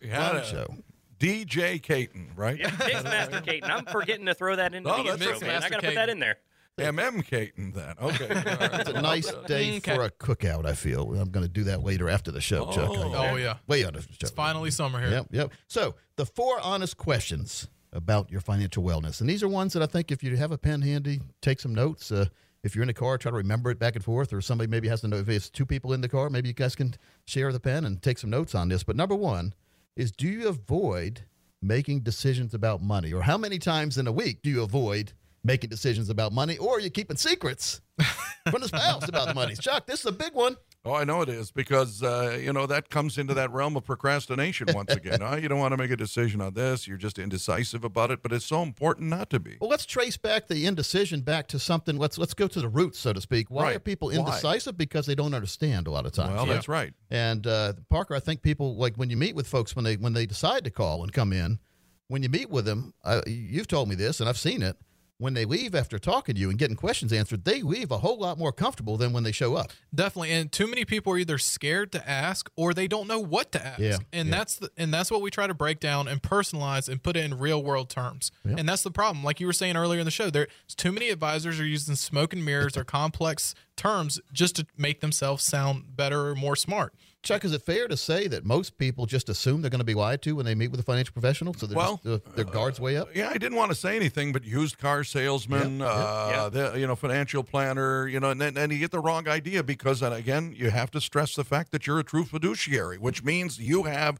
We 0.00 0.08
had 0.08 0.28
Fun 0.28 0.36
a 0.36 0.44
show. 0.46 0.74
DJ 1.20 1.82
Kaiton, 1.82 2.28
right? 2.34 2.56
Yeah, 2.58 2.70
Mixmaster 2.70 3.44
Kaiton. 3.44 3.68
I'm 3.68 3.84
forgetting 3.84 4.24
to 4.24 4.32
throw 4.32 4.56
that 4.56 4.72
into 4.72 4.88
Oh, 4.90 5.02
the 5.02 5.10
that's 5.18 5.22
intro, 5.22 5.46
man. 5.46 5.62
I 5.64 5.68
got 5.68 5.80
to 5.80 5.86
put 5.86 5.96
that 5.96 6.08
in 6.08 6.18
there. 6.18 6.38
MM 6.78 7.24
Kaiton, 7.24 7.74
then. 7.74 7.94
Okay. 8.00 8.28
all 8.34 8.68
right. 8.68 8.80
It's 8.80 8.90
a 8.90 9.00
nice 9.00 9.32
day 9.46 9.80
for 9.80 10.04
a 10.04 10.10
cookout, 10.10 10.66
I 10.66 10.74
feel. 10.74 11.14
I'm 11.14 11.30
going 11.30 11.44
to 11.44 11.52
do 11.52 11.64
that 11.64 11.82
later 11.82 12.08
after 12.08 12.30
the 12.30 12.40
show, 12.40 12.70
Chuck. 12.72 12.90
Oh. 12.90 13.14
oh 13.14 13.36
yeah, 13.36 13.56
Way 13.66 13.84
on 13.84 13.94
the 13.94 14.02
show. 14.02 14.08
it's 14.20 14.30
finally 14.30 14.70
summer 14.70 15.00
here. 15.00 15.10
Yep, 15.10 15.26
yep. 15.30 15.52
So, 15.66 15.94
the 16.16 16.26
four 16.26 16.60
honest 16.60 16.96
questions 16.96 17.68
about 17.92 18.30
your 18.30 18.40
financial 18.40 18.82
wellness. 18.82 19.20
And 19.20 19.28
these 19.28 19.42
are 19.42 19.48
ones 19.48 19.72
that 19.72 19.82
I 19.82 19.86
think 19.86 20.10
if 20.10 20.22
you 20.22 20.36
have 20.36 20.52
a 20.52 20.58
pen 20.58 20.82
handy, 20.82 21.20
take 21.40 21.60
some 21.60 21.74
notes. 21.74 22.12
Uh, 22.12 22.26
if 22.62 22.74
you're 22.74 22.82
in 22.82 22.88
the 22.88 22.94
car, 22.94 23.16
try 23.18 23.30
to 23.30 23.36
remember 23.36 23.70
it 23.70 23.78
back 23.78 23.94
and 23.94 24.04
forth, 24.04 24.32
or 24.32 24.40
somebody 24.40 24.68
maybe 24.68 24.88
has 24.88 25.00
to 25.02 25.08
know 25.08 25.16
if 25.16 25.28
it's 25.28 25.48
two 25.48 25.64
people 25.64 25.92
in 25.92 26.00
the 26.00 26.08
car, 26.08 26.28
maybe 26.28 26.48
you 26.48 26.54
guys 26.54 26.74
can 26.74 26.94
share 27.24 27.52
the 27.52 27.60
pen 27.60 27.84
and 27.84 28.02
take 28.02 28.18
some 28.18 28.30
notes 28.30 28.54
on 28.54 28.68
this. 28.68 28.82
But 28.82 28.96
number 28.96 29.14
one 29.14 29.54
is 29.96 30.12
do 30.12 30.28
you 30.28 30.48
avoid 30.48 31.22
making 31.62 32.00
decisions 32.00 32.54
about 32.54 32.82
money? 32.82 33.12
Or 33.12 33.22
how 33.22 33.38
many 33.38 33.58
times 33.58 33.96
in 33.98 34.06
a 34.06 34.12
week 34.12 34.42
do 34.42 34.50
you 34.50 34.62
avoid 34.62 35.12
making 35.44 35.70
decisions 35.70 36.10
about 36.10 36.32
money? 36.32 36.56
Or 36.58 36.76
are 36.76 36.80
you 36.80 36.90
keeping 36.90 37.16
secrets 37.16 37.80
from 38.50 38.60
the 38.60 38.68
spouse 38.68 39.08
about 39.08 39.28
the 39.28 39.34
money? 39.34 39.54
Chuck, 39.54 39.86
this 39.86 40.00
is 40.00 40.06
a 40.06 40.12
big 40.12 40.34
one. 40.34 40.56
Oh, 40.84 40.94
I 40.94 41.02
know 41.04 41.20
it 41.22 41.28
is 41.28 41.50
because 41.50 42.02
uh, 42.04 42.38
you 42.40 42.52
know 42.52 42.64
that 42.66 42.88
comes 42.88 43.18
into 43.18 43.34
that 43.34 43.50
realm 43.50 43.76
of 43.76 43.84
procrastination 43.84 44.68
once 44.72 44.92
again. 44.92 45.20
huh? 45.20 45.36
You 45.36 45.48
don't 45.48 45.58
want 45.58 45.72
to 45.72 45.76
make 45.76 45.90
a 45.90 45.96
decision 45.96 46.40
on 46.40 46.54
this; 46.54 46.86
you're 46.86 46.96
just 46.96 47.18
indecisive 47.18 47.82
about 47.84 48.10
it. 48.12 48.22
But 48.22 48.32
it's 48.32 48.46
so 48.46 48.62
important 48.62 49.10
not 49.10 49.28
to 49.30 49.40
be. 49.40 49.58
Well, 49.60 49.68
let's 49.68 49.84
trace 49.84 50.16
back 50.16 50.46
the 50.46 50.64
indecision 50.66 51.20
back 51.22 51.48
to 51.48 51.58
something. 51.58 51.98
Let's 51.98 52.16
let's 52.16 52.32
go 52.32 52.46
to 52.46 52.60
the 52.60 52.68
roots, 52.68 52.98
so 53.00 53.12
to 53.12 53.20
speak. 53.20 53.50
Why 53.50 53.64
Right. 53.64 53.76
are 53.76 53.80
people 53.80 54.08
Why? 54.08 54.14
indecisive? 54.14 54.78
Because 54.78 55.04
they 55.04 55.16
don't 55.16 55.34
understand 55.34 55.88
a 55.88 55.90
lot 55.90 56.06
of 56.06 56.12
times. 56.12 56.32
Well, 56.32 56.46
that's 56.46 56.68
right. 56.68 56.94
And 57.10 57.46
uh, 57.46 57.72
Parker, 57.90 58.14
I 58.14 58.20
think 58.20 58.40
people 58.42 58.76
like 58.76 58.94
when 58.96 59.10
you 59.10 59.16
meet 59.16 59.34
with 59.34 59.48
folks 59.48 59.74
when 59.74 59.84
they 59.84 59.96
when 59.96 60.12
they 60.12 60.26
decide 60.26 60.62
to 60.64 60.70
call 60.70 61.02
and 61.02 61.12
come 61.12 61.32
in, 61.32 61.58
when 62.06 62.22
you 62.22 62.28
meet 62.30 62.48
with 62.50 62.64
them, 62.64 62.94
uh, 63.04 63.20
you've 63.26 63.68
told 63.68 63.88
me 63.88 63.94
this, 63.96 64.20
and 64.20 64.28
I've 64.28 64.38
seen 64.38 64.62
it. 64.62 64.76
When 65.20 65.34
they 65.34 65.44
leave 65.44 65.74
after 65.74 65.98
talking 65.98 66.36
to 66.36 66.40
you 66.40 66.48
and 66.48 66.56
getting 66.56 66.76
questions 66.76 67.12
answered, 67.12 67.44
they 67.44 67.60
leave 67.60 67.90
a 67.90 67.98
whole 67.98 68.18
lot 68.18 68.38
more 68.38 68.52
comfortable 68.52 68.96
than 68.96 69.12
when 69.12 69.24
they 69.24 69.32
show 69.32 69.56
up. 69.56 69.72
Definitely, 69.92 70.30
and 70.30 70.52
too 70.52 70.68
many 70.68 70.84
people 70.84 71.12
are 71.12 71.18
either 71.18 71.38
scared 71.38 71.90
to 71.92 72.08
ask 72.08 72.48
or 72.54 72.72
they 72.72 72.86
don't 72.86 73.08
know 73.08 73.18
what 73.18 73.50
to 73.52 73.66
ask. 73.66 73.80
Yeah, 73.80 73.96
and 74.12 74.28
yeah. 74.28 74.36
that's 74.36 74.56
the, 74.58 74.70
and 74.76 74.94
that's 74.94 75.10
what 75.10 75.20
we 75.20 75.32
try 75.32 75.48
to 75.48 75.54
break 75.54 75.80
down 75.80 76.06
and 76.06 76.22
personalize 76.22 76.88
and 76.88 77.02
put 77.02 77.16
it 77.16 77.24
in 77.24 77.36
real 77.36 77.60
world 77.60 77.90
terms. 77.90 78.30
And 78.44 78.68
that's 78.68 78.82
the 78.82 78.92
problem. 78.92 79.24
Like 79.24 79.40
you 79.40 79.46
were 79.48 79.52
saying 79.52 79.76
earlier 79.76 79.98
in 79.98 80.04
the 80.04 80.12
show, 80.12 80.30
there's 80.30 80.48
too 80.76 80.92
many 80.92 81.10
advisors 81.10 81.58
are 81.58 81.66
using 81.66 81.96
smoke 81.96 82.32
and 82.32 82.44
mirrors 82.44 82.76
or 82.76 82.84
complex 82.84 83.56
terms 83.76 84.20
just 84.32 84.54
to 84.56 84.66
make 84.76 85.00
themselves 85.00 85.44
sound 85.44 85.96
better 85.96 86.28
or 86.28 86.34
more 86.36 86.54
smart. 86.54 86.94
Chuck, 87.28 87.44
is 87.44 87.52
it 87.52 87.60
fair 87.60 87.86
to 87.88 87.96
say 87.98 88.26
that 88.26 88.46
most 88.46 88.78
people 88.78 89.04
just 89.04 89.28
assume 89.28 89.60
they're 89.60 89.70
going 89.70 89.80
to 89.80 89.84
be 89.84 89.92
lied 89.92 90.22
to 90.22 90.36
when 90.36 90.46
they 90.46 90.54
meet 90.54 90.70
with 90.70 90.80
a 90.80 90.82
financial 90.82 91.12
professional, 91.12 91.52
so 91.52 91.66
they're 91.66 91.76
Well, 91.76 92.00
just, 92.02 92.26
uh, 92.26 92.30
their 92.36 92.46
guards 92.46 92.80
way 92.80 92.96
up? 92.96 93.14
Yeah, 93.14 93.28
I 93.28 93.34
didn't 93.34 93.56
want 93.56 93.70
to 93.70 93.74
say 93.74 93.96
anything, 93.96 94.32
but 94.32 94.44
used 94.46 94.78
car 94.78 95.04
salesman, 95.04 95.80
Yep, 95.80 95.88
yep, 95.90 95.90
uh, 95.90 96.48
the, 96.48 96.78
you 96.78 96.86
know, 96.86 96.96
financial 96.96 97.44
planner, 97.44 98.08
you 98.08 98.18
know, 98.18 98.30
and 98.30 98.40
then 98.40 98.56
and 98.56 98.72
you 98.72 98.78
get 98.78 98.92
the 98.92 99.00
wrong 99.00 99.28
idea 99.28 99.62
because, 99.62 100.00
and 100.00 100.14
again, 100.14 100.54
you 100.56 100.70
have 100.70 100.90
to 100.92 101.02
stress 101.02 101.34
the 101.34 101.44
fact 101.44 101.70
that 101.72 101.86
you're 101.86 101.98
a 101.98 102.02
true 102.02 102.24
fiduciary, 102.24 102.96
which 102.96 103.22
means 103.22 103.58
you 103.58 103.82
have 103.82 104.18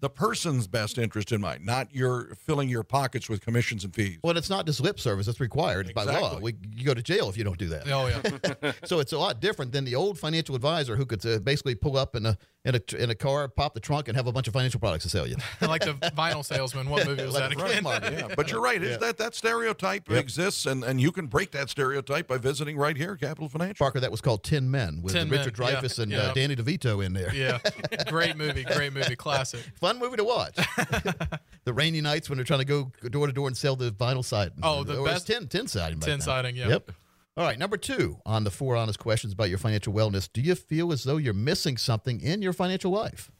the 0.00 0.10
person's 0.10 0.66
best 0.66 0.98
interest 0.98 1.30
in 1.30 1.40
mind, 1.40 1.64
not 1.64 1.94
your 1.94 2.34
filling 2.46 2.68
your 2.68 2.82
pockets 2.82 3.28
with 3.28 3.42
commissions 3.42 3.84
and 3.84 3.94
fees. 3.94 4.18
Well, 4.22 4.36
it's 4.36 4.50
not 4.50 4.66
just 4.66 4.80
lip 4.80 4.98
service; 4.98 5.28
it's 5.28 5.40
required 5.40 5.92
by 5.94 6.04
law. 6.04 6.12
Exactly. 6.12 6.42
We, 6.42 6.54
you 6.76 6.84
go 6.84 6.94
to 6.94 7.02
jail 7.02 7.28
if 7.28 7.36
you 7.36 7.44
don't 7.44 7.58
do 7.58 7.68
that. 7.68 7.86
Oh 7.90 8.06
yeah. 8.06 8.72
so 8.84 8.98
it's 8.98 9.12
a 9.12 9.18
lot 9.18 9.40
different 9.40 9.72
than 9.72 9.84
the 9.84 9.94
old 9.94 10.18
financial 10.18 10.54
advisor 10.54 10.96
who 10.96 11.06
could 11.06 11.24
uh, 11.24 11.38
basically 11.38 11.74
pull 11.74 11.96
up 11.96 12.16
in 12.16 12.26
a 12.26 12.38
in 12.64 12.74
a 12.74 12.80
in 13.02 13.08
a 13.08 13.14
car, 13.14 13.48
pop 13.48 13.72
the 13.72 13.80
trunk, 13.80 14.08
and 14.08 14.16
have 14.16 14.26
a 14.26 14.32
bunch 14.32 14.46
of 14.46 14.52
financial 14.52 14.80
products 14.80 15.04
to 15.04 15.08
sell 15.10 15.26
you. 15.26 15.36
like 15.62 15.82
the 15.82 15.94
vinyl 16.14 16.44
salesman. 16.44 16.90
What 16.90 17.06
movie 17.06 17.24
was 17.24 17.34
Like 17.34 17.56
that 17.56 17.64
again? 17.70 17.82
market. 17.82 18.12
Yeah, 18.12 18.34
but 18.36 18.50
you're 18.50 18.60
right. 18.60 18.82
Is 18.82 18.98
that 18.98 19.16
that 19.16 19.34
stereotype 19.34 20.10
exists, 20.10 20.66
and, 20.66 20.84
and 20.84 21.00
you 21.00 21.10
can 21.10 21.26
break 21.26 21.52
that 21.52 21.70
stereotype 21.70 22.28
by 22.28 22.36
visiting 22.36 22.76
right 22.76 22.96
here, 22.96 23.16
Capital 23.16 23.48
Financial. 23.48 23.82
Parker, 23.82 24.00
that 24.00 24.10
was 24.10 24.20
called 24.20 24.42
Tin 24.44 24.70
Men 24.70 25.00
with 25.02 25.14
10 25.14 25.30
Richard 25.30 25.58
Men, 25.58 25.68
yeah, 25.72 25.80
Dreyfuss 25.80 25.98
and 26.00 26.12
yeah. 26.12 26.18
uh, 26.18 26.32
Danny 26.34 26.54
DeVito 26.54 27.04
in 27.04 27.14
there. 27.14 27.34
Yeah, 27.34 27.58
great 28.08 28.36
movie, 28.36 28.64
great 28.64 28.92
movie, 28.92 29.16
classic. 29.16 29.60
Fun 29.80 29.98
movie 29.98 30.18
to 30.18 30.24
watch. 30.24 30.54
the 31.64 31.72
rainy 31.72 32.00
nights 32.00 32.28
when 32.28 32.36
they're 32.36 32.44
trying 32.44 32.60
to 32.60 32.64
go 32.66 32.90
door 33.08 33.26
to 33.26 33.32
door 33.32 33.46
and 33.48 33.56
sell 33.56 33.74
the 33.76 33.90
vinyl 33.90 34.24
siding. 34.24 34.58
Oh, 34.62 34.84
the 34.84 34.98
or 34.98 35.06
it's 35.08 35.14
best- 35.14 35.26
tin 35.28 35.48
tin 35.48 35.66
siding. 35.66 35.98
back 35.98 36.04
Tin 36.06 36.12
then. 36.18 36.20
siding, 36.20 36.56
yeah. 36.56 36.68
Yep. 36.68 36.90
All 37.36 37.46
right, 37.46 37.58
number 37.58 37.76
two 37.76 38.18
on 38.26 38.44
the 38.44 38.50
four 38.50 38.76
honest 38.76 38.98
questions 38.98 39.32
about 39.32 39.48
your 39.48 39.58
financial 39.58 39.92
wellness. 39.92 40.28
Do 40.30 40.40
you 40.40 40.54
feel 40.54 40.92
as 40.92 41.04
though 41.04 41.16
you're 41.16 41.32
missing 41.32 41.76
something 41.76 42.20
in 42.20 42.42
your 42.42 42.52
financial 42.52 42.90
life? 42.90 43.30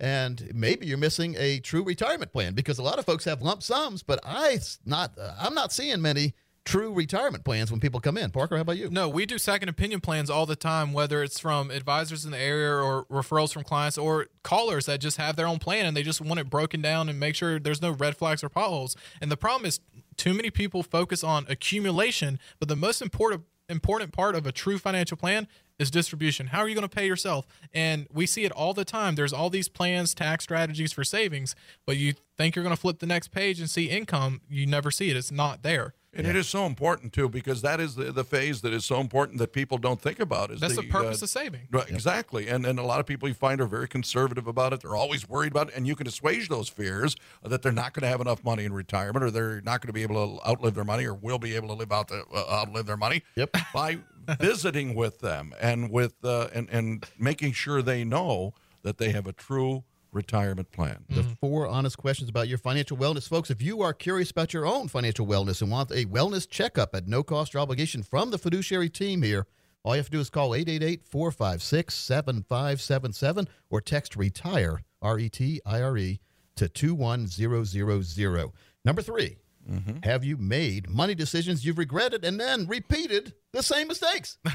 And 0.00 0.50
maybe 0.54 0.86
you're 0.86 0.98
missing 0.98 1.36
a 1.38 1.60
true 1.60 1.84
retirement 1.84 2.32
plan 2.32 2.54
because 2.54 2.78
a 2.78 2.82
lot 2.82 2.98
of 2.98 3.04
folks 3.04 3.24
have 3.26 3.42
lump 3.42 3.62
sums, 3.62 4.02
but 4.02 4.18
I 4.24 4.58
not 4.84 5.12
uh, 5.18 5.34
I'm 5.38 5.54
not 5.54 5.72
seeing 5.72 6.00
many 6.02 6.34
true 6.64 6.92
retirement 6.92 7.44
plans 7.44 7.70
when 7.70 7.78
people 7.80 8.00
come 8.00 8.16
in. 8.16 8.30
Parker, 8.30 8.56
how 8.56 8.62
about 8.62 8.78
you? 8.78 8.88
No, 8.90 9.08
we 9.08 9.26
do 9.26 9.38
second 9.38 9.68
opinion 9.68 10.00
plans 10.00 10.30
all 10.30 10.46
the 10.46 10.56
time, 10.56 10.92
whether 10.92 11.22
it's 11.22 11.38
from 11.38 11.70
advisors 11.70 12.24
in 12.24 12.30
the 12.30 12.38
area 12.38 12.70
or 12.70 13.04
referrals 13.04 13.52
from 13.52 13.62
clients 13.62 13.98
or 13.98 14.26
callers 14.42 14.86
that 14.86 15.00
just 15.00 15.18
have 15.18 15.36
their 15.36 15.46
own 15.46 15.58
plan 15.58 15.86
and 15.86 15.96
they 15.96 16.02
just 16.02 16.20
want 16.20 16.40
it 16.40 16.48
broken 16.48 16.80
down 16.80 17.08
and 17.08 17.20
make 17.20 17.34
sure 17.34 17.58
there's 17.58 17.82
no 17.82 17.90
red 17.90 18.16
flags 18.16 18.42
or 18.42 18.48
potholes. 18.48 18.96
And 19.20 19.30
the 19.30 19.36
problem 19.36 19.66
is 19.66 19.80
too 20.16 20.34
many 20.34 20.50
people 20.50 20.82
focus 20.82 21.22
on 21.24 21.46
accumulation, 21.48 22.38
but 22.58 22.68
the 22.68 22.76
most 22.76 23.02
important 23.02 23.44
important 23.68 24.12
part 24.12 24.34
of 24.34 24.46
a 24.46 24.52
true 24.52 24.78
financial 24.78 25.16
plan 25.16 25.48
is 25.78 25.90
distribution. 25.90 26.48
How 26.48 26.60
are 26.60 26.68
you 26.68 26.74
going 26.74 26.86
to 26.86 26.94
pay 26.94 27.06
yourself? 27.06 27.46
And 27.72 28.06
we 28.12 28.26
see 28.26 28.44
it 28.44 28.52
all 28.52 28.74
the 28.74 28.84
time. 28.84 29.14
There's 29.14 29.32
all 29.32 29.50
these 29.50 29.68
plans, 29.68 30.14
tax 30.14 30.44
strategies 30.44 30.92
for 30.92 31.02
savings, 31.02 31.56
but 31.86 31.96
you 31.96 32.14
think 32.36 32.54
you're 32.54 32.62
going 32.62 32.76
to 32.76 32.80
flip 32.80 32.98
the 32.98 33.06
next 33.06 33.28
page 33.28 33.60
and 33.60 33.68
see 33.68 33.86
income, 33.86 34.42
you 34.48 34.66
never 34.66 34.90
see 34.90 35.10
it. 35.10 35.16
It's 35.16 35.32
not 35.32 35.62
there. 35.62 35.94
And 36.16 36.26
it 36.26 36.36
is 36.36 36.48
so 36.48 36.66
important 36.66 37.12
too 37.12 37.28
because 37.28 37.62
that 37.62 37.80
is 37.80 37.94
the, 37.94 38.12
the 38.12 38.24
phase 38.24 38.60
that 38.62 38.72
is 38.72 38.84
so 38.84 39.00
important 39.00 39.38
that 39.38 39.52
people 39.52 39.78
don't 39.78 40.00
think 40.00 40.20
about. 40.20 40.50
Is 40.50 40.60
That's 40.60 40.76
the 40.76 40.82
purpose 40.82 41.22
of 41.22 41.28
saving. 41.28 41.62
Right, 41.70 41.88
exactly. 41.90 42.48
And 42.48 42.64
and 42.66 42.78
a 42.78 42.82
lot 42.82 43.00
of 43.00 43.06
people 43.06 43.28
you 43.28 43.34
find 43.34 43.60
are 43.60 43.66
very 43.66 43.88
conservative 43.88 44.46
about 44.46 44.72
it. 44.72 44.80
They're 44.80 44.96
always 44.96 45.28
worried 45.28 45.52
about 45.52 45.68
it, 45.68 45.74
and 45.76 45.86
you 45.86 45.96
can 45.96 46.06
assuage 46.06 46.48
those 46.48 46.68
fears 46.68 47.16
that 47.42 47.62
they're 47.62 47.72
not 47.72 47.92
going 47.92 48.02
to 48.02 48.08
have 48.08 48.20
enough 48.20 48.44
money 48.44 48.64
in 48.64 48.72
retirement, 48.72 49.24
or 49.24 49.30
they're 49.30 49.60
not 49.60 49.80
going 49.80 49.88
to 49.88 49.92
be 49.92 50.02
able 50.02 50.38
to 50.38 50.48
outlive 50.48 50.74
their 50.74 50.84
money, 50.84 51.04
or 51.04 51.14
will 51.14 51.38
be 51.38 51.56
able 51.56 51.68
to 51.68 51.74
live 51.74 51.92
out 51.92 52.08
the, 52.08 52.24
uh, 52.32 52.60
outlive 52.62 52.86
their 52.86 52.96
money. 52.96 53.22
Yep. 53.36 53.56
By 53.74 53.98
visiting 54.40 54.94
with 54.94 55.20
them 55.20 55.54
and 55.60 55.90
with 55.90 56.14
uh, 56.24 56.48
and 56.54 56.68
and 56.70 57.04
making 57.18 57.52
sure 57.52 57.82
they 57.82 58.04
know 58.04 58.54
that 58.82 58.98
they 58.98 59.10
have 59.10 59.26
a 59.26 59.32
true 59.32 59.84
retirement 60.14 60.70
plan. 60.70 61.04
The 61.08 61.22
four 61.40 61.66
honest 61.66 61.98
questions 61.98 62.30
about 62.30 62.48
your 62.48 62.58
financial 62.58 62.96
wellness. 62.96 63.28
Folks, 63.28 63.50
if 63.50 63.60
you 63.60 63.82
are 63.82 63.92
curious 63.92 64.30
about 64.30 64.54
your 64.54 64.66
own 64.66 64.88
financial 64.88 65.26
wellness 65.26 65.60
and 65.60 65.70
want 65.70 65.90
a 65.90 66.06
wellness 66.06 66.48
checkup 66.48 66.94
at 66.94 67.06
no 67.06 67.22
cost 67.22 67.54
or 67.54 67.58
obligation 67.58 68.02
from 68.02 68.30
the 68.30 68.38
fiduciary 68.38 68.88
team 68.88 69.22
here, 69.22 69.46
all 69.82 69.94
you 69.94 69.98
have 69.98 70.06
to 70.06 70.12
do 70.12 70.20
is 70.20 70.30
call 70.30 70.54
888 70.54 71.04
456 71.06 71.94
7577 71.94 73.48
or 73.68 73.80
text 73.80 74.16
RETIRE, 74.16 74.80
R 75.02 75.18
E 75.18 75.28
T 75.28 75.60
I 75.66 75.82
R 75.82 75.98
E, 75.98 76.20
to 76.56 76.68
21000. 76.68 78.52
Number 78.84 79.02
3 79.02 79.36
mm-hmm. 79.70 79.96
Have 80.02 80.24
you 80.24 80.36
made 80.36 80.88
money 80.88 81.14
decisions 81.14 81.66
you've 81.66 81.78
regretted 81.78 82.24
and 82.24 82.40
then 82.40 82.66
repeated 82.66 83.34
the 83.52 83.62
same 83.62 83.88
mistakes? 83.88 84.38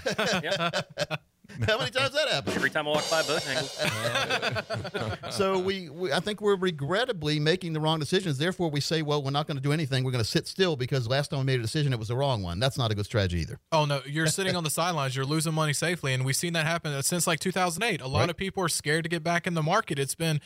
How 1.67 1.77
many 1.77 1.91
times 1.91 2.13
that 2.13 2.29
happened? 2.29 2.55
Every 2.55 2.69
time 2.69 2.87
I 2.87 2.91
walk 2.91 3.09
by 3.09 3.21
Bojangles. 3.23 3.77
so 5.33 5.57
we, 5.59 5.89
we 5.89 6.11
i 6.11 6.19
think 6.19 6.41
we're 6.41 6.55
regrettably 6.55 7.39
making 7.39 7.73
the 7.73 7.79
wrong 7.79 7.99
decisions 7.99 8.37
therefore 8.37 8.69
we 8.69 8.79
say 8.79 9.01
well 9.01 9.21
we're 9.23 9.31
not 9.31 9.47
going 9.47 9.57
to 9.57 9.63
do 9.63 9.71
anything 9.71 10.03
we're 10.03 10.11
going 10.11 10.23
to 10.23 10.29
sit 10.29 10.47
still 10.47 10.75
because 10.75 11.07
last 11.07 11.29
time 11.29 11.39
we 11.39 11.45
made 11.45 11.59
a 11.59 11.61
decision 11.61 11.93
it 11.93 11.99
was 11.99 12.07
the 12.09 12.15
wrong 12.15 12.41
one 12.41 12.59
that's 12.59 12.77
not 12.77 12.91
a 12.91 12.95
good 12.95 13.05
strategy 13.05 13.39
either 13.39 13.59
Oh 13.71 13.85
no, 13.85 14.01
you're 14.05 14.27
sitting 14.27 14.55
on 14.55 14.63
the 14.63 14.69
sidelines. 14.69 15.15
You're 15.15 15.25
losing 15.25 15.53
money 15.53 15.73
safely, 15.73 16.13
and 16.13 16.25
we've 16.25 16.35
seen 16.35 16.53
that 16.53 16.65
happen 16.65 17.01
since 17.03 17.27
like 17.27 17.39
2008. 17.39 18.01
A 18.01 18.07
lot 18.07 18.19
Right. 18.21 18.29
of 18.29 18.37
people 18.37 18.63
are 18.63 18.69
scared 18.69 19.03
to 19.03 19.09
get 19.09 19.23
back 19.23 19.45
in 19.47 19.53
the 19.53 19.61
market. 19.63 19.99
It's 19.99 20.15
been 20.15 20.41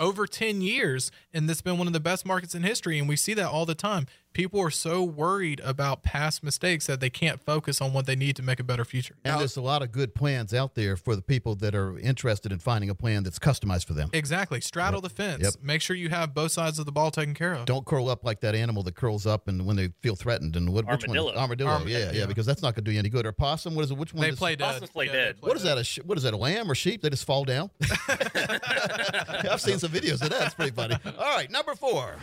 over 0.00 0.26
10 0.26 0.60
years, 0.60 1.10
and 1.32 1.48
it's 1.50 1.60
been 1.62 1.78
one 1.78 1.86
of 1.86 1.92
the 1.92 2.00
best 2.00 2.24
markets 2.26 2.54
in 2.54 2.62
history, 2.62 2.98
and 2.98 3.08
we 3.08 3.16
see 3.16 3.34
that 3.34 3.46
all 3.48 3.66
the 3.66 3.74
time. 3.74 4.06
People 4.34 4.60
are 4.60 4.70
so 4.70 5.02
worried 5.02 5.60
about 5.64 6.02
past 6.02 6.44
mistakes 6.44 6.86
that 6.86 7.00
they 7.00 7.10
can't 7.10 7.42
focus 7.42 7.80
on 7.80 7.92
what 7.92 8.06
they 8.06 8.14
need 8.14 8.36
to 8.36 8.42
make 8.42 8.60
a 8.60 8.62
better 8.62 8.84
future. 8.84 9.16
and 9.24 9.40
there's 9.40 9.56
a 9.56 9.60
lot 9.62 9.82
of 9.82 9.90
good 9.90 10.14
plans 10.14 10.52
out 10.54 10.74
there 10.74 10.96
for 10.96 11.16
the 11.16 11.22
people 11.22 11.54
that 11.56 11.74
are 11.74 11.98
interested 11.98 12.52
in 12.52 12.58
finding 12.58 12.88
a 12.90 12.94
plan 12.94 13.24
that's 13.24 13.38
customized 13.38 13.86
for 13.86 13.94
them 13.94 14.10
Exactly. 14.12 14.60
Straddle 14.60 15.00
the 15.00 15.08
fence. 15.08 15.42
Yep. 15.42 15.54
Make 15.62 15.80
sure 15.80 15.96
you 15.96 16.10
have 16.10 16.34
both 16.34 16.52
sides 16.52 16.78
of 16.78 16.84
the 16.86 16.92
ball 16.92 17.10
taken 17.10 17.34
care 17.34 17.54
of. 17.54 17.64
don't 17.64 17.84
curl 17.86 18.08
up 18.08 18.22
like 18.22 18.40
that 18.40 18.54
animal 18.54 18.82
that 18.84 18.94
curls 18.94 19.26
up 19.26 19.48
and 19.48 19.66
when 19.66 19.76
they 19.76 19.88
feel 20.02 20.14
threatened 20.14 20.54
and 20.56 20.72
what 20.72 20.86
which 20.86 21.06
one 21.08 21.18
armadillo 21.36 21.70
Arm- 21.70 21.88
yeah, 21.88 21.98
yeah 21.98 22.12
yeah. 22.12 22.26
because 22.26 22.46
that's 22.46 22.62
not 22.62 22.74
going 22.74 22.84
to 22.84 22.90
do 22.90 22.92
you 22.92 22.98
any 23.00 23.08
good 23.08 23.26
or 23.26 23.32
possum 23.32 23.74
what 23.74 23.84
is 23.86 23.90
it 23.90 23.96
which 23.96 24.12
one 24.14 24.22
They 24.22 24.28
is 24.30 24.38
play 24.38 24.54
dead. 24.56 24.66
Possums 24.74 24.90
play 24.90 25.06
they 25.08 25.12
dead. 25.14 25.40
play 25.40 25.48
what 25.48 25.56
is 25.56 25.62
dead. 25.64 25.76
that 25.76 25.80
a 25.80 25.84
sh- 25.84 26.00
what 26.04 26.16
is 26.18 26.22
that 26.24 26.34
a 26.34 26.36
lamb 26.36 26.70
or 26.70 26.74
sheep 26.76 27.02
they 27.02 27.10
just 27.10 27.24
fall 27.24 27.44
down 27.44 27.70
i've 29.58 29.62
seen 29.70 29.78
some 29.78 29.90
videos 29.90 30.22
of 30.22 30.30
that. 30.30 30.46
It's 30.46 30.54
pretty 30.54 30.70
funny. 30.72 30.96
All 31.18 31.36
right 31.36 31.50
number 31.50 31.74
four 31.74 32.14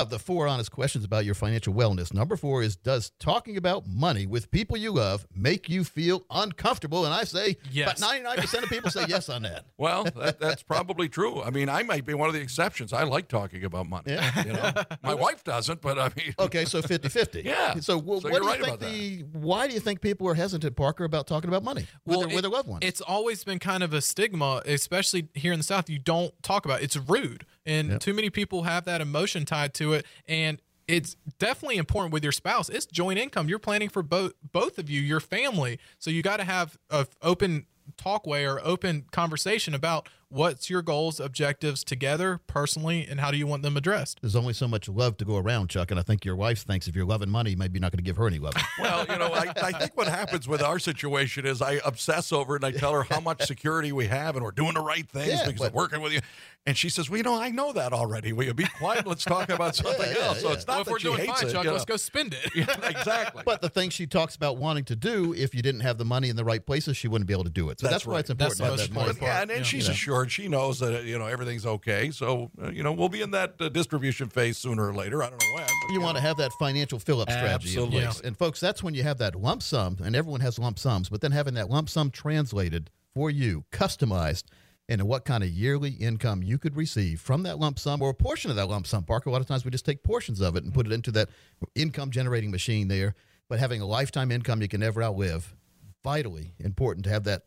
of 0.00 0.10
the 0.10 0.18
four 0.18 0.46
honest 0.48 0.70
questions 0.72 1.04
about 1.04 1.24
your 1.24 1.34
financial 1.34 1.72
wellness. 1.74 2.12
Number 2.12 2.36
four 2.36 2.62
is 2.62 2.76
Does 2.76 3.10
talking 3.18 3.56
about 3.56 3.86
money 3.86 4.26
with 4.26 4.50
people 4.50 4.76
you 4.76 4.90
love 4.92 5.26
make 5.34 5.68
you 5.68 5.84
feel 5.84 6.24
uncomfortable? 6.30 7.04
And 7.04 7.14
I 7.14 7.24
say, 7.24 7.56
Yes. 7.70 8.00
but 8.00 8.08
99% 8.08 8.62
of 8.62 8.68
people 8.68 8.90
say 8.90 9.04
yes 9.08 9.28
on 9.28 9.42
that. 9.42 9.64
Well, 9.82 10.04
that, 10.04 10.38
that's 10.38 10.62
probably 10.62 11.08
true. 11.08 11.42
I 11.42 11.50
mean, 11.50 11.68
I 11.68 11.82
might 11.82 12.04
be 12.04 12.14
one 12.14 12.28
of 12.28 12.34
the 12.34 12.40
exceptions. 12.40 12.92
I 12.92 13.02
like 13.02 13.26
talking 13.26 13.64
about 13.64 13.88
money. 13.88 14.12
Yeah. 14.12 14.44
You 14.44 14.52
know, 14.52 14.72
my 15.02 15.14
wife 15.14 15.42
doesn't, 15.42 15.80
but 15.80 15.98
I 15.98 16.10
mean, 16.16 16.34
Okay, 16.38 16.64
so 16.64 16.80
50 16.82 17.08
50. 17.08 17.42
Yeah. 17.44 17.74
So, 17.80 17.98
well, 17.98 18.20
So 18.20 18.30
what 18.30 18.42
you're 18.42 18.52
do 18.52 18.58
you 18.58 18.64
right 18.70 18.78
think 18.80 19.32
the, 19.32 19.38
why 19.38 19.66
do 19.66 19.74
you 19.74 19.80
think 19.80 20.00
people 20.00 20.28
are 20.28 20.34
hesitant, 20.34 20.76
Parker, 20.76 21.02
about 21.04 21.26
talking 21.26 21.48
about 21.48 21.64
money 21.64 21.86
with, 22.06 22.20
their, 22.20 22.28
it- 22.28 22.34
with 22.34 22.42
their 22.42 22.50
loved 22.50 22.68
ones? 22.68 22.80
It's 22.82 23.00
always 23.00 23.42
been 23.42 23.58
kind 23.58 23.82
of 23.82 23.92
a 23.92 24.00
stigma, 24.00 24.62
especially 24.66 25.28
here 25.34 25.52
in 25.52 25.58
the 25.58 25.64
South. 25.64 25.90
You 25.90 25.98
don't 25.98 26.32
talk 26.42 26.64
about 26.64 26.80
it. 26.80 26.84
It's 26.84 26.96
rude. 26.96 27.44
And 27.66 28.00
too 28.00 28.14
many 28.14 28.30
people 28.30 28.62
have 28.64 28.84
that 28.86 29.00
emotion 29.00 29.44
tied 29.44 29.74
to 29.74 29.92
it. 29.92 30.06
And 30.26 30.60
it's 30.88 31.16
definitely 31.38 31.76
important 31.76 32.12
with 32.12 32.22
your 32.22 32.32
spouse. 32.32 32.68
It's 32.68 32.86
joint 32.86 33.18
income. 33.18 33.48
You're 33.48 33.58
planning 33.60 33.88
for 33.88 34.02
both 34.02 34.32
both 34.52 34.78
of 34.78 34.90
you, 34.90 35.00
your 35.00 35.20
family. 35.20 35.78
So 35.98 36.10
you 36.10 36.22
got 36.22 36.38
to 36.38 36.44
have 36.44 36.76
a 36.90 37.06
open 37.22 37.66
talkway 37.96 38.48
or 38.48 38.60
open 38.64 39.04
conversation 39.10 39.74
about 39.74 40.08
what's 40.28 40.70
your 40.70 40.80
goals, 40.80 41.20
objectives 41.20 41.84
together 41.84 42.40
personally, 42.46 43.06
and 43.06 43.20
how 43.20 43.30
do 43.30 43.36
you 43.36 43.46
want 43.46 43.62
them 43.62 43.76
addressed. 43.76 44.18
There's 44.22 44.36
only 44.36 44.54
so 44.54 44.66
much 44.66 44.88
love 44.88 45.16
to 45.18 45.24
go 45.26 45.36
around, 45.36 45.68
Chuck, 45.68 45.90
and 45.90 46.00
I 46.00 46.02
think 46.02 46.24
your 46.24 46.36
wife 46.36 46.64
thinks 46.64 46.88
if 46.88 46.96
you're 46.96 47.04
loving 47.04 47.28
money, 47.28 47.54
maybe 47.54 47.74
you're 47.74 47.82
not 47.82 47.92
going 47.92 47.98
to 47.98 48.02
give 48.04 48.16
her 48.16 48.26
any 48.26 48.38
love. 48.38 48.54
Well, 48.78 49.04
you 49.08 49.18
know, 49.18 49.30
I, 49.32 49.52
I 49.62 49.72
think 49.72 49.96
what 49.96 50.08
happens 50.08 50.48
with 50.48 50.62
our 50.62 50.78
situation 50.78 51.44
is 51.44 51.60
I 51.60 51.80
obsess 51.84 52.32
over 52.32 52.56
it 52.56 52.64
and 52.64 52.74
I 52.74 52.78
tell 52.78 52.92
her 52.94 53.02
how 53.02 53.20
much 53.20 53.42
security 53.42 53.92
we 53.92 54.06
have 54.06 54.34
and 54.34 54.44
we're 54.44 54.50
doing 54.50 54.74
the 54.74 54.80
right 54.80 55.06
things 55.08 55.28
Yeah, 55.34 55.44
because 55.46 55.60
but- 55.60 55.68
I'm 55.68 55.74
working 55.74 56.00
with 56.00 56.12
you. 56.12 56.20
And 56.64 56.76
she 56.78 56.90
says, 56.90 57.10
Well, 57.10 57.16
you 57.16 57.24
know, 57.24 57.34
I 57.40 57.50
know 57.50 57.72
that 57.72 57.92
already. 57.92 58.32
Will 58.32 58.44
you 58.44 58.54
be 58.54 58.64
quiet? 58.78 59.04
Let's 59.04 59.24
talk 59.24 59.48
about 59.48 59.74
something 59.82 60.12
yeah, 60.16 60.26
else. 60.26 60.42
So 60.42 60.48
yeah. 60.48 60.54
it's 60.54 60.66
not 60.68 60.74
Well, 60.74 60.80
if 60.82 60.86
that 60.86 60.92
we're 60.92 60.98
she 61.00 61.08
doing 61.08 61.18
hates 61.18 61.40
fine, 61.40 61.48
it, 61.48 61.52
Chuck, 61.52 61.64
you 61.64 61.70
know. 61.70 61.72
let's 61.72 61.84
go 61.84 61.96
spend 61.96 62.34
it. 62.34 62.50
Yeah, 62.54 62.88
exactly. 62.88 63.42
But 63.44 63.62
the 63.62 63.68
thing 63.68 63.90
she 63.90 64.06
talks 64.06 64.36
about 64.36 64.58
wanting 64.58 64.84
to 64.84 64.94
do, 64.94 65.34
if 65.34 65.54
you 65.56 65.62
didn't 65.62 65.80
have 65.80 65.98
the 65.98 66.04
money 66.04 66.28
in 66.28 66.36
the 66.36 66.44
right 66.44 66.64
places, 66.64 66.96
she 66.96 67.08
wouldn't 67.08 67.26
be 67.26 67.34
able 67.34 67.42
to 67.44 67.50
do 67.50 67.68
it. 67.70 67.80
So 67.80 67.86
that's, 67.88 67.94
That's 67.96 68.06
why 68.06 68.20
it's 68.20 68.30
important 68.30 68.58
That's 68.58 68.58
to 68.58 68.62
the 68.62 68.64
have 68.70 68.76
that 68.78 68.94
most 68.94 68.94
money. 68.94 69.10
important 69.10 69.20
But, 69.20 69.26
yeah, 69.26 69.42
and, 69.42 69.50
and 69.50 69.60
yeah. 69.60 69.64
she's 69.64 69.88
assured 69.88 70.30
she 70.30 70.46
knows 70.46 70.78
that 70.78 71.02
you 71.04 71.18
know 71.18 71.26
everything's 71.26 71.66
okay. 71.66 72.10
So 72.12 72.50
uh, 72.62 72.70
you 72.70 72.84
know 72.84 72.92
we'll 72.92 73.08
be 73.08 73.22
in 73.22 73.32
that 73.32 73.54
uh, 73.58 73.68
distribution 73.68 74.28
phase 74.28 74.56
sooner 74.56 74.86
or 74.88 74.94
later. 74.94 75.22
I 75.24 75.30
don't 75.30 75.40
know 75.42 75.54
when. 75.54 75.64
but, 75.66 75.92
You 75.92 76.00
want 76.00 76.14
know. 76.14 76.20
to 76.20 76.26
have 76.28 76.36
that 76.36 76.52
financial 76.60 77.00
fill-up 77.00 77.28
strategy 77.30 77.76
in 77.76 77.82
Absolutely. 77.82 78.02
place. 78.04 78.20
And 78.20 78.36
folks, 78.38 78.60
that's 78.60 78.84
when 78.84 78.94
you 78.94 79.02
have 79.02 79.18
that 79.18 79.34
lump 79.34 79.64
sum, 79.64 79.96
and 80.04 80.14
everyone 80.14 80.40
has 80.42 80.60
lump 80.60 80.78
sums, 80.78 81.08
but 81.08 81.20
then 81.22 81.32
having 81.32 81.54
that 81.54 81.70
lump 81.70 81.88
sum 81.88 82.10
translated 82.10 82.88
for 83.14 83.30
you, 83.30 83.64
customized 83.72 84.44
into 84.88 85.04
what 85.04 85.24
kind 85.24 85.42
of 85.42 85.50
yearly 85.50 85.90
income 85.90 86.42
you 86.42 86.58
could 86.58 86.76
receive 86.76 87.20
from 87.20 87.44
that 87.44 87.58
lump 87.58 87.78
sum 87.78 88.02
or 88.02 88.10
a 88.10 88.14
portion 88.14 88.50
of 88.50 88.56
that 88.56 88.66
lump 88.66 88.86
sum. 88.86 89.04
Parker, 89.04 89.30
a 89.30 89.32
lot 89.32 89.40
of 89.40 89.46
times 89.46 89.64
we 89.64 89.70
just 89.70 89.86
take 89.86 90.02
portions 90.02 90.40
of 90.40 90.56
it 90.56 90.64
and 90.64 90.74
put 90.74 90.86
it 90.86 90.92
into 90.92 91.10
that 91.12 91.28
income 91.74 92.10
generating 92.10 92.50
machine 92.50 92.88
there. 92.88 93.14
But 93.48 93.58
having 93.58 93.80
a 93.80 93.86
lifetime 93.86 94.30
income 94.30 94.62
you 94.62 94.68
can 94.68 94.80
never 94.80 95.02
outlive, 95.02 95.54
vitally 96.02 96.52
important 96.58 97.04
to 97.04 97.10
have 97.10 97.24
that 97.24 97.44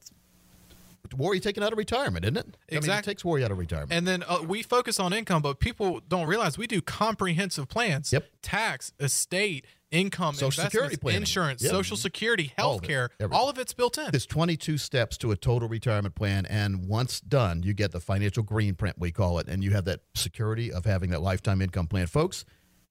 worry 1.16 1.40
taken 1.40 1.62
out 1.62 1.72
of 1.72 1.78
retirement, 1.78 2.26
isn't 2.26 2.38
it? 2.38 2.58
I 2.72 2.80
mean, 2.80 2.90
it 2.90 3.04
takes 3.04 3.24
worry 3.24 3.44
out 3.44 3.52
of 3.52 3.58
retirement. 3.58 3.92
And 3.92 4.08
then 4.08 4.24
uh, 4.28 4.40
we 4.48 4.64
focus 4.64 5.00
on 5.00 5.14
income, 5.14 5.42
but 5.42 5.60
people 5.60 6.02
don't 6.08 6.28
realize 6.28 6.58
we 6.58 6.68
do 6.68 6.82
comprehensive 6.82 7.68
plans. 7.68 8.12
Yep. 8.12 8.26
Tax, 8.42 8.94
estate, 9.00 9.66
income, 9.92 10.36
Social 10.36 10.64
Security 10.64 10.98
planning. 10.98 11.22
insurance, 11.22 11.62
Yep. 11.62 11.72
social 11.72 11.98
security, 11.98 12.52
All 12.58 12.78
of 12.78 12.84
it. 12.84 12.88
healthcare, 12.90 13.10
all 13.32 13.50
of 13.50 13.58
it's 13.58 13.74
built 13.74 13.98
in. 13.98 14.12
There's 14.12 14.26
22 14.26 14.78
steps 14.78 15.18
to 15.20 15.32
a 15.32 15.36
total 15.38 15.68
retirement 15.70 16.16
plan, 16.16 16.46
and 16.48 16.88
once 16.88 17.20
done, 17.22 17.64
you 17.64 17.74
get 17.74 17.92
the 17.92 18.00
financial 18.00 18.44
green 18.44 18.76
print, 18.76 18.98
we 19.00 19.12
call 19.12 19.40
it, 19.40 19.48
and 19.48 19.64
you 19.64 19.72
have 19.72 19.86
that 19.86 20.02
security 20.16 20.72
of 20.72 20.86
having 20.86 21.10
that 21.12 21.22
lifetime 21.22 21.62
income 21.62 21.88
plan. 21.88 22.08
Folks, 22.08 22.46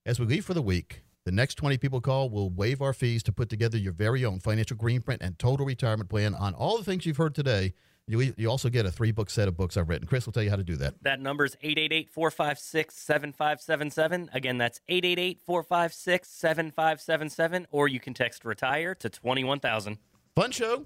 as 0.07 0.18
we 0.21 0.27
leave 0.27 0.45
for 0.45 0.55
the 0.55 0.62
week, 0.62 1.01
The 1.27 1.33
next 1.33 1.55
20 1.55 1.79
people 1.79 2.03
call 2.03 2.29
will 2.29 2.51
waive 2.51 2.83
our 2.83 2.93
fees 2.93 3.23
to 3.23 3.33
put 3.33 3.49
together 3.49 3.79
your 3.79 3.95
very 3.95 4.27
own 4.27 4.41
financial 4.41 4.77
green 4.77 5.01
print 5.01 5.23
and 5.23 5.39
total 5.39 5.64
retirement 5.64 6.11
plan 6.11 6.35
on 6.35 6.53
all 6.53 6.77
the 6.77 6.85
things 6.85 7.07
you've 7.07 7.16
heard 7.16 7.35
today. 7.35 7.73
You, 8.07 8.35
you 8.37 8.51
also 8.51 8.69
get 8.69 8.85
a 8.85 8.91
three 8.91 9.13
book 9.13 9.31
set 9.31 9.49
of 9.49 9.57
books 9.57 9.77
I've 9.79 9.89
written. 9.89 10.07
Chris 10.07 10.27
will 10.27 10.33
tell 10.35 10.43
you 10.43 10.51
how 10.51 10.57
to 10.57 10.63
do 10.65 10.77
that. 10.77 10.95
That 11.03 11.21
number 11.21 11.45
is 11.45 11.57
888 11.63 12.11
456 12.11 12.95
7577. 12.95 14.31
Again, 14.35 14.59
that's 14.59 14.81
888 14.89 15.41
456 15.47 16.29
7577. 16.29 17.67
Or 17.71 17.89
you 17.89 18.01
can 18.01 18.13
text 18.13 18.45
retire 18.45 18.95
to 18.97 19.09
21000. 19.09 19.99
Fun 20.37 20.51
show. 20.51 20.85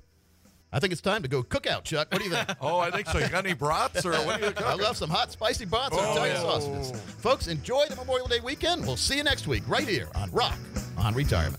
I 0.71 0.79
think 0.81 0.93
it's 0.93 1.01
time 1.01 1.23
to 1.23 1.29
go 1.29 1.43
cook 1.43 1.67
out, 1.67 1.85
Chuck. 1.85 2.09
What 2.13 2.19
do 2.21 2.25
you 2.29 2.31
think? 2.35 2.49
oh, 2.61 2.79
I 2.79 2.91
think 2.91 3.09
so. 3.09 3.19
You 3.19 3.29
got 3.29 3.45
any 3.45 3.55
brats 3.55 4.05
or 4.05 4.13
what 4.13 4.39
do 4.39 4.47
you 4.47 4.53
I 4.59 4.75
love 4.75 4.97
some 4.99 5.09
hot, 5.11 5.33
spicy 5.33 5.65
brats 5.65 5.97
and 5.97 6.07
Oh, 6.07 6.13
Italian 6.13 6.37
yeah. 6.37 6.43
sausages. 6.43 7.01
Folks, 7.19 7.49
enjoy 7.49 7.87
the 7.89 7.97
Memorial 7.97 8.29
Day 8.29 8.41
weekend. 8.41 8.83
We'll 8.87 8.97
see 8.99 9.17
you 9.17 9.25
next 9.25 9.47
week 9.49 9.63
right 9.67 9.89
here 9.89 10.09
on 10.15 10.31
Rock 10.31 10.59
on 10.99 11.15
Retirement. 11.15 11.59